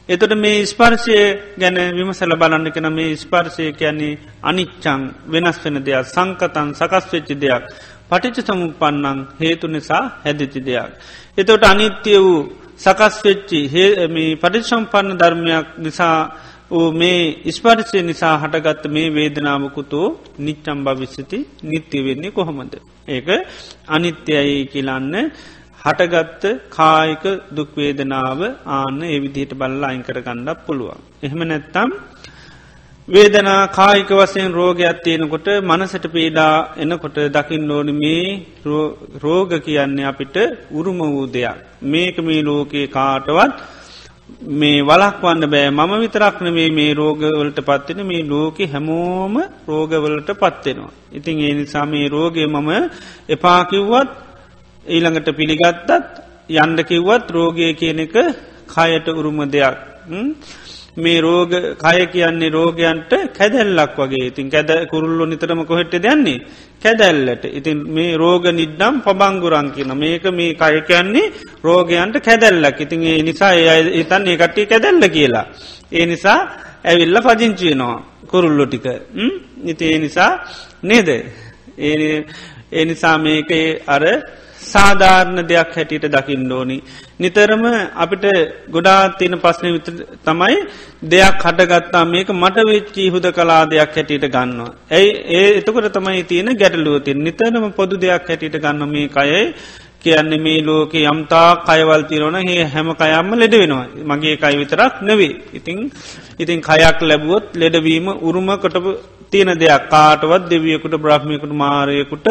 [0.10, 1.18] එතොට මේ ස්පර්ශය
[1.58, 7.64] ගැන විමසල බලන්න කන මේ ස්පර්ශය කියන්නේ අනිච්චං වෙනස් වෙන දෙයක් සංකතන් සකස් වෙච්චි දෙයක්.
[8.10, 10.90] පටිච සමුපන්නං හේතු නිසා හැදිචි දෙයක්.
[11.38, 13.60] එතොට අනිත්‍ය වූ සකස් වෙච්චි
[14.10, 16.18] මේ පටිසම්පන්න ධර්මයක් නිසා
[16.72, 20.08] වූ මේ ස්පර්ශය නිසා හටගත්ත මේ වේදනාවකුතෝ
[20.40, 22.74] නිච්චම් භවිස්සති නිත්‍ය වෙන්නේ කොහොමද.
[23.08, 23.28] ඒක
[23.88, 25.16] අනිත්‍යයි කියලන්න
[25.82, 27.26] හටගත්ත කායික
[27.56, 31.02] දුක්වේදනාව ආන්න එවිදිහට බල්ලා අයිංකර ගණ්ඩක් පුළුවන්.
[31.24, 31.90] එහෙම නැත්තම්
[33.08, 38.46] වේදනා කායික වසයෙන් රෝගයක් තියෙනකොට මනසට පීඩා එනකොට දකිින් ඕන මේ
[39.18, 40.38] රෝග කියන්නේ අපිට
[40.72, 41.58] උරුම වූ දෙයක්.
[41.84, 43.54] මේක මේ ලෝකයේ කාටවත්
[44.60, 49.36] මේ වලක්වන්න බෑ මම විතරක්න මේ මේ රෝගවලට පත්වෙන මේ ලෝක හැමෝම
[49.68, 50.92] රෝගවලට පත්වෙනවා.
[51.12, 52.70] ඉතින් ඒ නිසා මේ රෝගය මම
[53.30, 54.10] එපාකිව්වත්
[54.86, 55.90] ඊළඟට පිළිගත්තත්
[56.56, 58.16] යන්ඩ කිව්වත් රෝගය කියන එක
[58.70, 59.78] කයට උරුම දෙයක්.
[60.98, 64.28] මේ රෝග කය කියන්නේ රෝගයන්ට කැදැල්ලක් වගේ.
[64.28, 66.42] ඉතින් කැද කුරුල්ලො නිතරම කොහෙට දැන්නේ
[66.84, 67.46] කැදැල්ලට.
[67.50, 71.32] ඉතින් මේ රෝග නිඩ්ඩම් පබංගුරන් කියන මේක මේ කය කියන්නේ
[71.64, 72.82] රෝගයන්ට කැදැල්ලක්.
[72.82, 75.46] ඉතින් ඒ නිසා ඒ ඉතන් ඒ කට්ටි කැදැල්ල කියලා.
[75.92, 76.40] ඒ නිසා
[76.84, 77.96] ඇවිල්ල පජංචියනවා
[78.28, 78.86] කුරුල්ලො ටික.
[79.64, 80.32] ඉති ඒ නිසා
[80.84, 81.10] නේද?
[81.80, 83.52] ඒ නිසා මේක
[83.88, 84.04] අර
[84.64, 86.78] සාධාරණ දෙයක් හැටියට දකිින් ඕනි.
[87.20, 87.64] නිතරම
[87.96, 88.26] අපිට
[88.70, 89.88] ගොඩා තියෙන පස්්න විත
[90.26, 90.58] තමයි
[91.06, 94.72] දෙයක් හටගත්තා මේක මට වෙච්චී හුද කලා දෙයක් හැටියට ගන්නවා.
[94.92, 99.42] ඇයි ඒ එතකොට තමයි තියෙන ගැටලුවතින් නිතරම පොදු දෙයක් හැටියට ගන්න මේ කයයි
[100.04, 103.86] කියන්නේ මේ ලෝක යම්තා කයවල් තිරෝන ඒ හැම කයම්ම ලෙඩ වෙනවා.
[104.10, 105.78] මගේ කයි විතරක් නෙවේ ඉතිං
[106.40, 108.92] ඉතින් කයක් ලැබුවොත් ලෙඩවීම උරුම කොටපු
[109.32, 109.84] තියෙන දෙයක්.
[109.88, 112.28] කාටවත් දෙවියකුට බ්‍රහ්මියකුට මාරයකුට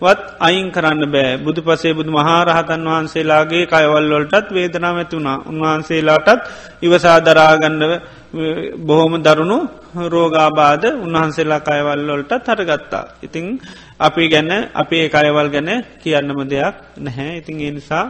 [0.00, 1.38] වත් අයින් කරන්න බෑ.
[1.38, 6.44] බුදු පසේ බුදු මහාරහතන් වහන්සේලාගේ කයවල්වලටත් වේදනාව ඇතිවුණා උන්වහන්සේලාටත්
[6.82, 7.92] ඉවසාදරාගන්නව
[8.80, 9.58] බොහොම දරුණු
[10.08, 13.04] රෝගාබාධ උන්වහන්සේලා කයවල්ලොලට හටගත්තා.
[13.22, 13.46] ඉතිං
[14.00, 17.38] අපි ගැන අපේ කයවල් ගැන කියන්නම දෙයක් නැහැ.
[17.38, 18.04] ඉතිං ඒ නිසා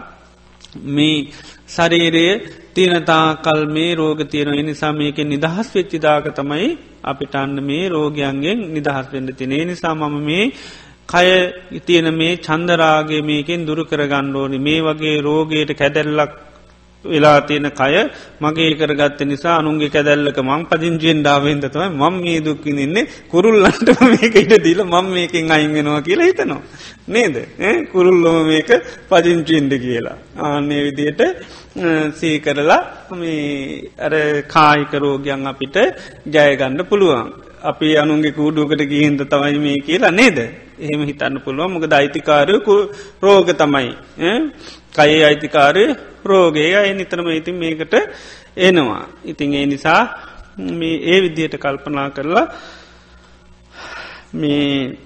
[0.74, 1.30] මේ
[1.68, 2.26] ශරීරය
[2.74, 9.06] තියනතා කල් මේ රෝග තියෙන නිසා මේක නිදහස් වෙච්චිදාක තමයි අපිට අන්න මේ රෝගයන්ගෙන් නිදහස්
[9.12, 10.52] වෙන්න තිනේ නිසා මම මේ
[11.08, 11.28] කය
[11.80, 16.32] තියෙන මේ චන්දරාගේ මේකෙන් දුරු කරගණ්ඩෝනි මේ වගේ රෝගයට කැදැල්ලක්
[17.04, 17.94] වෙලා තියෙන කය
[18.42, 24.82] මගේ කරගත්ත නිසා අනුන්ගේ කැදැල්ලක මං පදිංචියෙන් ඩාවෙන්දතම මං මේ දුක්කිනින්නේ කුරුල්ලන්ට මේක ඉට දීල
[24.84, 26.62] මං මේකින් අයිගෙනවා කියලා හිතනවා.
[27.08, 27.36] නේද
[27.92, 28.70] කුරුල්ලොම මේක
[29.10, 30.16] පදිංචින්ඩ කියලා.
[30.40, 31.22] ආන්නේ විදියට
[32.20, 32.82] සීකරලා
[33.20, 34.14] මේ අර
[34.54, 35.76] කායිකරෝගයන් අපිට
[36.34, 37.32] ජයගණ්ඩ පුළුවන්.
[37.70, 40.38] අපි අනුන්ගේ කූඩුවකට ගිහින්ද තමයි මේ කියලා නේද.
[40.78, 42.74] එහෙම හිතන්න පුළුවන් මොක දෛතිකාරයකු
[43.22, 43.90] රෝග තමයි.
[44.92, 45.84] කයේ අයිතිකාරය
[46.24, 47.94] රෝගය අය නිතරම ඉතින් මේකට
[48.58, 49.04] එනවා.
[49.24, 50.02] ඉතින් ඒ නිසා
[50.72, 52.46] මේ ඒ විදියට කල්පනා කරලා
[54.34, 54.98] මේ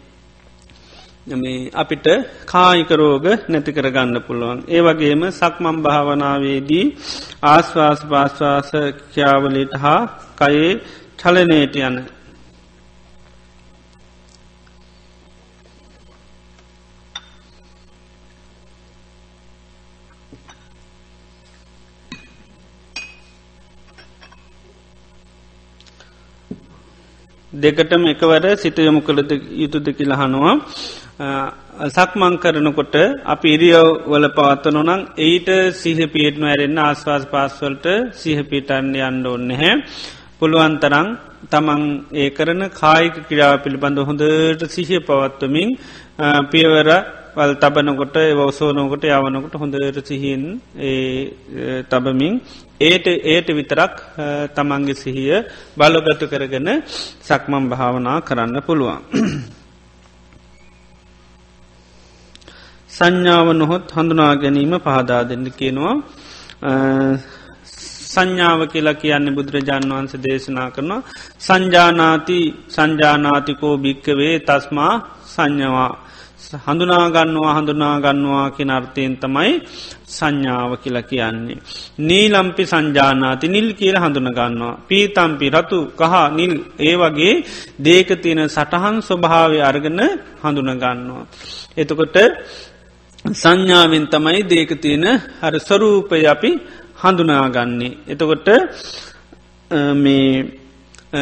[1.36, 2.06] මේ අපිට
[2.46, 4.58] කායික රෝග නැති කරගන්න පුළුවන්.
[4.68, 6.86] ඒ වගේම සක්මම් භාවනාවේදී
[7.44, 8.70] ආශ්වාස පාශ්වාස
[9.14, 10.00] ක්‍යාවලට හා
[10.36, 10.70] කයේ
[11.18, 11.96] චලනයට යන
[27.58, 30.52] දෙකටම එකවර සිත යොමු කළද යුතුද කියලහනවා
[31.88, 32.96] සක්මං කරනකොට
[33.26, 39.50] අපි ඉරියව් වල පවත්තනො නං එයිට සිහ පියටනු ඇරෙන්න්න ආස්වාස් පාස්වලට සිහ පිටන්න යන්න ඔන්න
[39.52, 39.72] හැ
[40.38, 41.08] පුළුවන්තරං
[41.46, 41.82] තමන්
[42.14, 45.70] ඒ කරන කායික කිරාව පිළිබඳ හොඳට සිහිය පවත්වමින්
[46.50, 46.90] පියවර
[47.34, 50.42] වල් තබනකොට වසෝනෝකට යවනකොට හොඳට සිහින්
[51.90, 52.34] තබමින්
[52.80, 53.94] ඒට ඒට විතරක්
[54.54, 55.34] තමන්ගේ සිහිය
[55.76, 56.68] බලගතු කරගෙන
[57.20, 59.02] සක්මම් භාවනා කරන්න පුළුවන්.
[62.90, 65.94] සංඥාව නොහොත් හඳුනා ගැනීම පහදා දෙන්න කියනවා
[68.08, 71.02] සංඥාව කියලා කියන්නේ බුදුරජාණන් වහන්ස දේශනා කරනවා
[71.40, 74.94] සංජානාති සංජානාතිකෝ භික්කවේ තස්මා
[75.26, 75.92] සංඥවා
[76.56, 79.52] හඳුනාගන්නවා හඳුනාගන්නවා කියෙන අර්ථයෙන් තමයි
[80.08, 81.58] සංඥාව කියලා කියන්නේ.
[82.00, 84.74] නීලම්පි සංජානාති නිල් කියල හඳුනගන්නවා.
[84.88, 87.34] පීතම්පි රතු කහ නිල් ඒ වගේ
[87.78, 90.00] දේක තියෙන සටහන් ස්වභාවය අර්ගන
[90.42, 91.24] හඳුනගන්නවා.
[91.76, 92.16] එතකොට
[93.34, 95.06] සංඥාවෙන් තමයි දේක තියෙන
[95.40, 96.50] හර ස්වරූපය අපි
[96.98, 97.98] හඳුනාගන්නේ.
[98.06, 98.48] එතකොට
[99.94, 100.32] මේ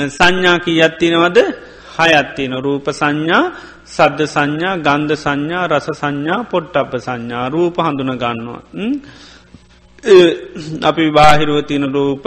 [0.08, 1.38] සංඥා කී අත්තිනවද
[1.96, 3.44] හයත්තින රූප සංඥා
[3.86, 8.62] සද්ධ සංඥා ගන්ධ සංඥා රස සංඥා පොට්ටප සංඥා රූප හඳුන ගන්නවා.
[10.82, 12.24] අපි බාහිරුවතින රූප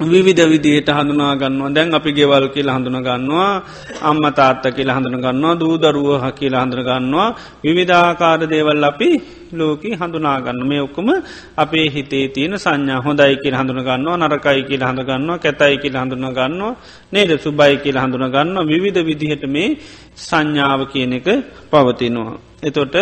[0.00, 1.70] විවිධ විදියට හඳුනා ගන්නවා.
[1.70, 3.62] දැන් අපි ගෙවල් කියල හඳුන ගන්නවා
[4.02, 7.34] අම්ම තාත්ත කියල හඳුන ගන්නවා දූදරුව කියල හඳුන ගන්නවා.
[7.62, 9.10] විවිධාකාර දේවල් අපි
[9.52, 11.08] ලෝක හඳුනාගන්න මේ ඔක්කම
[11.56, 13.00] අපේ හිතේ තියෙන සංඥා.
[13.00, 16.74] හොඳයි කියල හඳුන ගන්නවා නරකයි කියල හඳ ගන්නවා කැතයි කියල හඳුන ගන්නවා
[17.12, 17.30] නේද?
[17.38, 19.78] සුබයි කියල හඳුන ගන්න විවිධ විදිහට මේ
[20.18, 21.26] සංඥාව කියන එක
[21.70, 22.34] පවතිනවා.
[22.62, 22.94] එතොට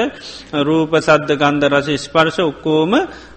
[0.60, 2.93] රූප සද්ධ ගන්ධ රස ස්පර්ශ ඔක්කෝම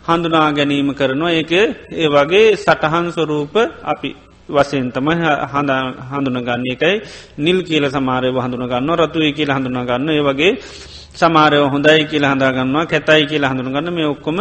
[0.05, 1.31] හඳුනා ගැනීම කරනවා.
[1.31, 1.51] ඒක
[1.93, 4.09] ඒ වගේ සටහන් ස්වරූප අපි
[4.49, 5.07] වසයෙන් තම
[6.11, 6.95] හඳුන ගන්න එකයි
[7.37, 10.51] නිල් කියල සමාරය හඳුන ගන්න රතුයි කියල හඳුන ගන්න ඒ වගේ
[11.15, 14.37] සමාරයව හොඳයි කියල හඳගන්නවා කැතයි කියලා හඳුන ගන්න මේ ඔක්කොම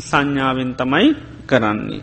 [0.00, 1.08] සංඥාවෙන් තමයි
[1.46, 2.02] කරන්නේ.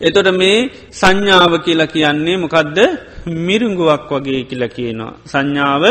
[0.00, 0.58] එතොට මේ
[0.92, 2.78] සංඥාව කියලා කියන්නේ මොකදද
[3.38, 5.12] මිරුංගුවක් වගේ කියල කියනවා.
[5.26, 5.84] සංඥාව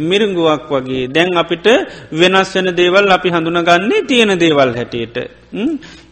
[0.00, 1.66] මිරුංගුවක් වගේ දැන් අපිට
[2.12, 5.16] වෙනස් වෙන දේවල් අපි හඳුනගන්නේ තියෙන දේවල් හැටියට.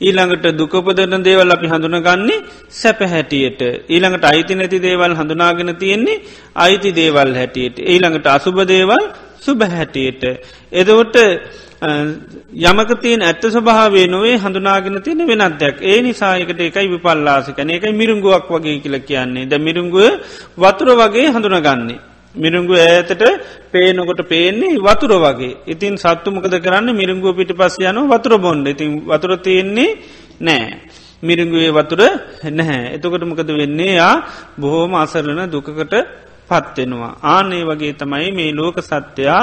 [0.00, 3.60] ඊළඟට දුකපදන දේවල් අපි හඳුනගන්නේ සැප හැටියට.
[3.88, 6.22] ඊළඟට අයිති නැති දේවල් හඳුනාගෙන තියෙන්නේ
[6.56, 7.76] අයිති දේවල් හැටියට.
[7.84, 9.04] ඊළඟට අසුභ දේවල්
[9.44, 10.24] සුභ හැටියට.
[10.72, 11.16] එදවට
[12.62, 18.80] යමක තියන් ඇත්ත ස්වභාවේ නොවේ හඳුනාගෙන තියෙන වෙනත්දයක් ඒ නිසායකට එකයි විපල්ලාසිකන එකයි මිරුංගුවක් වගේ
[18.80, 19.46] කියල කියන්නේ.
[19.46, 20.04] ද මිරුංගුව
[20.56, 22.00] වතුර වගේ හඳුනගන්නේ.
[22.34, 23.22] මිරුංගු ඇතට
[23.70, 25.56] පේනකොට පේන්නේ වතුර වගේ.
[25.66, 26.88] ඉතින් සත්තුමකද කරන්න?
[26.92, 29.90] මිරුංගුව පිටි පස්ස යන වතුර බොන්්ඩ ඉතින් වතුර තියෙන්නේ
[30.40, 30.68] නෑ.
[31.22, 32.00] මිරිංගුවේ වතුර
[32.50, 32.94] නැහැ.
[32.94, 33.94] එතකොට මොකද වෙන්නේ?
[33.94, 34.14] යා
[34.58, 35.94] බොහෝම අසරලන දුකකට
[36.48, 37.12] පත්වෙනවා.
[37.34, 39.42] ආනේ වගේ තමයි මේ ලෝක සත්‍යයා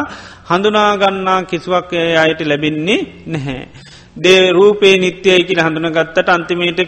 [0.49, 1.91] හඳුනාගන්නා කිසිවක්
[2.23, 3.68] අයට ලැබෙන්නේ නැහැ.
[4.18, 6.80] දේ රූපේ නිත්‍යයයි කියල හඳුන ගත්තට අන්තිමේට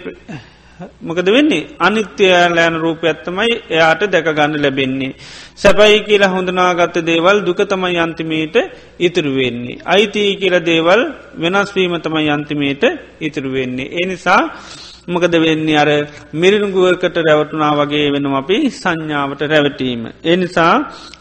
[1.02, 5.12] මොකද වෙන්නේ අනිත්‍යයාලෑන රූපයත්තමයි එයාට දැකගන්න ලැබෙන්නේ.
[5.56, 8.56] සැපයි කියලා හොඳනාගත්ත දේවල් දුක තමයි යන්තිමේට
[9.00, 9.82] ඉතුරු වෙන්නේ.
[9.86, 11.02] අයිතිී කියල දේවල්
[11.44, 12.84] වෙනස්වීම තමයි යන්තිමේට
[13.22, 13.92] ඉතුරු වෙන්නේ.
[14.04, 14.42] එනිසා
[15.08, 15.90] මොකද වෙන්නේ අර
[16.34, 20.04] මිරිරුගුවකට රැවටුනා වගේ වෙනවා අපි සංඥාවට රැවටීම.
[20.26, 20.74] එනිසා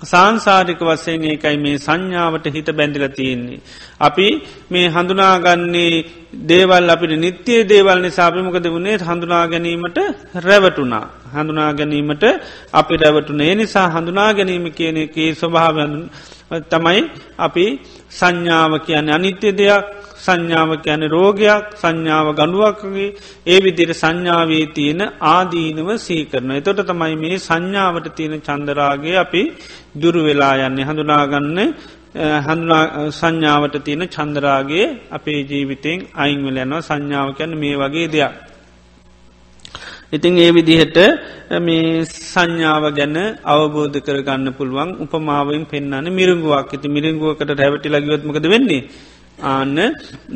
[0.02, 3.60] සංසාරික වස්සයෙන් ඒකයි මේ සංඥාවට හිත බැඳිල තියෙන්නේ.
[4.00, 4.26] අපි
[4.70, 6.04] මේ හඳුනාගන්නේ
[6.44, 9.98] දේවල් අපිට නිත්‍යය දේවල් නිසාපිමකද වුණේ හඳුනා ගැනීමට
[10.38, 11.06] රැවටුනා.
[11.32, 12.24] හඳුනා ගැනීමට
[12.72, 15.94] අපි රැවටුන ඒ නිසා හඳුනා ගැනීම කියන එකේ ස්වභාවයන්
[16.62, 17.00] තමයි
[17.38, 17.66] අපි
[18.10, 19.84] සංඥාව කියන අනිත්‍ය දෙයක්
[20.22, 23.08] සංඥාව කියන රෝගයක් සංඥාව ගඩුවක්ගේ
[23.46, 26.50] ඒ විදිර සංඥාවේ තියෙන ආදීනව සීකරන.
[26.52, 29.42] එතොට තමයි මේ සංඥාවට තියෙන චන්දරාගේ අපි
[29.94, 31.58] දුරු වෙලා යන්නේ හඳුනාගන්න
[32.14, 38.34] හඳුනා සංඥාවට තියෙන චන්දරාගේ අපේ ජීවිතෙන් අයිංවල යනවා සංඥාව කියන්න මේ වගේ දෙයක්.
[40.12, 40.98] ඉතිං ඒ විදිහට
[41.58, 48.82] මේ සංඥාව ගැන අවබෝධ කරගන්න පුළුවන් උපමාවෙන් පෙන්න්නන මිරුගුවක් ඇති මිරිංගුවකට රැවටි ලගවත්මකද වෙන්නේ.
[49.44, 49.78] ආන්න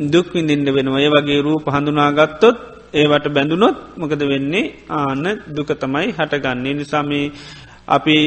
[0.07, 2.57] දුක් විඳින්ට වෙනවා ඒ වගේ රූප හඳුනාගත්තොත්
[2.93, 7.25] ඒවට බැඳුනොත් මොකද වෙන්නේ ආන්න දුක තමයි හටගන්නේ නිසාමේ
[7.87, 8.17] අපි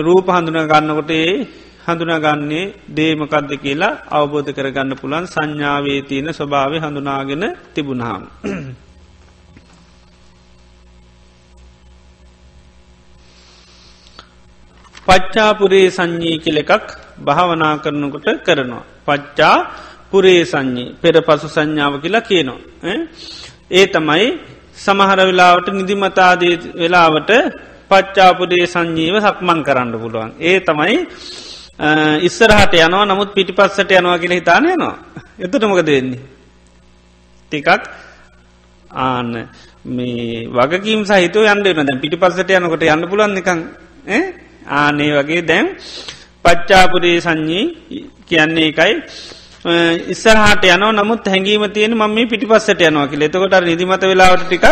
[0.00, 1.28] රූප හඳුන ගන්නකොටේ
[1.84, 8.24] හඳුනාගන්නේ දේමකක්ද කියලා අවබෝධ කරගන්න පුළන් සංඥාවේ තියෙන ස්වභාව හඳුනාගෙන තිබුණහම්.
[15.06, 16.86] පච්චාපුරේ සංඥී කෙල එකක්
[17.18, 18.84] භාවනා කරනකොට කරනවා.
[19.06, 19.56] පච්චා
[20.12, 22.60] පුරේ සංඥී පෙර පසු සංඥාව කියලා කියනවා.
[23.70, 24.26] ඒ තමයි
[24.76, 27.30] සමහර වෙලාවට නිදිමතාදී වෙලාවට
[27.90, 30.30] පච්චාපුරේ සංජීව සක්මං කරන්න පුළුවන්.
[30.40, 30.96] ඒ තමයි
[32.20, 34.96] ඉස්සරහට යනවා නමුත් පිටි පස්සට යනවා කියල හිතාන යනවා.
[35.38, 36.22] එතට මොකද වෙන්නේ.
[37.52, 37.68] ටිකක්
[39.00, 39.30] ආන්න
[39.86, 43.60] මේ වගකීම් සහිතව යන්න න පිටි පස්සට යනකොට යන්න පුලන් නිකං
[44.76, 45.66] ආනේ වගේ දැම්
[46.44, 47.66] පච්චාපුරේ සංඥී
[48.26, 48.94] කියන්නේ එකයි
[49.64, 53.22] ඉස්සරහට යන නමුත් හැඟීම තියෙන මම මේ පිටිපස්සට යනවා කියල.
[53.22, 54.64] එතකොට නිදිමත වෙලාවට ටිකක්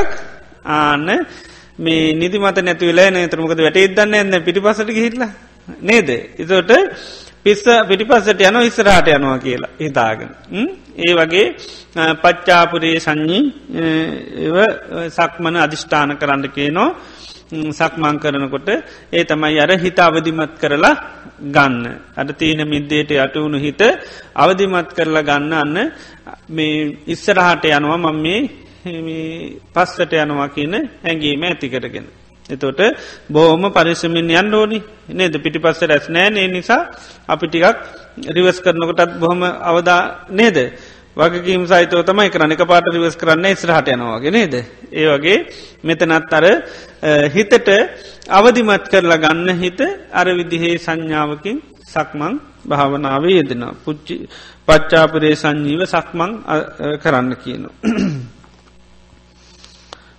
[0.66, 1.08] ආන්න
[1.78, 5.22] මේ නිදිමත නැති වෙලා නතරමකද වැට ඉදන්න ඇන්න පිටිපසට හිල්ල
[5.80, 6.08] නේද?
[6.36, 6.72] එතට
[7.42, 10.30] පිස්ස පිටිපස්සට යන ඉස්සරහට යනවා කියලා හිතාගෙන.
[10.98, 11.46] ඒ වගේ
[12.16, 13.44] පච්චාපුරේ සංඥී
[15.08, 16.90] සක්මන අධිෂ්ඨාන කරන්න කියනවා.
[17.50, 18.68] සක්මං කරනකොට
[19.10, 20.94] ඒ තමයි අර හිත අවදිමත් කරලා
[21.46, 21.84] ගන්න.
[22.16, 23.82] අට තීන මිද්දේට යටවුණු හිත
[24.34, 25.76] අවදිමත් කරලා ගන්න අන්න
[26.48, 32.06] මේ ඉස්සරහට යනවා මං මේ පස්සට යනවා කියන හැඟීම ඇති කරගෙන.
[32.48, 32.80] එතොට
[33.28, 34.78] බෝම පරිසමින් යන්න ඕනි
[35.10, 36.82] නේද පිටි පස්ස රැස් නෑ ඒ නිසා
[37.26, 37.78] අපි ටිකක්
[38.28, 40.58] රිවස් කරනකොටත් බොහොම අවදා නේද.
[41.16, 44.54] වගකීම් සයිතව තමයි කරන එක පාට රිවස් කරන්න ඉස්රහට යනවාගේ නේද.
[44.90, 45.38] ඒ වගේ
[45.82, 46.44] මෙතනත් අර
[47.28, 47.68] හිතට
[48.28, 49.80] අවදිමත් කරලා ගන්න හිත
[50.12, 52.34] අර විදිහේ සංඥාවකින් සක්මං
[52.64, 54.14] භාවනාව යෙදෙන පුච්චි
[54.68, 56.32] පච්චාපරේ සංජීව සක්මං
[57.02, 57.74] කරන්න කියනවා.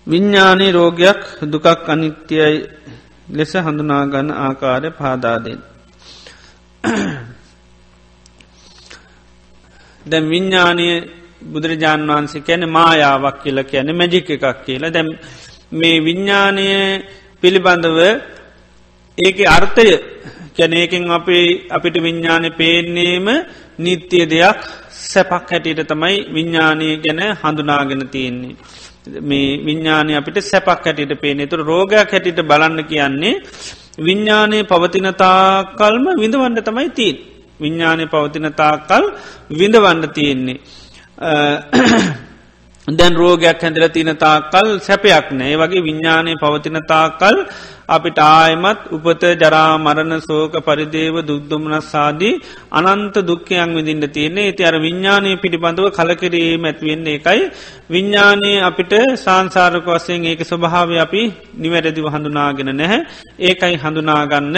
[0.07, 2.67] විඤ්ඥානී රෝගයක් දුකක් අනිත්‍යයි
[3.27, 5.59] ලෙස හඳුනාගන්න ආකාරය පාදාදෙන්.
[10.05, 10.87] දැ විඤ්ඥානය
[11.43, 15.09] බුදුරජාණන් වහන්සේ කැන මායාවක් කියලා කියන මැජික එකක් කියලා දැම්
[15.71, 16.67] මේ විඤ්ඥානය
[17.43, 17.99] පිළිබඳව
[19.17, 19.87] ඒක අර්ථය
[20.57, 23.27] කැනේකින් අපේ අපිට විඤ්ඥානය පේන්නේම
[23.77, 24.61] නිත්‍යය දෙයක්
[25.03, 28.55] සැපක් හැටියට තමයි විඤ්ඥානය ගැන හඳුනාගෙන තියෙන්නේ.
[29.21, 33.41] මේ විඤ්ඥානය අපිට සැපක් හැටියට පේනේ තුර රෝගයක් හැටියට බලන්න කියන්නේ
[33.99, 37.30] විඤ්ඥානය පවතිනතා කල්ම විඳවන්න තමයි තිීන්.
[37.61, 39.03] විඤ්ඥානය පවතින තාකල්
[39.51, 40.59] විඳවන්න තියෙන්නේ.
[42.87, 45.55] දැන් රෝගයක් හැඳල තින තාකල් සැපයක් නෑ.
[45.55, 47.35] වගේ විඤ්ඥානය පවතින තාකල්
[47.87, 52.33] අපිට ආයමත් උපත ජරා මරණ සෝක පරිදේව දුක්දුමනස්සාදී
[52.71, 54.45] අනන්ත දුක්කයන් විදින්න තියන්නේ.
[54.45, 57.41] ඇති අර විඤ්ඥානය පිළිබඳව කලකිරීම ඇත්වෙන්නේ එකයි
[57.89, 61.23] විඤ්ඥානය අපිට සංසාරක වසයෙන් ඒක ස්වභාව අපි
[61.55, 62.99] නිවැරදිව හඳුනාගෙන නැහැ.
[63.41, 64.57] ඒකයි හඳුනාගන්න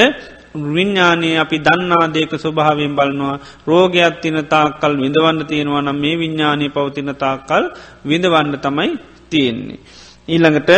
[0.56, 3.36] විඤ්ඥානයේ අපි දන්නා දේක ස්වභාවෙන් බලනවා
[3.68, 7.64] රෝගයක් තින තාකල් විඳවන්න තියෙනවා නම් මේ විඤ්ඥානය පවතින තාකල්
[8.06, 8.92] විඳවන්න තමයි
[9.30, 9.80] තියෙන්නේ.
[10.28, 10.72] ඊළඟට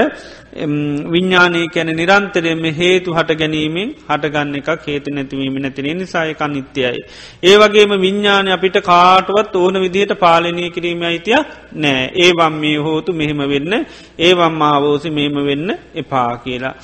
[1.06, 7.02] විඤ්ඥානය කැන නිරන්තරයම හේතු හට ගැනීමෙන් හටගන්න එක හේතු නැතිවීම නැතින නිසායක නිත්‍යයයි.
[7.44, 11.46] ඒ වගේම විඤ්ඥානය අපිට කාටුවත් ඕන විදිහට පාලනය කිරීම අයිතියක්
[11.76, 13.74] නෑ ඒවම් මේ හෝතු මෙහෙම වෙන්න
[14.20, 16.76] ඒවම් ආවෝසි මෙහෙම වෙන්න එපා කියලා.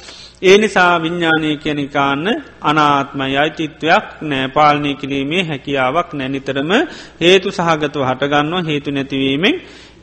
[0.42, 2.28] ඒ නිසා විඤ්ඥානය කියනිකාන්න
[2.62, 6.72] අනාත්මයි අයිතිත්වයක් නෑ පාලනය කිරීමේ හැකියාවක් නැනිතරම
[7.22, 9.56] හේතු සහගතව හටගන්නවා හේතු නැතිවීමෙන්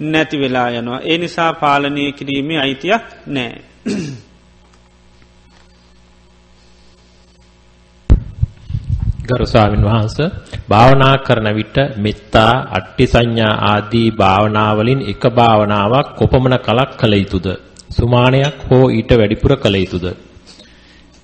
[0.03, 1.01] නැති වෙලා යනවා.
[1.03, 3.55] ඒ නිසා පාලනය කිරීමේ අයිතියක් නෑ.
[9.29, 10.17] ගරුස්වාමින් වහන්ස
[10.69, 17.47] භාවනා කරන විට මෙත්තා අට්ටි සංඥා ආදී භාවනාවලින් එක භාවනාවක් කොපමණ කලක් කළ යුතුද
[17.91, 20.09] සුමානයක් හෝ ඊට වැඩිපුර කළ යුතුද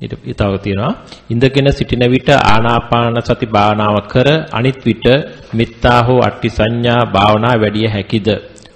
[0.01, 0.93] ඊට තව තියෙනවා
[1.31, 5.07] ඉඳගෙන සිටින විට ආනාපාන සති භාවනාව කර අනිත් විට
[5.53, 8.29] මෙත්තා හෝ අට්ටි සංඥා භාවනා වැඩිය හැකිද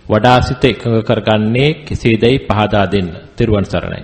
[0.08, 3.08] වඩා සිත එකඟ කරගන්නේ කෙසේදයි පහදා දෙන්න.
[3.36, 4.02] තෙරුවන් සරණයි.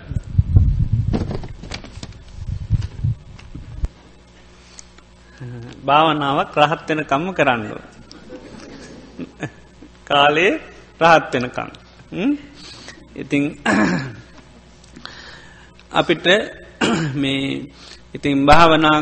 [5.86, 7.62] භාවනාවක් රහත් වෙනකම්ම කරන්න
[10.04, 10.52] කාලේ
[11.00, 11.68] රහත් වෙනකම්.
[13.16, 13.42] ඉතින්
[15.92, 16.26] අපිට
[17.14, 17.66] මේ
[18.14, 18.98] ඉතින් භාවනා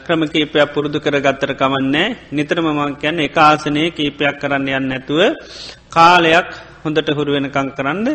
[0.00, 5.20] ක්‍රම කීපයක් පුරුදු කර ගත්තර කවන්නේ නිතරම මං කියන්න එක ආසනය කීපයක් කරන්න යන්න ඇතුව
[5.88, 6.48] කාලයක්
[6.84, 8.06] හොඳට හුරු වෙනකං කරන්න.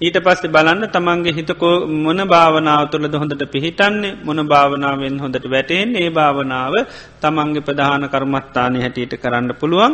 [0.00, 6.10] ඊට පස්සේ බලන්න තමන්ගේ හිතකෝ මොන භාවනාව තුළද හොඳට පිහිටන්නේ මොන භාවනාවෙන් හොඳට වැටෙන් ඒ
[6.10, 6.74] භාවනාව
[7.20, 9.92] තමන්ගේ ප්‍රධාන කර්මත්තානය හැටියට කරන්න පුළුවන්.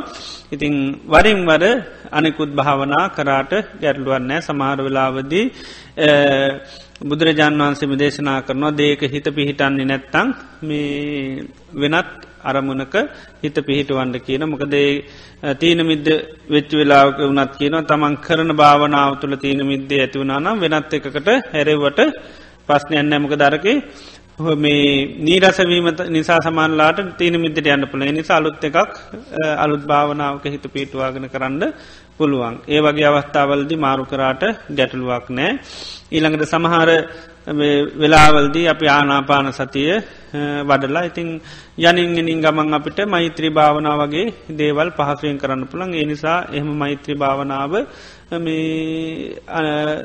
[0.52, 0.74] ඉතිං
[1.04, 1.64] වරින් වර
[2.10, 5.44] අනෙකුත් භාවනා කරාට ගැටලුවන්නෑ සමහර වෙලාවදී
[7.00, 10.28] බුදුරජාන් වහන්සේම දේශනා කරනවා දේක හිත පිහිටන්නේ නැත්තං
[10.62, 11.44] මේ
[11.74, 12.08] වෙනත්
[12.42, 12.94] අරමුණක
[13.40, 14.90] හිත පිහිටවන්ඩ කියන මොකදේ
[15.54, 16.08] තීන මිද්ද
[16.48, 22.00] වෙච්ච වෙලාක වනත් කියන තමන් කරන භාවනාව තුළ තීන මිද්ද ඇතිවුණනම් වෙනත් එකකට හැරවට
[22.68, 23.66] පස්්නයන්න ඇමක දරක
[24.38, 28.76] මේ නීරසවීම නිසා සමාන්ලාට තීන මිද්දට යන්න පුළ නිසා අලුත් එකක්
[29.56, 31.74] අලුත් භාවනාවක හිත පිටවාගෙන කරන්න
[32.16, 32.54] පුළුවන්.
[32.66, 35.58] ඒ වගේ අවස්ථාවල්දි මාරු කරාට ගැටලුවක් නෑ.
[36.10, 36.90] ඊළඟට සමහර
[37.96, 39.90] වෙලාවල්දී අපි ආනාපාන සතිය
[40.64, 41.28] වඩලා ඉතිං
[41.78, 47.72] යනින්ගෙනින් ගමන් අපිට මෛත්‍රී භාවනා වගේ දේවල් පහසුවෙන් කරන්න පුළන් ඒ නිසා එහම මෛත්‍රී භාවනාව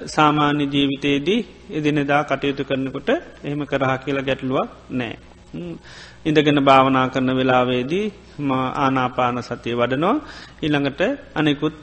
[0.07, 1.39] සාමාන්‍ය ජීවිතයේදී
[1.69, 3.09] එදිනෙදා කටයුතු කරනකොට
[3.43, 5.15] එහෙම කරහා කියලා ගැටලුවක් නෑ.
[6.25, 8.05] ඉඳගෙන භාවනා කරන වෙලාවේදී
[8.77, 10.15] ආනාපාන සතිය වඩනවා.
[10.63, 11.01] ඉළඟට
[11.35, 11.77] අනෙකුත්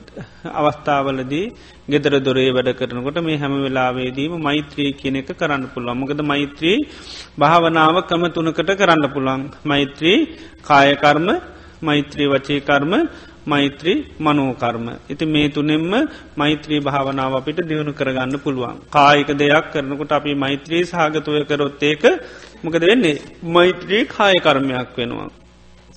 [0.54, 1.44] අවස්ථාවලදී
[1.90, 6.00] ගෙදර දොරේ වැඩ කරනකොට මේ හැම වෙලාවේදීම මෛත්‍රී කියන එක කරන්න පුළුවන්.
[6.00, 6.78] මොකද මෛත්‍රී
[7.38, 9.42] භාවනාව කම තුනකට කරන්න පුළුවන්.
[9.64, 10.18] මෛත්‍රී
[10.62, 11.28] කායකර්ම
[11.82, 12.92] මෛත්‍රී වචේකර්ම
[13.46, 14.86] මෛත්‍රී මනෝකර්ම.
[15.08, 18.76] ඉති මේ තුනෙම්ම මෛත්‍රී භාවනාව අපිට දියුණු කරගන්න පුළුවන්.
[18.90, 22.02] කායික දෙයක් කරනකොට අපි මෛත්‍රී සාගතුවය කරොත් ඒක
[22.64, 25.28] මොකද වෙන්නේ මෛත්‍රී කායකර්මයක් වෙනවා.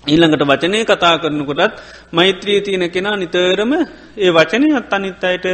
[0.03, 1.73] ඊළඟට වචනය කතා කරනකොටත්
[2.11, 3.71] මෛත්‍රී තියෙන කෙනා නිතරම
[4.17, 5.45] ඒ වචනය අත් අනිත් අයට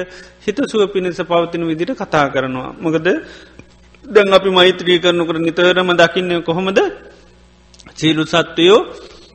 [0.41, 2.73] හිත සුව පිණිස පවතින විදිට කතා කරනවා.
[2.75, 3.07] මොකද
[4.05, 6.79] දැන් අපි මෛත්‍රී කරනකට නිතරම දකින්න කොහොමද
[7.95, 8.79] සීලු සත්වයෝ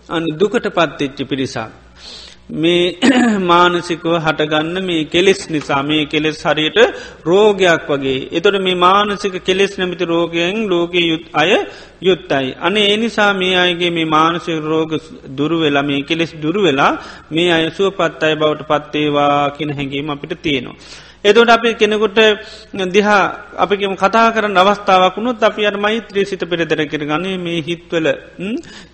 [0.09, 1.84] අනි දුකට පත්තිච්චි පිරිසක්.
[2.51, 2.99] මේ
[3.43, 6.77] මානසිකව හටගන්න මේ කෙලෙස් නිසා මේ කෙලෙස් හරියට
[7.25, 8.29] රෝගයක් වගේ.
[8.31, 11.51] එතොට මේ මානසික කෙලෙස් නැමිති රෝගයෙන් ලෝක යුත් අය
[12.03, 12.55] යුත්තයි.
[12.61, 14.93] අන ඒ නිසා මේ අයගේ මේ මානසික රෝග
[15.37, 16.93] දුරුවෙලා මේ කෙලෙස් දුරුවෙලා
[17.33, 20.77] මේ අය සුවපත් අය බවට පත්තේවා කියන හැඟීම අපිට තියෙනවා.
[21.25, 22.19] එදොට අපි කෙනෙකුට
[22.93, 23.23] දිහා
[23.57, 28.07] අපිම කතා කරන අවස්ථාවක් වුණුත් අපි අර මෛත්‍රී සිත පෙරදර කර ගනේ මේ හිත්වල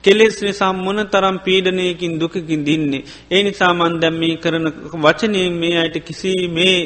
[0.02, 3.04] කෙලෙස් නිසා මොන තරම් පීඩනයකින් දුකකින් දින්නේ.
[3.30, 4.66] ඒ නිසා මන්දැම් මේ කරන
[4.96, 6.76] වචනය මේ අයට කිසි මේ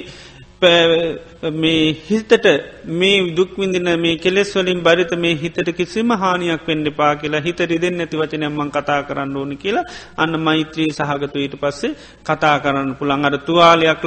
[0.64, 2.46] මේ හිතට
[2.86, 7.96] මේ දුක්විඳින මේ කෙලෙස් වලින් බරිත මේ හිතට කිසිම හානියක් වෙන්ඩ පා කියලා හිත රිදෙන්
[7.96, 9.84] නැති වචනයම්මන් කතා කරන්න ඕනි කියලා
[10.18, 11.92] අන්න මෛත්‍රී සහගතු ඊට පස්සේ
[12.24, 14.04] කතා කරන්න පුළන් අර තුවාලයක්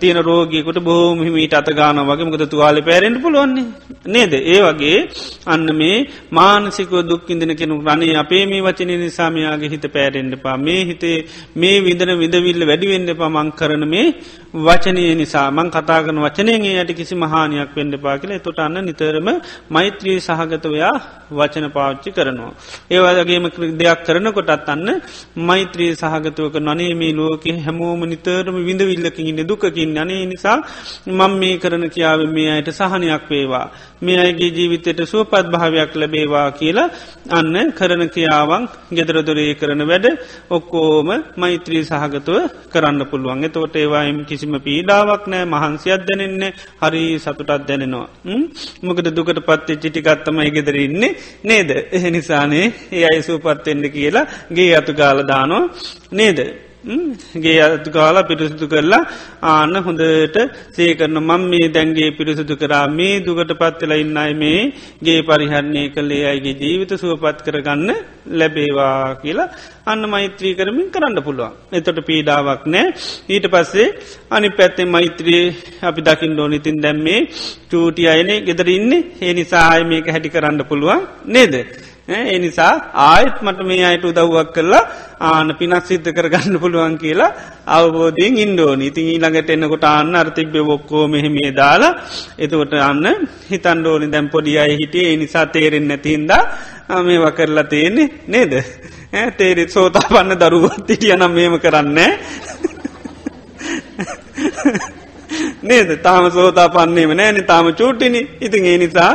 [0.00, 2.26] තියෙන රෝගියකුට බෝහමිමීට අතගාන වගේ.
[2.26, 3.66] මකද තුවාලි පැරෙන්ට පුළුවන්නේ
[4.06, 4.32] නේද?
[4.46, 4.98] ඒ වගේ
[5.46, 5.98] අන්න මේ
[6.30, 11.18] මානසිකව දුක්කින්දින කෙනු රනේ අපේ මේ වචන නිසාමයාගේ හිත පෑරෙන්ඩ පා මේ හිතේ
[11.56, 14.06] මේ විදන විදවිල්ල වැඩිවෙන්ඩ පමං කරන මේ
[14.66, 15.48] වචනය නිසා.
[15.50, 18.32] මං කතාගන වචනයෙන් යට කිසි මහානයක් වෙන්ඩ පා කියල.
[18.40, 19.28] තොට අන්න නිතරම
[19.70, 20.94] මෛත්‍රී සහගතවයා
[21.30, 22.52] වචන පාච්චි කරනවා.
[22.90, 23.46] ඒවාගේම
[23.76, 24.88] දෙයක් කරන කොටත් අන්න
[25.42, 30.58] මෛත්‍රී සහගතවක නනේ මේ ලෝක හැමෝම නිතරම විඳවිල්ලකින් ඉන්න දුකකින් අනේ නිසා
[31.08, 33.66] මං මේ කරන කියාව මේ අයට සහනයක් වේවා.
[33.98, 36.88] මේ අයගේ ජීවිතයට සුවපත් භාවයක් ලැබේවා කියලා
[37.30, 40.06] අන්න කරන කියාවන් ගෙදරදොරේ කරන වැඩ
[40.50, 42.38] ඔක්කෝම මෛත්‍රී සහගතුව
[42.72, 43.44] කරන්න පුළුවන්.
[43.48, 45.44] තෝට ඒවායිම් කිසිම පීඩාවක් නෑ.
[45.56, 46.52] මහන්සියක් දැනෙන්නේ
[46.82, 48.08] හරි සතුටත් දැනෙනවා.
[48.82, 51.70] මොකද දුකට පත්තේ චිටිකත්තමයි ගෙදරඉන්නේ නේද?
[51.92, 55.64] එහ නිසානේ ඒ අයි සූපත්තෙන්ට කියලා ගේ අතු ගාලදානෝ
[56.12, 56.65] නේද?
[57.36, 59.00] ගේ අතු කාලා පිරිසිදු කරලා
[59.44, 60.36] ආන්න හොඳට
[60.74, 64.60] සේකරන මං මේ දැන්ගේ පිරිසිදු කරා මේ දුකට පත්වෙලා ඉන්නයි මේ
[65.02, 67.90] ගේ පරිහරණය කළේ අයිගේ ජීවිත සුවපත් කරගන්න
[68.32, 69.48] ලැබේවා කියලා
[69.86, 71.56] අන්න මෛත්‍රී කරමින් කරන්න පුළුවන්.
[71.72, 72.86] එතොට පීඩාවක් නෑ
[73.28, 73.88] ඊට පස්සේ
[74.30, 75.44] අනි පැත්තේ මෛත්‍රයේ
[75.82, 77.20] අපි දකිින් ඩෝනිතින් දැම්මේ
[77.70, 81.54] චූටි අයනේ ගෙදර ඉන්නේ ඒ නිසාය මේක හැටි කරන්න පුළුවන් නේද.
[82.08, 82.72] ඒ නිසා
[83.04, 84.84] ආයත් මට මේ අයට උදව්වක් කරලා
[85.22, 87.30] ආන පිනක් සිද්ධ කරගන්න පුළුවන් කියලා
[87.68, 91.92] අවබෝධයෙන් ඉන්ඩෝන ඉතින් ඊළඟට එන්නකොට අන්න අර්තිබ්‍ය ඔක්කෝ මෙහෙමේ දාලා
[92.38, 93.06] එතකොට අන්න
[93.50, 96.30] හිතන්ඩෝනි දැම් පොඩි අය හිටිය ඒ නිසා තේරෙන් නැතින්ද
[96.88, 98.52] මේ වකරලා තියෙන්නේ නේද?
[99.32, 102.10] තේරෙත් සෝතා පන්න දරුවත් හිටියනම් මේම කරන්නේ.
[105.70, 105.90] නේද?
[106.02, 108.20] තාම සෝතා පන්නේම නෑන තාම චූටිනි.
[108.40, 109.12] ඉතින් ඒ නිසා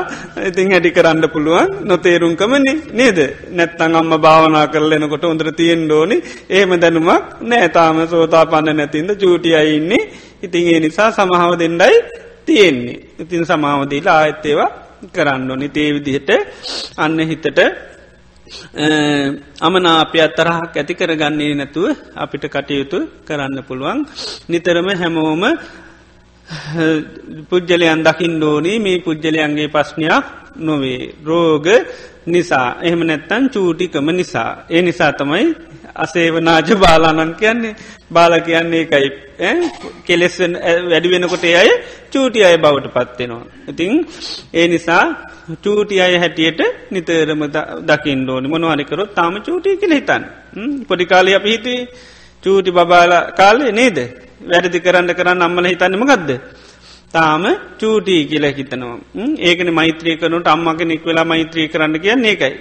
[0.49, 3.19] ඉතින් හැටි කරන්න පුළුවන් නොතේරුම්කමනි නේද?
[3.51, 6.17] නැත්තං අම්ම භාවනා කරලෙනකොට හොඳර තියෙන් ඩෝනි
[6.49, 7.09] ඒම දැනුමක්
[7.43, 7.69] නෑ.
[7.69, 10.03] තාම සෝතා පන්න නැතින්ද චූටියයින්නේ
[10.43, 11.97] ඉතින් ඒ නිසා සමහාව දෙන්නයි
[12.47, 12.99] තියෙන්නේ.
[13.19, 14.69] ඉතින් සමාවදීලා ආයත්තේවා
[15.09, 15.69] කරන්න ඕනි.
[15.69, 16.29] තේවිදිහට
[16.97, 17.59] අන්න හිතට
[19.61, 23.99] අමනාපයක් තරහක් ඇති කරගන්නේ නැතුව අපිට කටයුතු කරන්න පුළුවන්.
[24.49, 25.43] නිතරම හැමෝම
[27.49, 30.25] පුද්ජලයන් දකිින් ඩෝනී මේ පුද්ජලයන්ගේ පස්්නයක්
[30.57, 31.01] නොවේ.
[31.25, 31.67] රෝග
[32.25, 32.67] නිසා.
[32.81, 34.49] එහෙම නැත්තන් චූටිකම නිසා.
[34.69, 35.45] ඒ නිසා තමයි
[35.95, 37.75] අසේවනාජ බාලානන් කියන්නේ.
[38.11, 39.09] බාල කියන්නේ එකයි
[40.05, 40.35] කෙලෙස්
[40.85, 41.69] වැඩි වෙනකොට අය
[42.11, 43.43] චූටි අය බවට පත්වෙනවා.
[43.67, 43.93] ඉතිං
[44.53, 45.03] ඒ නිසා
[45.63, 46.61] චූටි අය හැටියට
[46.91, 47.43] නිතරම
[47.87, 50.23] දකිින් ඩෝනි මොනවානිකරොත් තාම චූටි කෙළ හිතන්
[50.87, 51.79] පොඩිකාලය අප හිතේ
[52.43, 53.97] චූටි බබාල කාලේ නේද?
[54.41, 56.31] වැරදි කරන්න කරන්න අම්මල හිතන්නම ගදද.
[57.13, 57.43] තාම
[57.79, 58.99] චූටී කියල හිතනවා.
[59.39, 62.53] ඒකන මෛත්‍රී කරනට අම්මගෙනෙක් වෙලා මෛත්‍රී කරන්න කියන්නේ එකයි.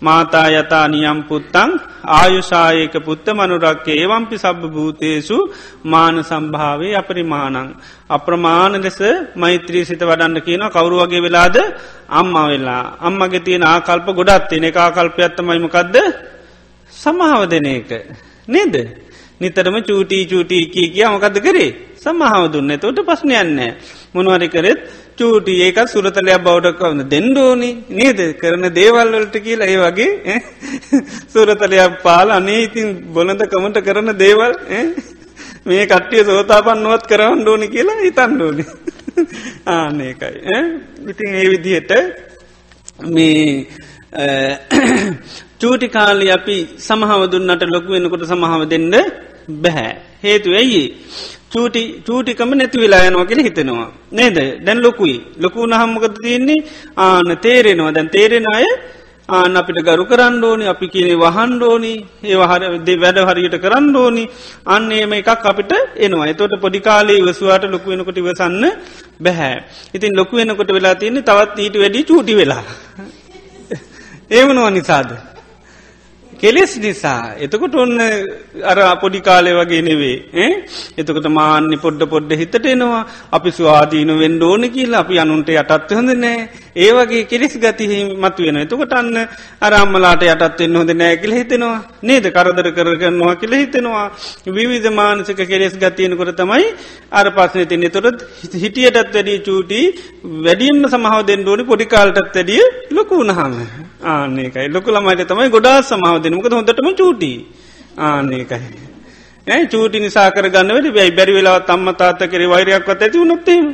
[0.00, 1.70] මාතා යතා නියම් පුත්තං
[2.12, 5.38] ආයුෂායක පුත්ත මනුරක්කේ ඒවම්පි සබ්බ භූතේසු
[5.84, 7.74] මාන සම්භාවේ අපරිමානං.
[8.10, 9.00] අප්‍රමාණ ලෙස
[9.36, 11.56] මෛත්‍රී සිත වඩන්න කියන කවරු වගේ වෙලාද
[12.10, 15.96] අම්ම වෙලා අම්මගේ තියෙන ආකල්ප ගොඩත් තියෙන එක ආකල්පයත්තමයිමකක්ද
[16.92, 17.90] සමහාව දෙන එක.
[18.48, 18.74] නේද?
[19.40, 21.70] නිතරම චූටී චූටී කිය කිය මොකද කරේ?
[21.96, 22.78] සමහාව දුන්න.
[22.78, 23.58] තොට පස්්නයන්න
[24.14, 24.80] මොනවරි කරෙත්
[25.16, 28.20] චූටි ඒක සුරතලයක් බෞඩක්වන්න දෙන්ඩෝනි නේද?
[28.34, 30.36] කරන දේවල්වලට කියලා ඒ වගේ
[31.28, 34.54] සුරතලයක් පාල අනේ ඉතින් බොනද කමට කරන දේවල්
[35.64, 38.64] මේ කට්ටිය සෝතාපන්නුවත් කරන්න ඩෝනි කියලා හිතන්ඩෝනි
[39.68, 40.58] ආනකයි
[41.10, 41.92] ඉතින් ඒ විදිහට
[43.08, 43.66] මේ
[45.60, 48.94] චූටි කාලි අපි සමහාව දුන්නට ලොකු වෙනකොට සමහාව දෙන්න
[49.56, 49.92] බැහැ.
[50.22, 50.82] හේතු ඇයි.
[51.50, 53.88] චූටි චූටිකම නැති වෙලායනවා කියල හිතෙනවා.
[54.12, 55.16] නේද දැන් ලොකුයි.
[55.36, 56.64] ලොකු නහම්මකද තියන්නේ
[56.98, 58.66] ආන තේරෙනවා දැන් තේරෙන අය
[59.28, 62.62] ආන අපිට ගරු කරන්න ඕනි අපි කියනේ වහන් ෝනි ඒ හර
[62.96, 64.24] වැඩ හරියට කරන්න ඕනි
[64.66, 68.64] අන්න ඒම එකක් අපිට එනවා එතොට පොඩිකාලේ වසුවාට ලොකු වෙනකොට ඉවසන්න
[69.20, 69.54] බැහැ.
[69.94, 72.64] ඉතින් ලොකු වෙනකොට වෙලා තියන්නේ තවත් ඊට වැඩි චූටි වෙලා.
[74.36, 75.33] ඒමනුව නිසාද.
[76.44, 77.20] කෙලෙස් නිසා.
[77.44, 78.00] එතකොට ඔන්න
[78.70, 80.48] අර පොඩි කාලය වගේ නෙවේ
[81.00, 83.00] එතකොට මාන්‍ය පොඩ්ඩ පොඩ්ඩ හිතට එනවා
[83.36, 86.48] අපි ස්වාදීන වෙන්ඩ ඕන කියලා අපි අනුන්ට යටත් හොඳ නෑ.
[86.76, 89.12] ඒවගේ කෙලෙස් ගතිහි මතු වෙන එතකොට අන්න
[89.66, 91.78] අරම්මලාට යටත්වෙන්න හොඳ නෑ කියල හිතෙනවා.
[92.02, 92.26] නේද?
[92.36, 94.06] කරදර කරගන්නවා කියල හිතෙනවා.
[94.56, 96.66] විවිධ මානසික කෙලෙස් ගතියනකොට තමයි
[97.12, 98.20] අර පස්සන තින්නේ තොරත්
[98.64, 99.80] හිටියටත් වැඩී චූටි
[100.46, 102.62] වැඩියම්ම සමහව දෙන්නඩෝනි පොඩිකාල්ටත් වැඩිය
[102.98, 103.54] ලොකු වුණහම
[104.04, 105.78] ආනකයි ලොකුළමයිට තමයි ගොඩා
[106.34, 107.32] සමාව දෙනමක හොඳටම චූටි.
[107.98, 108.44] ආනකයි
[109.46, 113.64] ඇ චූටි නිසා කරගන්න වැඩ වැයි බැරි වෙලා තම්ම තාත්ත කරේ වෛරයක්වත් ඇති වුණොත්තේම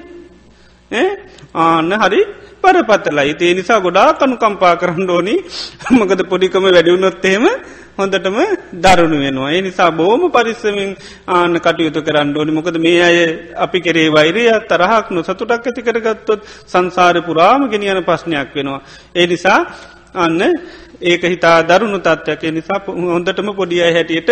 [1.54, 2.20] ආන්න හරි
[2.62, 5.34] පරපත්තලයි ඒ නිසා ගොඩා කනු කම්පා කරන්න ඕනි.
[5.90, 7.44] මකද පොඩිකම වැඩිවුණොත්තේම
[7.98, 8.36] හොඳටම
[8.74, 9.50] දරුණු වෙනවා.
[9.50, 10.90] ඒ නිසා බෝම පරිස්සමින්
[11.28, 12.52] ආන්න කටයුතු කරන්න ඕනි.
[12.52, 13.18] මොකද මේ අය
[13.56, 18.80] අපි කරේ වෛරය තරහක් නො සතුටක් ඇති කරගත්තොත් සංසාර පුරාම ගෙනියන ප්‍රශ්නයක් වෙනවා.
[19.14, 19.60] ඒ නිසා
[20.14, 20.42] අන්න
[21.02, 22.78] ඒක හිතා දරුණු තත්වයක් නිසා
[23.08, 24.30] හොඳටම පොඩිය හැටියට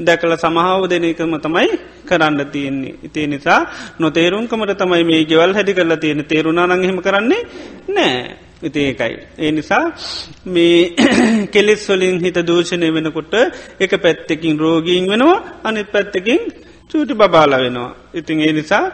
[0.00, 1.70] දැකල සමහාව දෙන එකම තමයි
[2.04, 2.94] කරන්න තියෙන්නේ.
[3.02, 3.60] ඉතිේ නිසා
[3.98, 7.42] නොතේරුම්කමට තමයි මේ ගෙවල් හැඩි කරලා තියෙන තේරුණා නංහෙම කරන්නේ
[7.88, 8.36] නෑ.
[8.62, 9.14] ඉති ඒකයි.
[9.38, 9.84] ඒ නිසා
[10.46, 10.94] මේ
[11.52, 13.34] කෙලෙස් වලින් හිත දූෂණය වෙනකොට
[13.80, 16.40] එක පැත්තකින් රෝගීන් වෙනවා අනිත් පැත්තකින්
[16.90, 17.90] චූටි බබාල වෙනවා.
[18.14, 18.84] ඉතින් ඒ නිසා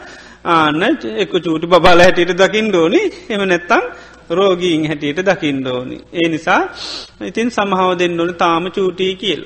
[0.46, 0.82] ආන්න
[1.16, 3.82] එක චූටි බබාල හැටියට දකිින් දෝනි එම නැත්තං
[4.30, 5.98] රෝගීන් හැටියට දකිින් දෝනි.
[6.12, 6.62] ඒ නිසා
[7.20, 9.42] ඉතින් සමහාව දෙන්න ඕන තාම චූටී කියල්.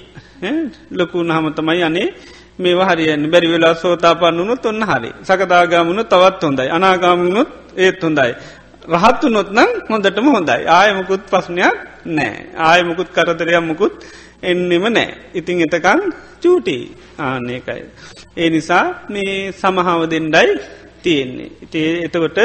[0.90, 2.09] ලොකුණ හමතමයි අනේ
[2.59, 5.11] මේ හරියන් බැරි වෙලා සෝතාපන්නුනුත් ඔන්න හරි.
[5.23, 6.69] සකදාගාමුණු තවත් හොඳයි.
[6.69, 8.32] අනාගාමුණුත් ඒත් හොඳයි.
[8.89, 10.61] රහත්තු නොත්නම් හොඳටම හොඳයි.
[10.69, 11.77] ආයමකුත් පස්්නයක්
[12.07, 13.94] නෑ ආයමකුත් කරතරයක් මුකුත්
[14.43, 16.01] එන්නෙම නෑ ඉතිං එතකං
[16.43, 16.77] චූටි.
[17.19, 17.82] ආනකයි.
[18.36, 20.51] ඒ නිසා මේ සමහාව දෙන්ඩයි
[21.02, 21.51] තියෙන්නේ.
[21.62, 22.39] ඉතිේ එතකොට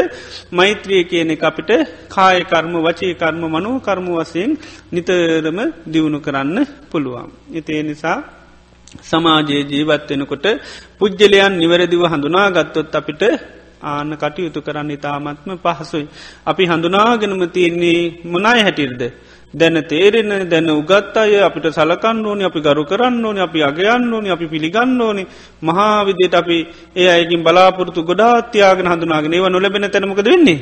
[0.52, 1.72] මෛත්‍රිය කියන අපිට
[2.10, 4.52] කායකර්ම වචී කර්ම මනෝ කර්ම වසයෙන්
[4.92, 6.58] නිතරම දියුණු කරන්න
[6.92, 7.30] පුළුවන්.
[7.52, 8.18] ඉතිේ නිසා
[9.04, 10.46] සමාජයේ ජීවත්වෙනකොට
[11.00, 13.24] පුද්ගලයන් නිවැරදිව හඳුනා ගත්තොත් අපිට
[13.84, 16.08] ආන්න කටයුතු කරන්න ඉතාමත්ම පහසුයි.
[16.46, 19.02] අපි හඳුනාගෙනම තියන්නේ මොනාය හැටිර්ද.
[19.54, 24.30] දැන තේරෙන දැන උගත් අය අපිට සලකන්න ඕනි අපි ගරු කරන්න ඕනි අපි අගයන්න ඕනි
[24.30, 25.24] අපි පිළිගන්න ඕනි.
[25.62, 26.58] මහාවිදියට අපි
[26.96, 30.60] ඒ අයකින් බලාපොරතු ගොඩාත්‍යයාගෙන හඳුනාගෙන ඒව නොලබෙන තැනමකද වෙන්නේ.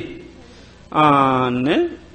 [0.92, 1.66] ආන්න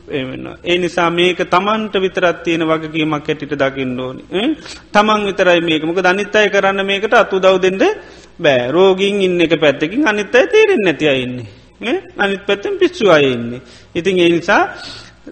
[0.10, 0.46] එමන්න.
[0.64, 4.24] ඒ නිසා මේක තමන්ට විතරත් තියෙන වගකීමක් ඇටිට දකින්න ඕනි.
[4.92, 5.84] තමන් විතරයි මේක.
[5.84, 7.84] මොක දනිත්තය කරන්න මේකට අතු දව් දෙෙන්ට
[8.40, 8.72] බෑ.
[8.72, 11.60] රෝගීන් ඉන්න එක පැත්තකින් අනිත් අය තේරෙන් නැති අයින්නේ
[12.18, 13.62] අනිත් පැත්තෙන් පිස්සු අයන්නේ
[13.96, 14.64] ඉතින් ඒ නිසා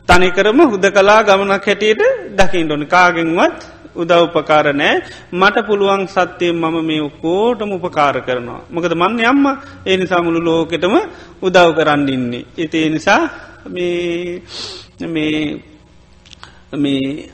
[0.06, 2.02] තනිකරම හුද කලා ගමනක් හැටියට
[2.34, 3.58] දකිින් ඩොන කාගෙන්වත්
[3.96, 4.96] උදව්පකාරනෑ
[5.34, 8.62] මට පුළුවන් සත්‍යයෙන් මම මේ ඔක්කෝටම උපකාර කරනවා.
[8.70, 9.46] මොකද මන්න යම්ම
[9.86, 10.96] ඒ නිසා මුළු ලෝකෙටම
[11.42, 12.46] උදව් කරන්න ඉන්නේ.
[12.58, 13.22] ඉතිේ නිසා
[13.56, 14.42] මේ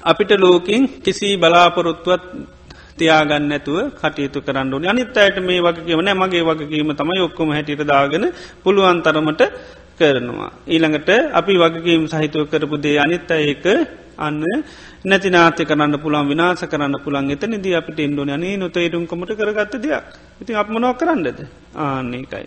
[0.04, 2.24] අපිට ලෝකින් කිසි බලාපොරොත්තුවත්
[2.98, 4.86] තියාගන්න ඇතුව කටයුතු කරන්න ඕන.
[4.86, 8.26] අනිත් අයට මේ වගකීම නෑ මගේ වගකීම තමයි ඔක්කොම හැටියට දාගෙන
[8.64, 9.42] පුළුවන් තරමට
[10.00, 10.52] කරනවා.
[10.68, 13.66] ඊළඟට අපි වගකීම් සහිතුව කරපු දේ අනිත් ඒක
[14.18, 14.42] අන්න
[15.04, 20.06] නැති නාතය කරන්න පුළන් විනාස කරන්න පුළන් එත නිද අපිට ඉන්ඩුවන අනේ නොතේරුම්කමට කරගත්ත දෙයක්
[20.42, 21.40] ඉතින් අප මොනො කරන්නද
[21.78, 22.46] ආන්නේකයි.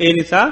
[0.00, 0.46] ඒ නිසා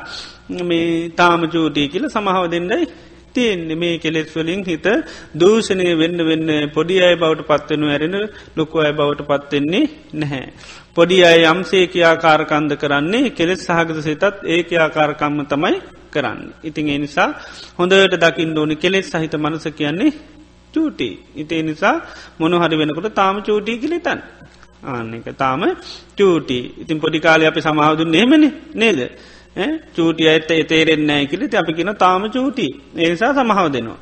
[0.62, 2.88] මේ තාම ජෝටී කියල සමහාව දෙන්නයි
[3.34, 4.86] තියෙන්නේ මේ කෙලෙස් වලින් හිත
[5.34, 8.16] දූෂණය වෙන්න වෙන්න පොඩි අය බවට පත්වෙනු ඇරෙන
[8.56, 9.84] ලොකු අය බවට පත්වෙන්නේ
[10.14, 10.44] නැහැ.
[10.98, 15.76] පොඩි අය යම්සේ කියාකාරකන්ද කරන්නේ කෙලෙස් සහගත සිතත් ඒ ආකාරකම්ම තමයි
[16.12, 16.40] කරන්න.
[16.64, 17.28] ඉතින් ඒ නිසා
[17.78, 20.10] හොඳට දකිින් ඕනි කෙලෙස් සහිත මනස කියන්නේ
[20.74, 21.08] චූටි.
[21.36, 21.94] ඉතිේ නිසා
[22.38, 24.20] මොනහරි වෙනකොට තාම චූටී කිලිතන්.
[24.84, 25.62] ආන්න එක තාම
[26.18, 28.44] චූටි ඉතින් පොඩිකාලය අපි සමාහදුන් නෙමෙන
[28.74, 29.00] නේද.
[29.96, 32.66] චූටි අඇත එතේරෙන්නෑ කිලි අපි කියන තාම චූටි
[32.96, 34.00] ඒනිසා සමහාව දෙනවා.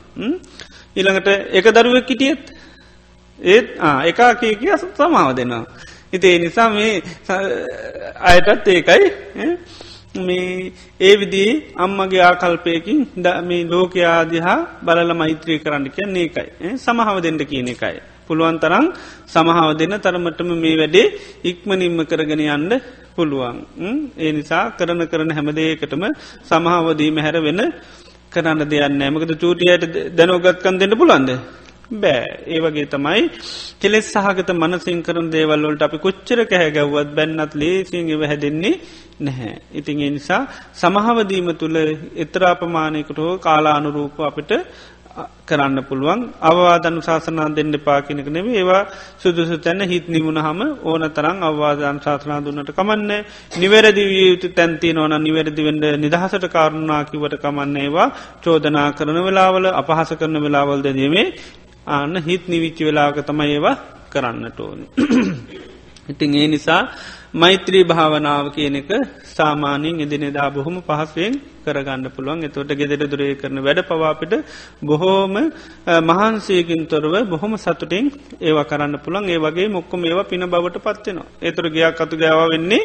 [0.97, 1.28] ඉළඟට
[1.59, 2.44] එක දරුවක් කිටියත්
[3.39, 3.68] ඒත්
[4.05, 5.64] එකා කිය කිය සමාව දෙනවා.
[6.12, 6.92] ඉතිේ නිසා මේ
[8.24, 9.04] අයටත් ඒකයි
[10.18, 13.00] මේ ඒ විදිී අම්මගේ ආකල්පයකින්
[13.48, 17.96] මේ ලෝකයාදිහා බලල මෛත්‍රී කරන්න කියන්නේ එකයි සමහාව දෙන්න කියන එකයි.
[18.28, 18.86] පුළුවන් තරම්
[19.26, 21.06] සමහාව දෙන්න තරමටම මේ වැඩේ
[21.44, 22.72] ඉක්මනින්ම කරගෙන යන්න
[23.16, 23.58] පුළුවන්.
[24.18, 26.04] ඒ නිසා කරන කරන හැමදේකටම
[26.50, 27.60] සමහාවදීම හැර වෙන
[28.32, 29.84] කරන්න දෙයන්න ඇමකද චූටියට
[30.18, 31.30] දැනෝගත්කන් දෙන්න පුළන්ද.
[31.92, 32.24] බෑ.
[32.46, 33.22] ඒ වගේ තමයි
[33.80, 38.74] කෙලෙස් සහගත මනසින් කරන දේවල්ලොට අපි කොච්චර කැහැ ගැව්වත් බැන්නත් ලේසිංගව හැදෙන්නේ
[39.20, 39.54] නැහැ.
[39.72, 40.42] ඉතින් ඒ නිසා
[40.74, 41.78] සමහාවදීම තුළ
[42.16, 44.52] එතරාපමානයකට හෝ කාලානුරූප අපිට
[45.46, 46.20] කරන්න පුළුවන්.
[46.40, 48.82] අවවාදන් ශාසනා දෙන්න පාකිනක නෙව ඒවා
[49.16, 53.12] සුදුසු තැන්න හිත් නිමුණ හම ඕන තරං අවවාදන් ශාසනා දුන්නට කමන්න.
[53.54, 58.08] නිවැරදි වියයුතු තැන්ති ඕන නිවැරදි වෙන්ඩ නිදහසට කාරුණාකිවට කමන්න ඒවා
[58.42, 61.26] චෝදනා කරන වෙලාවල අපහස කරන වෙලාවල් දැනීමේ
[61.88, 63.76] අන්න හිත් නිවිච්චි වෙලාක තමයි ඒවා
[64.10, 64.80] කරන්නට ඕන.
[66.12, 66.82] ඉතින් ඒ නිසා
[67.34, 68.90] මෛත්‍රී භාවනාව කියන එක
[69.28, 71.34] සාමානයෙන් එදිනෙදා බොහොම පහසුවෙන්
[71.64, 74.34] කරගන්න පුළුවන් එතොට ගෙදෙර දුරේ කරන වැඩ පවාපිට
[74.82, 75.34] බොහෝම
[76.08, 78.06] මහන්සේකින් තොරව බොහොම සතුටින්
[78.40, 81.28] ඒවා කරන්න පුළන් ඒ වගේ මොක්කොම ඒවා පින බවට පත්වෙනවා.
[81.40, 82.82] ඒතුර ගයක් අතු ගාව වෙන්නේ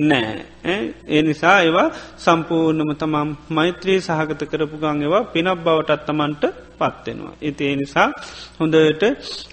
[0.00, 0.76] නෑ
[1.08, 1.88] ඒ නිසා ඒවා
[2.18, 6.44] සම්පූර්ණම තමම් මෛත්‍රී සහගත කරපු ගං ඒවා පිනක් බවට අත්තමන්ට
[6.78, 7.34] පත්වෙනවා.
[7.42, 8.08] ඉති ඒ නිසා
[8.58, 9.02] හොඳට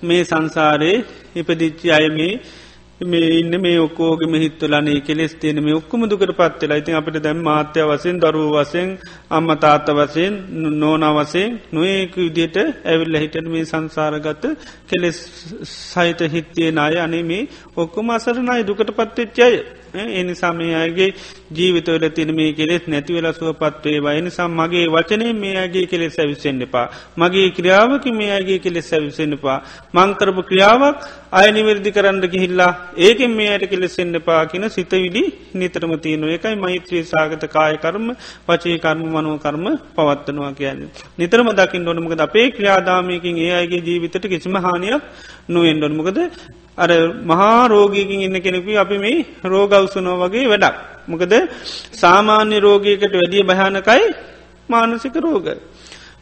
[0.03, 0.97] මේ සංසාරයේ
[1.35, 2.33] ඉපදිච්චි අයමේ
[3.01, 7.79] මේ ඉන්න මේ ඔක්කෝගම හිත්වලනේ කෙලෙස් තියෙන මේ ඔක්කම දුකට පත්වෙලා ඉතින් අපිට දැම් මාත්‍ය
[7.81, 8.89] වසයෙන් දරුව වසයෙන්
[9.29, 10.33] අම්ම තාත්ත වසයෙන්
[10.75, 14.43] නෝන වසයෙන් නොඒක විදියට ඇවිල්ල හිටට මේ සංසාරගත
[14.87, 15.19] කෙලෙස්
[15.65, 21.13] සහිත හිත්තිය නාය අනේ මේ ඔක්කොම අසරනයි දුකට පත්වෙච්චය එනිසා මේ අයගේ
[21.51, 26.88] ජීවිතවල තින මේ කෙලෙස් නැතිවෙලා සුවපත්වේ වය නිසා මගේ වචනය මේ අගේ කෙලෙස් ඇවිස්සෙන්න්න එපා.
[27.17, 29.57] මගේ ක්‍රියාවක මේ අගේ කෙලෙස් ඇවිස්සෙන්න්න එපා.
[29.93, 30.97] මංකරපු ක්‍රියාවක්
[31.31, 35.23] අය නිවැරදි කරන්න ගිහිල්ලා ඒකෙන් මේ අයට කෙලෙස්සෙන්න්න පා කියන සිත විඩි
[35.55, 38.05] නිතරම තියන එකයි මෛත්‍රී සාගත කායකර්ම
[38.47, 39.65] පචේ කර්ම මනුව කර්ම
[39.95, 40.89] පවත්වනවා කියන්නේ.
[41.19, 45.03] නිතරම දකිින් ොනමකද අපේ ක්‍රියාදාමයකින් ඒ අයගේ ජීවිතට කිසිම හානියක්
[45.49, 46.19] නුවෙන්ඩොනමකද
[46.77, 46.91] අර
[47.23, 50.98] මහා රෝගීකින් ඉන්න කෙනෙකු අපි මේ රෝගවසුනෝ වගේ වැඩක්.
[51.10, 51.34] මොකද
[51.94, 54.06] සාමාන්‍ය රෝගයකට වැඩිය භයානකයි
[54.69, 55.48] මානසික රෝග.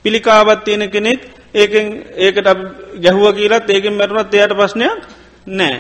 [0.03, 1.21] පිළිකාවත් තියෙන කෙනෙක්
[1.53, 1.85] ඒකෙන්
[2.17, 2.47] ඒකට
[2.97, 4.97] ගැහුව කියලත් ඒකෙන් මැරුණත් එයට ප්‍රශ්නයක්
[5.49, 5.77] නෑ.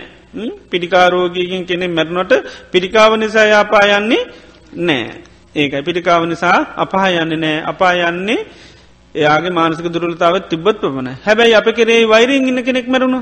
[0.69, 2.33] පිළිකාරෝගීකින් කෙනෙ මැරුණට
[2.71, 4.23] පිළිකාව නිසා යාපා යන්නේ
[4.73, 5.23] නෑ.
[5.55, 8.39] ඒකයි පිළිකාව නිසා අපහා යන්නේ නෑ අපා යන්නේ
[9.15, 13.19] එයාගේ මානසික දුරලතාවත් තිබ්බත් ප්‍රමණ හැබැයි අප කරේ වෛරෙන් ඉන්න කෙනෙක් මැරුණු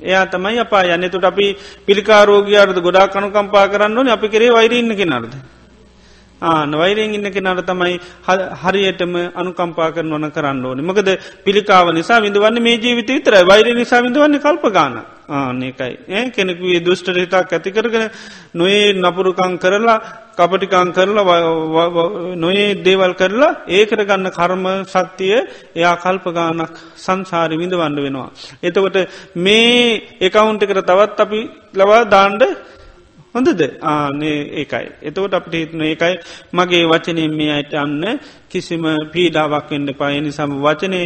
[0.00, 1.56] එයා තමයි අපා යන්න තුට අපි
[1.86, 5.32] පිළිකාරෝගයාරද ගොඩා කනුකම්පා කරන්න ඕන අපි කරේ වෛරඉන්න කෙනරද.
[6.42, 7.98] ආන වෛරයෙන් ඉන්න කෙනට තමයි
[8.62, 10.78] හරියටම අනුකම්පා කරන ඕන කරන්න ඕන.
[10.80, 11.08] මකද
[11.42, 15.02] පිළිකාව නිසා විඳවන්න මේ ජීවිත විතර වෛර නිසා විඳවන්න කල්පගාන.
[15.28, 18.10] ආනකයි ඒ කෙනෙකුේ දුෂ්ට හිතාක් ඇති කරගෙන
[18.54, 19.98] නොේ නපුරුකං කරලා
[20.34, 21.40] කපටිකං කරලා
[22.36, 25.36] නොයේ දේවල් කරලා ඒකට ගන්න කර්ම ශක්තිය
[25.74, 28.30] එයා කල්පගානක් සංසාරි විඳවන්න වෙනවා.
[28.62, 28.96] එතකොට
[29.36, 31.40] මේ එකවුන්ට කර තවත් අපි
[31.74, 32.44] ලවා දාණ්ඩ
[33.36, 34.86] හොඳද ආනේ ඒකයි.
[35.02, 36.14] එතකොට අපට හිතන ඒකයි
[36.52, 38.04] මගේ වචනයෙන් මේ අයට අන්න
[38.50, 41.00] කිසිම පීඩාවක් වෙන්න පායනි සම වචනය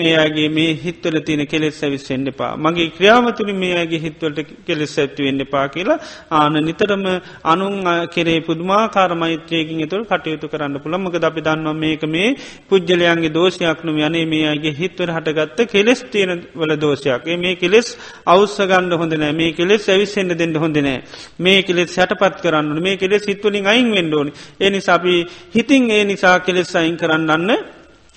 [0.00, 2.52] ඒයාගේ මේ හිත්වල තියෙන කෙලෙස් ඇවිස්සෙන්න්න පා.
[2.56, 5.98] මගේ ක්‍රියාවතුරි මේ අගේ හිත්වලට කෙලෙස් ඇත්තු වෙන්න පා කියලා
[6.32, 7.04] ආන නිතරම
[7.44, 7.76] අනුන්
[8.08, 12.28] කෙරේ පුදුමා කාරමෛත්‍රයකින් තුළ කටයුතු කරන්න පුළමක අපි දන්නවා මේක මේ
[12.70, 17.26] පුද්ගලයන්ගේ දෝෂයක්නු යනේ මේ අගේ හිත්වර හටගත්ත කෙලෙස් තියෙන වල දෝෂයක්.
[17.36, 17.88] මේ කෙලෙස්
[18.26, 20.96] අවස්සගන්න හොඳනෑ මේ කෙලෙස් ඇවිස්සෙන්න්න දෙන්න හොඳනෑ
[21.38, 25.16] මේ කෙලෙස් සැටපත් කරන්න මේ කෙලෙස් හිත්වලින් අයින් වෙන්ඩෝනි එනි සබි
[25.54, 27.50] හිතින් ඒ නිසා කෙලෙස් සයින් කරන්නන්න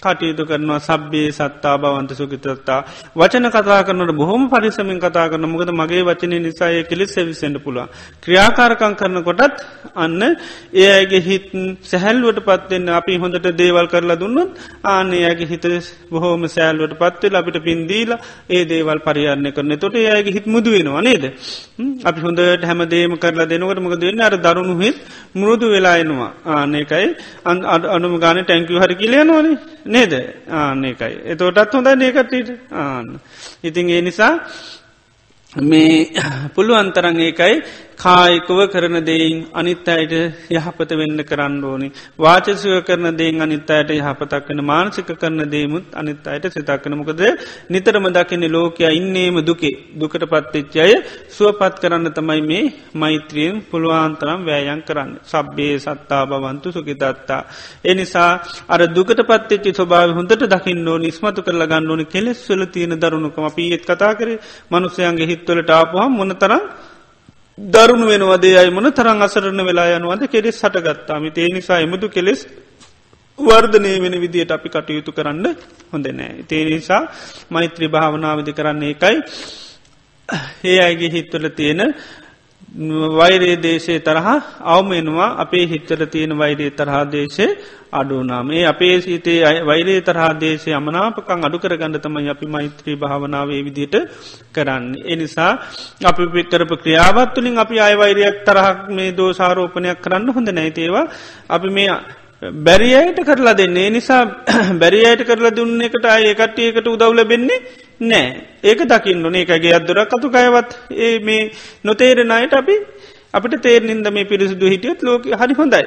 [0.04, 2.80] කටයුතු කරනවා සබ්බේ සත්තා බවන්ත සුකිතත්තා
[3.16, 7.88] වචන කතා කරනට බොහොම පරිසමින් කතා කරන මොකද මගේ වචනය නිසාය කෙලෙස් සැවිසෙන්ට පුළා
[8.24, 9.64] ක්‍රියාකාරකං කරන කොටත්
[9.98, 10.22] අන්න
[10.74, 11.48] ඒ අයගේ හිත්
[11.84, 15.66] සැහැල්ුවට පත්වෙන්න අපි හොඳට දේවල් කරලා දුන්නත් ආනයගේ හිත
[16.12, 18.20] බොහෝම සෑල්ුවට පත්වෙල අපිට පින්දීලා
[18.50, 19.74] ඒ දේවල් පරිහරණය කරන.
[19.76, 21.26] තොට ඒයගේ හිත් මුදුවෙනවා නේද?
[22.04, 24.98] අපි හොඳට හැම දේම කරලා දෙනකට මොක දෙන්න අර දරුණු හිත්
[25.36, 27.08] මුරුදු වෙලායනවා ආනකයි
[27.90, 29.56] අනුම ගාන ටැංකිව හරි කියලයනවානේ
[29.94, 30.14] නේද
[30.52, 31.14] ආන්නේකයි.
[31.32, 33.10] එතෝටත් හොඳ ඒකටට ආන්න.
[33.64, 34.34] ඉතින් ඒ නිසා
[35.54, 36.08] මේ
[36.56, 37.56] පුළුවන්තරන් ඒකයි
[37.96, 40.14] කායිකව කරන දෙයින් අනිත් අයට
[40.50, 41.90] යහපත වෙන්න කරන්න ඕනි.
[42.18, 47.22] වාචසව කරන දෙයින් අනිත් අයට යහපතක් වෙන මානසික කරන දේමුත් අනිත් අයට සිතක්කන මොකද
[47.70, 50.94] නිතරම දකින ලෝකයා ඉන්නේම දුකේ දුකට පත්තිච්ච අය
[51.30, 52.64] සුවපත් කරන්න තමයි මේ
[52.96, 55.12] මෛත්‍රියෙන් පුළුවන්තරම් වෑයන් කරන්න.
[55.24, 57.42] සබ්බේ සත්තා බවන්තු සුකිතත්තා.
[57.84, 58.32] එනිසා
[58.68, 63.84] අර දුකට පත්තිච්චි ස්වභාව හොඳට දකින්න ඕනි ස්මතු කරලා ගන්න ඕනි කෙලෙස්වල තියෙන දරුණුකම පීත්
[63.84, 64.30] කතා කර
[64.72, 66.64] මනුසයන්ගේ හිත්වලට ආපුහම් මොනතරම්
[67.58, 72.42] දරුණු වෙනවදේ අයි මොන තරං අසරණ වෙලා යනවද කෙරෙස් හටගත්තාම ඒ නිසා එමුදු කෙලෙස්
[73.40, 75.46] වර්ධනය වෙන විදියට අපි කටයුතු කරන්න
[75.94, 76.46] හොඳ නෑ.
[76.50, 77.02] ඒ නිසා
[77.50, 79.18] මෛත්‍රී භාවනාවදි කරන්නේ එකයි
[80.64, 81.82] ඒ අයිගේ හිත්වල තියෙන
[83.12, 85.36] වෛරේ දේශය තරහා අවමෙනවා.
[85.38, 87.46] අපේ හිත්තර තියෙන වෛරේ තරහා දේශය
[87.92, 93.96] අඩුනාම ඒ අපේ සිතේ වෛරේ තරහා දේශය අමනාපකං අඩු කරගන්න තමයි අපි මෛත්‍රී භාවනාවේ විදිට
[94.52, 94.84] කරන්න.
[95.06, 95.52] එනිසා
[96.04, 101.06] අපි පික්කරප ක්‍රියාවත්තුලින් අපි අයවෛරයක් තරහක් මේ දෝසාරෝපනයක් කරන්න හොඳ නැතිේවා
[101.50, 101.90] අපි මේ
[102.52, 103.90] බැරියට කරලා දෙන්නේ.
[103.90, 104.26] නිසා
[104.82, 107.60] බැරියට කරලා දුන්න එකට අය කට්ටියකට උදව් ලැබෙන්නේ
[108.02, 108.28] නෑ
[108.64, 109.44] ඒක දකින්න ඕනේ.
[109.44, 111.52] එකගේ අත්දුරක් කතු කයවත් ඒ මේ
[111.84, 112.76] නොතේරෙනයට අපි
[113.34, 115.84] අපට තේරනින්ද මේ පිරිසිදු හිටියත් ලෝක හරි හොඳයි.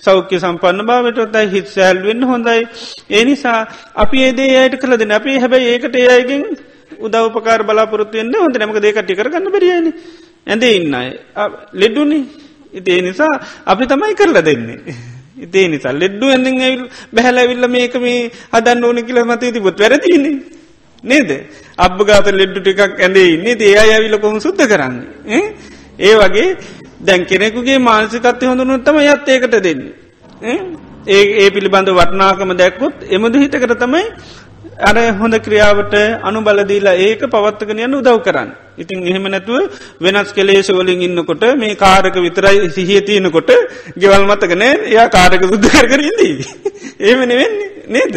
[0.00, 2.62] සෞඛ්‍ය සම්පන්න භාවටොත්තයි හිත් සැල්වෙන්න හොඳයි.
[3.10, 3.58] ඒ නිසා
[3.96, 6.46] අපි ඒදේ අයට කළ දෙන අපි හැබැයි ඒකට ඒයගෙන්
[7.00, 9.92] උදවපකාර බලාපොරත්තුවෙන්න්න හොඳ නමක දේකටි කරගන්න බරියන
[10.46, 10.96] ඇඳේ ඉන්න
[11.74, 12.20] ලෙඩ්ඩුනි
[12.72, 13.34] ඉතිේ නිසා
[13.66, 15.15] අපි තමයි කරලා දෙන්නේ.
[15.36, 16.84] ඉතේ නිසා ලෙඩ්ඩු ඇඳින් ඇවිල්
[17.14, 20.34] බැහැලැවිල්ල මේක මේ හදන්න ඕන කියල මත තිබොත් වැරදින්නේ
[21.04, 21.30] නේද?
[21.78, 23.56] අබ්ගාත ලෙඩ්ඩු ටිකක් ඇඳේ ඉන්නේ.
[23.60, 25.44] ඒ අය ඇවිල කොම සුද්ධ කරන්නේ?
[25.98, 26.48] ඒ වගේ
[27.00, 29.92] දැන් කෙනෙකුගේ මානසිකත්ය හොඳනුත්තම යත් ඒකට දෙන්නේ.
[31.06, 34.04] ඒ ඒ පිළිබඳ වටනාකම දැක්කුත් එමුද හිතකට තමයි
[34.78, 39.70] අර හොඳ ක්‍රියාවට අනු බලදීලා ඒක පවත්තකන යන්න උදව් කරන්න ඉතින් එහෙම නැතුව
[40.00, 43.50] වෙනස් කෙලේශ වලින් ඉන්නකොට මේ කාරක විතරයි සිහිය තියෙනකොට
[43.96, 46.34] ගෙවල් මතකනෑ එයා කාරක සුද්දකර කරින්දී.
[47.00, 48.14] ඒමන වෙන්නේ නේද.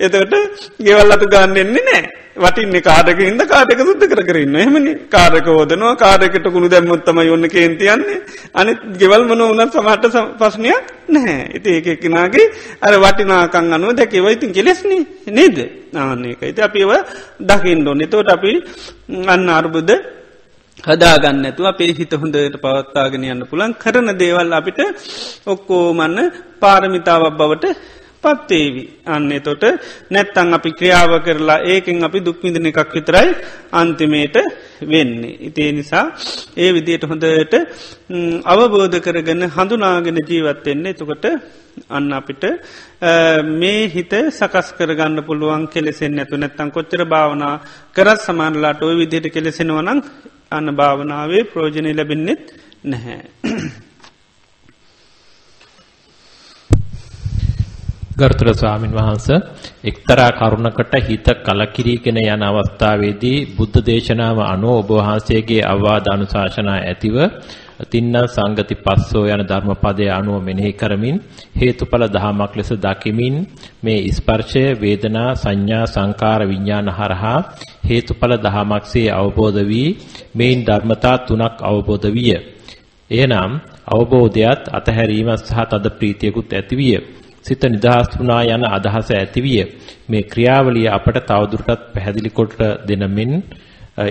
[0.00, 0.34] එතකට
[0.80, 2.04] ගෙවල් අතු ගන්නෙන්නේ නෑ.
[2.36, 4.92] වටින්නේ කාඩක ඉන්න කාටක සුද්ද කර කරන්න එහමනි.
[5.08, 7.48] කාරක ෝදනවා කාරකට කුණු දැම්මොත්තම යොන්න.
[7.48, 8.18] කේන්තියන්නේ
[8.54, 11.38] අනිත් ගෙවල් මන වනත් සමහට පස්්නයක් නැහැ.
[11.56, 12.46] ඉති ඒක එක්කනාගේ
[12.80, 14.26] අර වටිනාකං අනුව දැකව.
[14.28, 14.92] ඉතින් කෙලෙස්න.
[15.28, 15.58] නේද?
[15.92, 16.92] නාන්නේක ඉති අපිව
[17.42, 18.52] දකිින්ඩෝ නතෝට අපි
[19.26, 19.90] අන්න අර්බුද
[20.84, 24.80] හදාගන්න ඇතුව අපේ හිත හොඳට පවත්තාගෙන යන්න පුළන් කරන දේවල් අපිට
[25.46, 26.18] ඔක්කෝමන්න
[26.60, 27.64] පාරමිතාවක් බවට
[28.26, 29.64] පත්තේවි අන්න තොට
[30.10, 33.28] නැත්තං අපි ක්‍රියාව කරලා ඒකෙන් අපි දුක්විඳන එකක් විතරයි
[33.72, 34.36] අන්තිමේට
[34.82, 35.36] වෙන්නේ.
[35.42, 36.04] ඉතිේ නිසා
[36.56, 37.54] ඒ විදියට හොඳට
[38.46, 41.24] අවබෝධ කරගන්න හඳුනාගෙන ජීවත්වෙන්නේ එතකොට
[41.88, 42.44] අන්න අපිට
[43.54, 47.54] මේ හිත සකස් කරගන්න පුළුවන් කෙලෙසෙන් ඇතු නැත්තං කොච්චර භාවනා
[47.92, 50.00] කරත් සමානලාට ඔය විදියට කෙලෙසෙනවනං
[50.50, 52.44] අන්න භාවනාවේ ප්‍රෝජනය ලැබෙන්නෙත්
[52.84, 53.85] නැහැ.
[58.16, 59.26] ගරුතර ස්වාමින් වහන්ස
[59.84, 67.16] එක්තරා කරුණකට හිත කලකිරීගෙන යන අවස්ථාවේදී බුද්ධ දේශනාව අනුව ඔබ වහන්සේගේ අවවාද අනුශාසනා ඇතිව
[67.84, 71.16] තින්න සංගති පස්සෝ යන ධර්මපදයේ අනුව මෙනෙහි කරමින්
[71.54, 73.36] හේතුඵල දහමක් ලෙස දකිමින්
[73.82, 77.38] මේ ස්පර්ශය වේදනා සංඥා සංකාර විඥාන හරහා
[77.84, 79.90] හේතුඵල දහමක්සේ අවබෝධ වී
[80.34, 82.32] මේන් ධර්මතා තුනක් අවබෝධ විය.
[83.10, 83.52] එනම්
[83.88, 86.98] අවබෝධයත් අතහැරීමත් සහ තද ප්‍රීතියකුත් ඇතිවිය.
[87.46, 89.62] සිත නිදහස් වුණා යන අදහස ඇතිවිය.
[90.08, 93.32] මේ ක්‍රියාවලිය අපට තවදුරටත් පැහැදිලි කොට දෙන මෙන්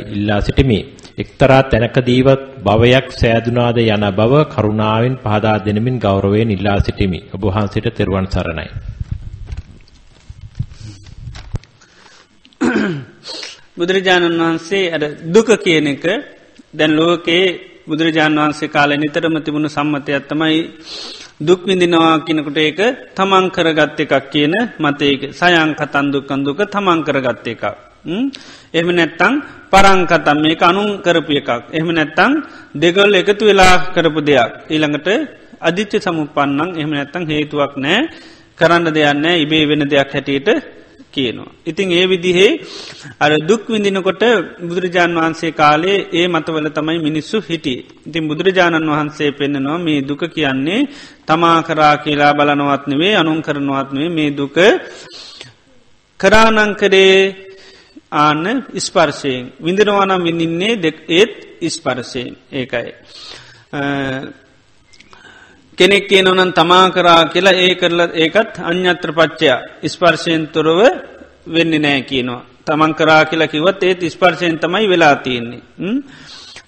[0.07, 0.79] ඉල්ලා සිටිමි.
[1.17, 7.19] එක්තරා තැනකදීවත් භවයක් සෑදුනාද යන බව කරුණාවෙන් පහදා දෙනමින් ගෞරවයෙන් ඉල්ලා සිටිමි.
[7.33, 8.67] ඔබ වහන්සේට තෙරුවන් සරණයි.
[13.77, 16.03] බුදුරජාණන් වහන්සේ අර දුක කියන එක
[16.73, 17.47] දැන් ලෝකයේ
[17.87, 20.57] බුදුරජාණන් වහන්සේ කාලේ නිතරම තිබුණු සම්මතයක් තමයි
[21.39, 22.79] දුක් විඳිනවා කියනකොට ඒක
[23.11, 27.63] තමන් කරගත්ත එකක් කියන මතයක සයං කතන්දුකන්දුක තමන් කරගත්ත එකක්.
[28.73, 29.33] එහම නැත්තං
[29.69, 31.49] පරංකතම් මේ අනුන් කරපු එකක්.
[31.73, 32.31] එහම නැත්තං
[32.73, 34.51] දෙගල් එකතු වෙලා කරපු දෙයක්.
[34.71, 35.07] ඊළඟට
[35.59, 38.07] අධිච්ච සමුපන්නන් එහම නැත්තං හේතුවක් නෑ
[38.57, 40.49] කරන්න දෙයන්න ඉබේ වෙන දෙයක් හැටියට
[41.15, 41.51] කියනවා.
[41.65, 42.51] ඉතින් ඒ විදිහේ
[43.19, 44.23] අර දුක් විඳිනකොට
[44.59, 47.79] බුදුරජාණන් වහන්සේ කාලේ ඒ මතවල තමයි මිනිස්සු හිටිය.
[48.07, 50.81] ඉතින් බුදුරජාණන් වහන්සේ පෙන්න්නනවා මේ දුක කියන්නේ
[51.25, 54.57] තමා කරා කියලා බලනවත්නවේ අනුන් කරනවත්නේ මේ දුක
[56.19, 57.17] කරානංකරේ
[58.13, 58.47] ආන්න
[58.77, 61.33] ස්පර්ශයෙන් විඳනවානම් විඳින්නේ දෙක් ඒත්
[61.67, 62.91] ස්පර්ශයෙන් ඒකයි.
[65.77, 70.79] කෙනෙක් කියනවනන් තමා කරා කියලා ඒ කරල ඒකත් අන්‍යත්‍ර පච්චයා ස්පර්ශයෙන් තොරව
[71.47, 72.43] වෙන්න නෑ කියනවා.
[72.65, 75.61] තමන් කරා කියලා කිවත් ඒත් ස්පර්ශයෙන් තමයි වෙලා තියෙන්නේ.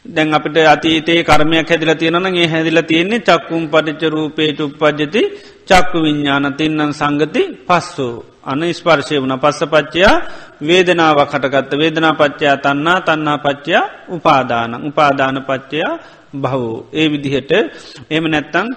[0.06, 5.22] දැන් අපට අතීතේ කර්මයක් හැදිල තියෙනනගේ හැදිල තියෙන්නේ චක්කුම් පටිච්ච රූපේට උපද්ජති
[5.68, 8.16] චක්කු විඤ්ඥාන තින්නන් සංගති පස්සෝ.
[8.44, 10.16] අන ස්පර්ශය වන පස්ස පච්චයා
[10.62, 14.72] වේදනාව කටගත්ත වේදනා පච්චයා තන්නා තන්නා පච්චයා උපාදාන.
[14.88, 15.94] උපාදාන පච්චයා
[16.34, 17.52] බහෝ ඒ විදිහට
[18.10, 18.68] එම නැත්තං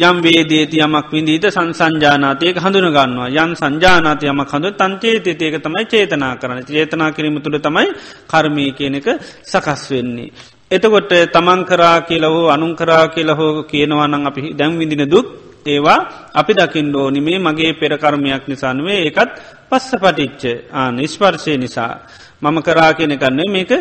[0.00, 6.64] යම් වේදේති යමක් විඳීත සංසංජානාතයක හඳුන ගන්නවා යන් සංජානාතය යමක් හඳු තන්චේතයක තමයි චේතනා කරන
[6.64, 7.88] චේතනා කිරීම තුළ තමයි
[8.26, 9.08] කර්මය කියන එක
[9.44, 10.32] සකස් වෙන්නේ.
[10.70, 15.26] එතකොට තමන් කරා කියලහෝ අනුන් කරා කියලහෝ කියනවානං අපි දැම් විදින දුක්
[15.66, 16.00] ඒවා
[16.32, 19.30] අපි දකිින් ඕනි මේ මගේ පෙරකර්මයක් නිසානුවේ ඒකත්
[19.68, 21.94] පස්ස පටිච්ච ආන ස්පර්ශය නිසා.
[22.42, 23.72] මම කරා කියන කන්නේ මේක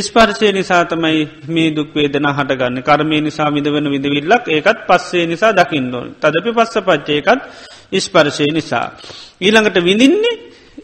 [0.00, 2.82] ස්පර්ශය නිසා තමයි මේ දුක්වේදන හටගන්න.
[2.82, 7.40] කර්මය නිසා විදවන විදවිල්ලක් ඒකත් පස්සේ නිසා දකිින්ඩෝන් තදපි පස්ස පච්චයකත්
[7.96, 8.86] ස්පර්ශය නිසා.
[9.40, 10.36] ඊළඟට විඳින්නේ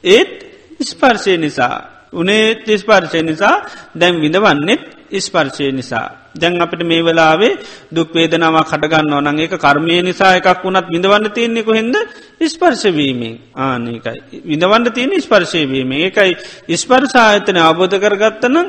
[0.07, 0.33] ඒත්
[0.83, 1.94] ස්පර්ශය නිසා.
[2.15, 3.57] උනේ ස්පර්ශය නිසා
[3.95, 4.83] දැම් විඳවන්නෙත්
[5.19, 6.07] ස්පර්ශය නිසා.
[6.35, 7.59] දැන් අපට මේ වෙලාවේ
[7.91, 11.95] දුක්වේදනාව කටගන්න ඕනන් ඒක කර්මය නිසා එකක් වුණත් විඳවන්න තියන්නේ කොහෙද
[12.47, 14.43] ස්පර්ශවීමෙන් ආනකයි.
[14.43, 16.33] විඳවන්න තියෙන ස්පර්ශයවීම ඒකයි
[16.77, 18.67] ස්පර්ශායතන අවබෝධ කරගත්තනම්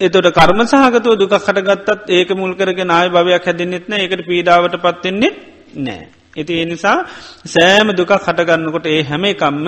[0.00, 5.32] එතොට කර්ම සහගතුව දුක කටගත්තත් ඒක මුල් කරගෙන ආය භවයක් හැදින්නෙත්න ඒකට පීඩාවට පත්වෙන්නේ
[5.78, 6.23] නෑ.
[6.36, 6.98] ඇති ඒ නිසා
[7.46, 9.66] සෑම දුකක් හටගන්නකොට ඒ හැම එකම්ම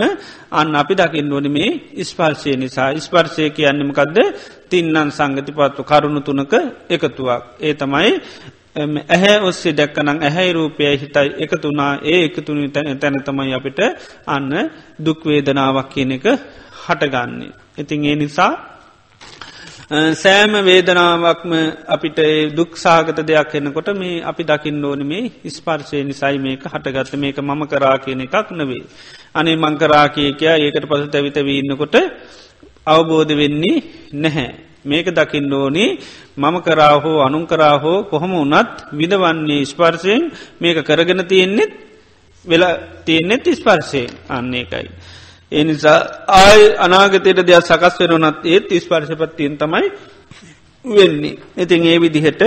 [0.53, 1.71] අන්න අපි දකිින් ඕනි මේ
[2.05, 4.19] ස්පර්ශය නිසා ස්පර්ශය කියන්නමකක්ද
[4.71, 6.55] තින්නන් සංගති පත්තු කරුණු තුනක
[6.91, 7.43] එකතුවක්.
[7.61, 8.11] ඒ තමයි
[9.09, 13.81] ඇහැ ඔස්සේ දැක්කනං ඇහැයි රූපය හිතයි එකතුනා ඒ එකතුන තැන තමයි අපිට
[14.27, 14.53] අන්න
[14.99, 16.27] දුක්වේදනාවක් කියන එක
[16.85, 17.53] හටගන්නේ.
[17.79, 18.53] ඉතින් ඒ නිසා
[19.91, 21.53] සෑම වේදනාවක්ම
[21.87, 22.19] අපිට
[22.53, 27.99] දුක්සාගත දෙයක් එන්නකොට මේ අපි දකිින් ඕන මේ ස්පර්ශය නිසයි මේක හටගත්ත මේක මම කරා
[27.99, 28.83] කියන එකක් නවේ.
[29.33, 31.95] අනේ මංකරා කියකයා ඒකට පසු තැවිත වීන්නකොට
[32.85, 33.85] අවබෝධ වෙන්නේ
[34.15, 34.55] නැහැ.
[34.85, 35.99] මේක දකින්න ඕනේ
[36.37, 40.23] මම කරාහෝ අනුන් කරාහෝ කොහොම වනත් විදවන්නේ ස්පර්සයෙන්
[40.61, 41.73] මේක කරගෙන තියෙන්නෙත්
[42.45, 44.89] වෙලා තියෙන්නෙත් ස්පර්ශයෙන් අන්නේ එකයි.
[45.57, 45.99] එනිසා
[46.39, 49.87] ආය අනාගතයට දෙයක් සකස් වෙනනත් ඒත් ස්පර්ශපත්තියෙන් තමයි
[50.85, 51.39] වෙන්නේ.
[51.57, 52.43] ඉතින් ඒ විදිහට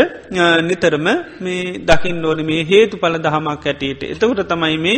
[0.61, 1.07] නිතරම
[1.39, 4.03] මේ දකිින් ඕන මේ හේතු පල දහමක් ඇටට.
[4.05, 4.97] එතකට තමයි මේ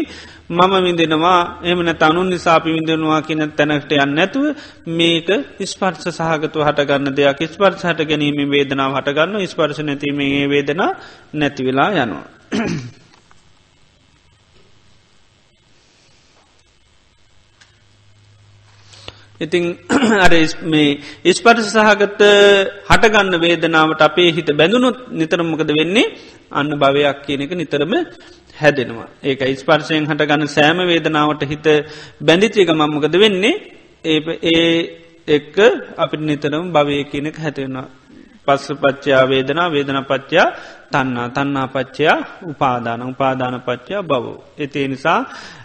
[0.50, 4.46] මම විඳෙනවා එමන තනුන් නිසාපි විඳෙනවා කියන තැනට යන්න නැතුව
[4.90, 5.30] මේක
[5.66, 10.92] ස්පර්ස සහගතු හටගන්න දෙයක් ස්පර්ස හට ගැනීම වේදනාව හටගන්න ස්පර්ශ නැතිීමේ වේදනා
[11.34, 12.26] නැතිවෙලා යනවා.
[19.42, 19.64] ඉතිං
[20.26, 20.90] අර මේ
[21.24, 22.22] ඉස්පර්ස සහගත
[22.88, 26.14] හටගන්න වේදනාවට අපේ හිත බැඳුණුත් නිතරමකද වෙන්නේ
[26.52, 27.94] අන්න භවයක් කියන එක නිතරම
[28.56, 29.08] හැදෙනවා.
[29.24, 31.68] ඒක ඉස්පර්ශයෙන් හටගන්න සෑම වේදනාවට හිත
[32.22, 33.54] බැඳිචේක මම්මකද වෙන්නේ
[34.06, 34.68] ඒ ඒ
[35.30, 35.58] එක්ක
[35.98, 38.01] අපිට නිතරම භවය කියනෙක හැතිවෙනවා.
[38.48, 40.48] පස්ස පච්චයා වේදනා වේදන පච්චයා
[40.92, 44.26] තන්නා තන්නා පච්චයා උපාදාන උපාදාන පච්චයා බව.
[44.58, 45.20] එතේ නිසා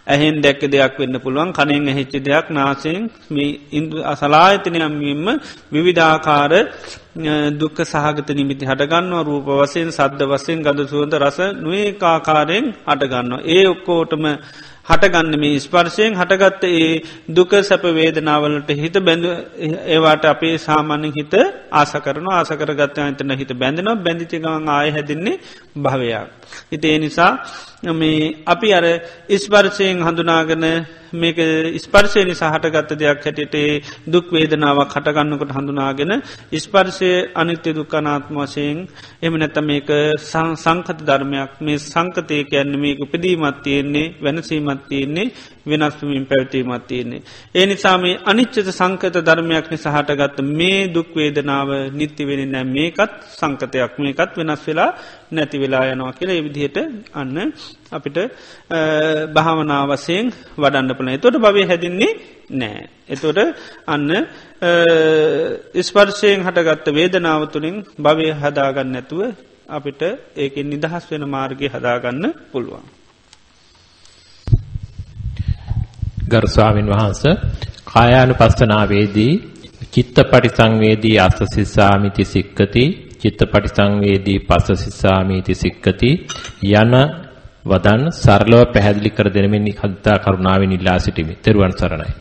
[0.06, 3.00] ඇහෙන් දැක්ක දෙයක් වෙන්න පුළුවන් කනෙන් ඇහිච්ච දෙයක් නාසයෙන්
[3.72, 5.26] ඉන්දු අසලායතනයම්ගින්ම
[5.72, 6.52] විවිධාකාර
[7.54, 13.32] දුක්ක සහගත නිමිති හටගන්නවා රූප වසයෙන් සද්ධ වසයෙන් ගඳ සුවඳ රස නොඒකාකාරයෙන් හටගන්න.
[13.46, 14.24] ඒ ඔක්කෝටම
[14.86, 16.90] හටගන්න මේ ස්පර්ශයෙන් හටගත්ත ඒ
[17.30, 19.24] දුක සැප වේදනාවලට හිත බැඳ
[19.86, 21.34] ඒවාට අපේ සාමාන්‍යෙන් හිත
[21.72, 25.40] ආස කරන ආසකර ගත්ත අතන හිත බැඳනවා බැඳිචිකවන් ආය හැදින්නේ
[25.76, 26.28] භවයක්.
[26.66, 27.32] හිතේ නිසා
[27.94, 28.84] මේ අපි අර
[29.28, 30.64] ඉස්පර්ශයෙන් හඳුනාගන
[31.16, 31.38] මේක
[31.78, 33.56] ස්පර්ශයනි සහටගත්ත දෙයක් හැටියට
[34.06, 36.12] දුක් වේදනාවක් හටගන්නකොට හඳුනාගෙන
[36.56, 38.78] ස්පර්ශය අනිත්‍ය දුක්කනාත්ම වශයෙන්
[39.22, 39.88] එම නැත මේක
[40.22, 41.50] සංකත ධර්මයක්.
[41.60, 45.32] මේ සංකතය කියන්න මේක උපදීමත් තියෙන්නේ වෙනසීමත් තියෙන්නේ
[45.66, 47.22] වෙනස්වමින් පැවතීමත් තියෙන්නේ.
[47.54, 53.92] ඒ නිසා මේ අනිච්චත සංකත ධර්මයක් නිසාහටගත්ත මේ දුක්වේදනාව නිත්ති වෙන නෑ මේකත් සංකතයක්.
[53.98, 54.90] මේකත් වෙනස් වෙලා
[55.30, 56.78] නැති වෙලා යනවා කියලා එවිදිහට
[57.12, 57.36] අන්න
[57.90, 58.18] අපිට
[59.32, 60.26] භාවනාවසයෙන්
[60.56, 62.12] වඩන්න පන එතොට භවය හැදින්නේ
[62.52, 62.82] නෑ.
[63.08, 63.38] එතොට
[63.86, 64.10] අන්න
[65.80, 69.22] ස්පර්ශයෙන් හටගත්ත වේදනාව තුළින් භවය හදාගන්න නැතුව
[69.68, 70.02] අපිට
[70.36, 72.86] ඒකෙන් නිදහස් වෙන මාර්ගය හදාගන්න පුළුවන්.
[76.26, 77.34] ගරු ස්වාමින් වහන්සේ
[77.86, 79.32] කායානුපස්සනාවේදී
[79.92, 82.84] චිත්ත පරිසංවේදී අස්ස සිස්සාමිති සික්කති
[83.20, 86.10] චිත්ත පරිසංවේදී පස්ස සිස්සාමිති සික්කති
[86.74, 86.94] යන
[87.66, 91.34] වදන් සරලව පැහැදිලි කර දෙනමින් කද්දා කරුණාවෙන් ඉල්ලා සිටිමි.
[91.36, 92.12] ත්වන් සරණයි.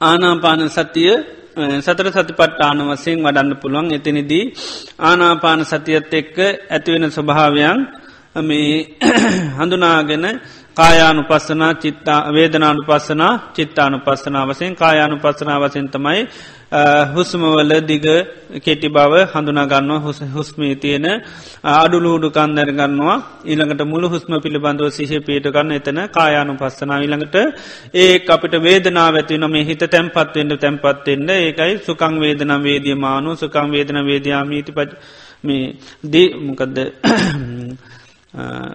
[0.00, 1.12] ආනාපාන සතිය
[1.78, 4.44] සතර සතිපට්ඨාන වසයෙන් වඩන්න පුළුවන් එතනිදී
[5.00, 6.36] ආනාපාන සතියත් එක්ක
[6.68, 7.78] ඇතිවෙන ස්වභාවයන්
[8.40, 8.74] මේ
[9.58, 10.26] හඳුනාගෙන
[10.76, 16.20] කායානු පස්සනා චිත්තා වේදනානු පස්සනා චිත්තානු පස්සනා වසයෙන් කායානු පස්සනා වසයෙන් තමයි
[16.70, 18.06] හුස්මවල දිග
[18.58, 21.06] කෙටි බව හඳුනාගන්නවා හුස හුස්මී තියෙන
[21.64, 23.16] අඩුලූඩු කන්දර ගන්නවා.
[23.44, 27.36] ඊළඟට මුළු හුස්ම පිළිබඳව සිහ පීට ගන්න එතන කායානු පස්සනා ඊළඟට
[27.94, 34.72] ඒ අපිට වේදනා ඇති නොම හිත තැන්පත්වෙන්ට තැන්පත්වෙන්ට ඒකයි සුකං වේදන වේදියමානු සුකං වේදන වේදයාමීති
[34.72, 34.78] ප
[35.40, 36.78] මේ දී මොකදද?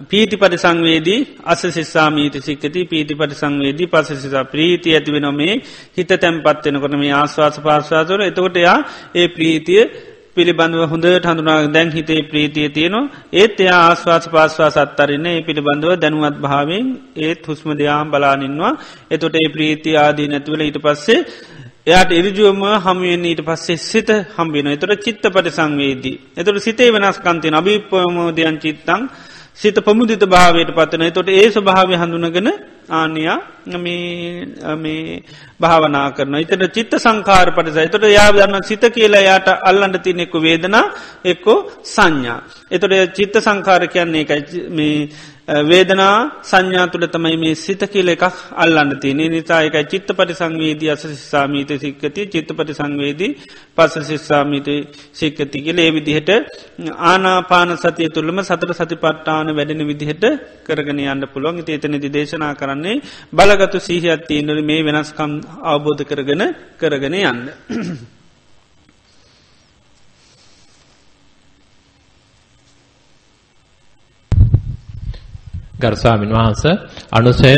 [0.08, 5.54] පීති පරි සංවේදී අස සිස්සාමීති සික්කති පීති පරි සංවේදී පස සිසා ප්‍රීති ඇතිවෙන මේ
[5.92, 8.78] හිත තැන්පත්වෙනකොට මේ ආස්වාස පාර්ශවාසවර එතකොට යා
[9.14, 9.84] ඒ ප්‍රීතිය
[10.36, 13.10] පිළිබඳව හොඳට හඳුනා දැන් හිතේ ප්‍රීතිය තියෙනවා.
[13.32, 16.86] ඒත් එයා ආස්වාස පාස්වා සත්තරන්න ඒ පිළිබඳව දැනුවත් භාවෙන්
[17.18, 18.72] ඒත් හුස්ම දෙයාම් බලානින්වා
[19.10, 21.20] එතොට ඒ ප්‍රීති ආදී නැතිවල ඊට පස්සේ
[21.86, 28.58] එයාට ඉරිජුවම හමුවෙන් ඊට පස්සේ සිත හම්බින එතොට චිත්ත පට සංවේදී එතොට සිතේ වෙනස්කන්තිය අභිපමෝදයන්
[28.58, 29.02] චිත්තං
[29.56, 31.12] සිත පමුදිත භාවයට පත්වන.
[31.12, 32.48] තොට ඒ ස්වභාවය හඳුනගෙන
[32.90, 33.38] ආනයා
[33.76, 35.22] මේ
[35.60, 40.84] භාවනා කරන එතට චිත්ත සංකාර පටිසයි තොට යා දන්න සිත කියලා යායට අල්ලන්ට තිනෙක්කු වේදනා
[41.24, 42.38] එක්කෝ සංඥා.
[42.70, 44.60] එතොට චිත්ත සංකාර කියන්නේ එකයි
[45.48, 48.22] වේදනා සංඥා තුළ තමයි මේ සිත කියල එකක්
[48.56, 53.30] අල්ලන්න තියනේ නිසා එකයි චිත්ත පටි සංවේදී අස සිස්සාමීත සික්කති චිත්ත පටි සංවේදී
[53.76, 54.68] පස සිස්සාමීත
[55.12, 55.78] සික්කති කියල.
[55.78, 56.30] ඒ විදිහට
[57.10, 60.24] ආනාපාන සතිය තුළම සතර සතිපට්ටාන වැඩෙන විදිහට
[60.64, 61.60] කරගෙන යන්න පුළුවන්.
[61.66, 63.02] ඒතනදි දේශනා කරන්නේ
[63.32, 65.32] බලගතු සීහත් තියනට මේ වෙනස්කම්
[65.64, 66.42] අවබෝධ කරගෙන
[66.78, 67.40] කරගෙන යන්න.
[75.74, 76.62] ගරු ස්වාමීන් වහන්ස
[77.12, 77.54] අනුසය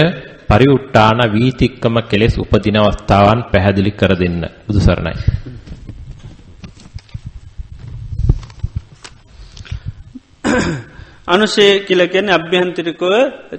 [0.48, 5.14] පරිඋට්ටාන වීතික්කම කෙලෙස් උපදින අවස්ථාවන් පැහැදිලි කර දෙන්න බුදු සරණයි.
[11.28, 13.04] අනුශය කියලකෙන අභ්‍යන්තිරිකව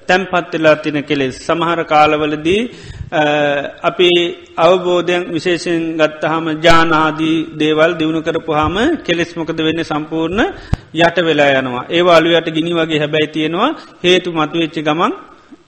[0.07, 2.61] තැන්පත්වෙලා තින කෙලෙස් සමහර කාලවලදී
[3.09, 4.09] අපි
[4.57, 10.41] අවබෝධයන් විශේෂෙන් ගත්තහම ජානාදී දේවල් දියුණු කරපුහාම කෙලෙස්මකද වෙන්න සම්පූර්ණ
[10.95, 13.71] යට වෙලා යනවා ඒවාලු යට ගිනි වගේ හැබැයි තියෙනවා
[14.03, 15.13] හේතු මතුවෙච්චි ගමන්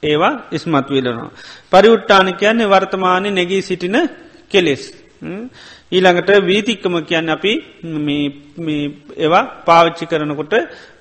[0.03, 1.31] ඒවා ඉස්මත් වෙලනවා.
[1.71, 3.97] පරිුට්ටාන කියන්නේ වර්තමානය නැගී සිටින
[4.51, 4.83] කෙලෙස්.
[5.91, 7.53] ඊළඟට වීතික්කම කියන්න අපි
[9.17, 10.53] ඒවා පාවිච්චි කරනකොට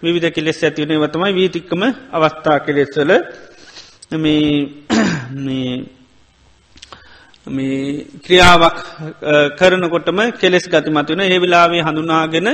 [0.05, 1.83] විධ කෙලෙස් ඇතිවනේ වතමයි වීතික්කම
[2.13, 3.11] අවස්ථා කෙලෙස්වල
[4.15, 5.98] මේ
[8.25, 8.77] ක්‍රියාවක්
[9.59, 12.49] කරනකොටම කෙලෙස් ගතිමත් වෙන ඒවිලාවේ හඳුනාගෙන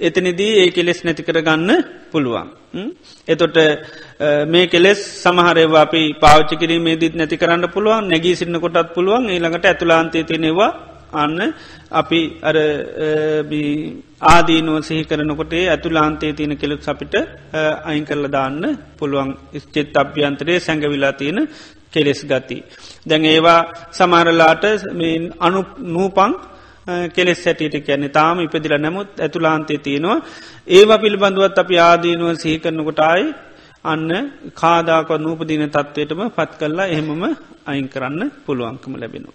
[0.00, 1.70] එතනිදී ඒ කෙලෙස් නැති කරගන්න
[2.12, 2.48] පුළුවන්.
[3.28, 3.56] එතොට
[4.46, 10.24] මේ කෙලෙස් සමහරවා අපි පාච්චි කිරීමේදීත් නැති කරන්න පුළුවන් නැගී සින්න කොටත් පුළුවන් ඒළඟට ඇතුලාන්තය
[10.24, 10.70] තිනෙවා
[11.14, 11.54] අන්න
[11.90, 12.56] අපි අර
[14.26, 17.14] ආදීනුව සිහි කරනකොටේ ඇතුලාන්තේ තියෙන කෙලෙක් අපිට
[17.84, 18.62] අයින් කරල දාන්න
[18.98, 19.30] පුළුවන්.
[19.56, 21.48] ස්චෙත් අභ්‍යන්තරයේ සැඟවිලා තියෙන
[21.92, 22.58] කෙලෙස් ගති.
[23.06, 23.60] දැන් ඒවා
[23.90, 24.64] සමරලාට
[25.40, 26.32] අනු නූපං
[27.08, 30.18] කෙලෙස් සැටියට කියන්නේ තාම ඉපදිල නැමුත් ඇතුලාන්තය තියෙනවා
[30.68, 33.26] ඒවා පිළිබඳුවත් අපි ආදීනුව සිහිකරනකොටයි
[33.84, 34.10] අන්න
[34.54, 37.22] කාදාක නූපදින තත්ත්වයටම පත් කරලා එහෙමම
[37.66, 39.30] අයින් කරන්න පුළුවන්කම ලැබෙනු.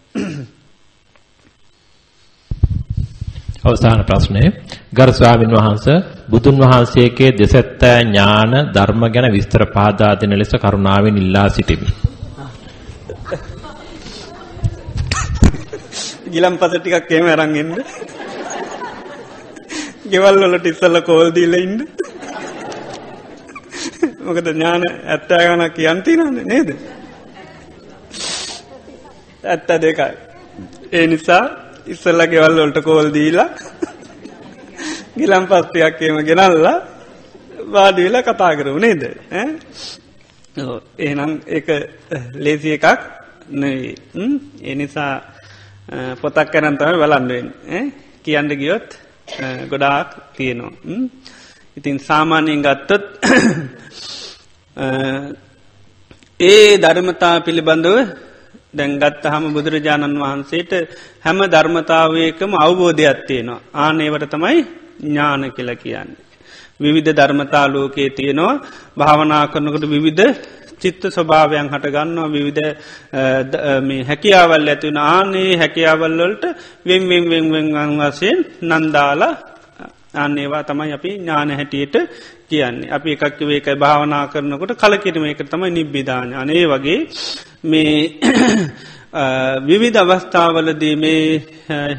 [3.63, 4.43] අවසාන ප්‍රශ්නය
[4.93, 5.85] ගරස්වාමින් වහන්ස
[6.29, 11.89] බුදුන් වහන්සේගේ දෙසැත්තෑ ඥාන ධර්ම ගැන විස්තර පාදා දෙන ලෙස කරුණාවෙන් ඉල්ලා සිටිමි.
[16.33, 17.77] ගිලම් පස ටිකක් එම අරන්ගෙන්ද
[20.11, 21.81] ගෙවල් වලට ඉස්සල්ල කෝල්දීල ඉන්ඩ
[24.25, 26.69] මොකද ඥාන ඇත්තෑ ගන කියන්ති නන්න නේද?
[29.45, 30.13] ඇත්ත දෙකයි.
[30.91, 31.43] ඒ නිසා
[31.87, 33.49] ඉස්සල්ල ගෙවල් වලට කෝල් දීලා
[35.17, 36.77] ගිලම් පස්තියක් එම ගෙනල්ලා
[37.73, 39.03] වාඩිවෙල කතා කරු නේද?
[40.99, 41.67] ඒනම් එක
[42.37, 42.99] ලේසි එකක්
[43.51, 43.95] නෙවී
[44.63, 45.13] ඒ නිසා
[46.21, 47.47] පොතක් කරන් තමයි බලන්නුවෙන්
[48.23, 48.87] කියන්න ගියොත්
[49.69, 50.73] ගොඩාක් තියෙනවා.
[51.77, 53.03] ඉතින් සාමාන්‍යයෙන් ගත්තොත්
[56.43, 57.97] ඒ ධර්මතා පිළිබඳව
[58.73, 60.71] දැන්ගත්ත හම බුදුරජාණන් වහන්සේට
[61.21, 63.61] හැම ධර්මතාවයකම අවබෝධයක් තියෙනවා.
[63.75, 64.59] ආනේවට තමයි
[65.01, 66.21] ඥාන කියල කියන්නේ.
[66.79, 68.61] විවිධ ධර්මතාලෝකයේ තියෙනවා
[68.97, 70.23] භාවනා කරනකට විවිධ
[70.83, 72.69] චිත්ත ස්වභාවයන් හටගන්නවා විවිධ
[74.03, 76.43] හැකියාවල් ඇතිවන ආනේ හැකියාවල්වලට
[76.87, 79.33] වෙන්වෙන්වෙන්වෙන් වසයෙන් නන්දාලා
[80.15, 81.95] අන්නේවා තමයි අපි ඥාන හැටියට
[82.49, 82.89] කියන්නේ.
[82.89, 85.25] අපි එකක් වේකයි භාවනා කරනකොට කලකිරීම.
[85.25, 86.99] එක තමයි නිබ්බිධාන අනේ වගේ
[87.63, 87.97] මේ
[89.61, 91.23] විවිධ අවස්ථාවලදී මේ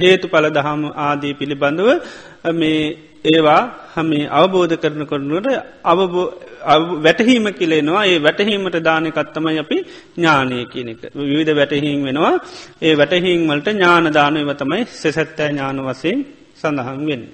[0.00, 1.88] හේතු පල දහම ආදී පිළිබඳව
[2.52, 2.80] මේ
[3.24, 3.62] ඒවා
[3.94, 5.48] හමේ අවබෝධ කරන කරනුවට
[6.98, 8.04] වැටහීම කිලේනවා.
[8.04, 9.78] ඒ වැටහීමට දානකත්තමයි අපි
[10.16, 12.34] ඥානය කියනෙක විවිධ වැටහීම් වෙනවා.
[12.82, 16.20] ඒ වැටහීම් වලට ඥාන දානයව තමයි සෙසැත්තෑ ඥාන වසයෙන්
[16.56, 17.24] සඳහන් වෙන්න.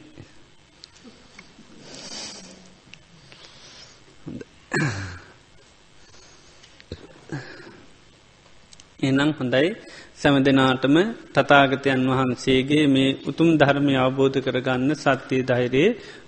[9.03, 9.69] එනම් හොඳයි.
[10.17, 10.97] සැම දෙනාටම
[11.35, 16.20] තතාගතයන් වහන්සේගේ මේ උතුම් ධර්මය අවබෝධ කරගන්න සත්‍යය ධෛරයේ වාස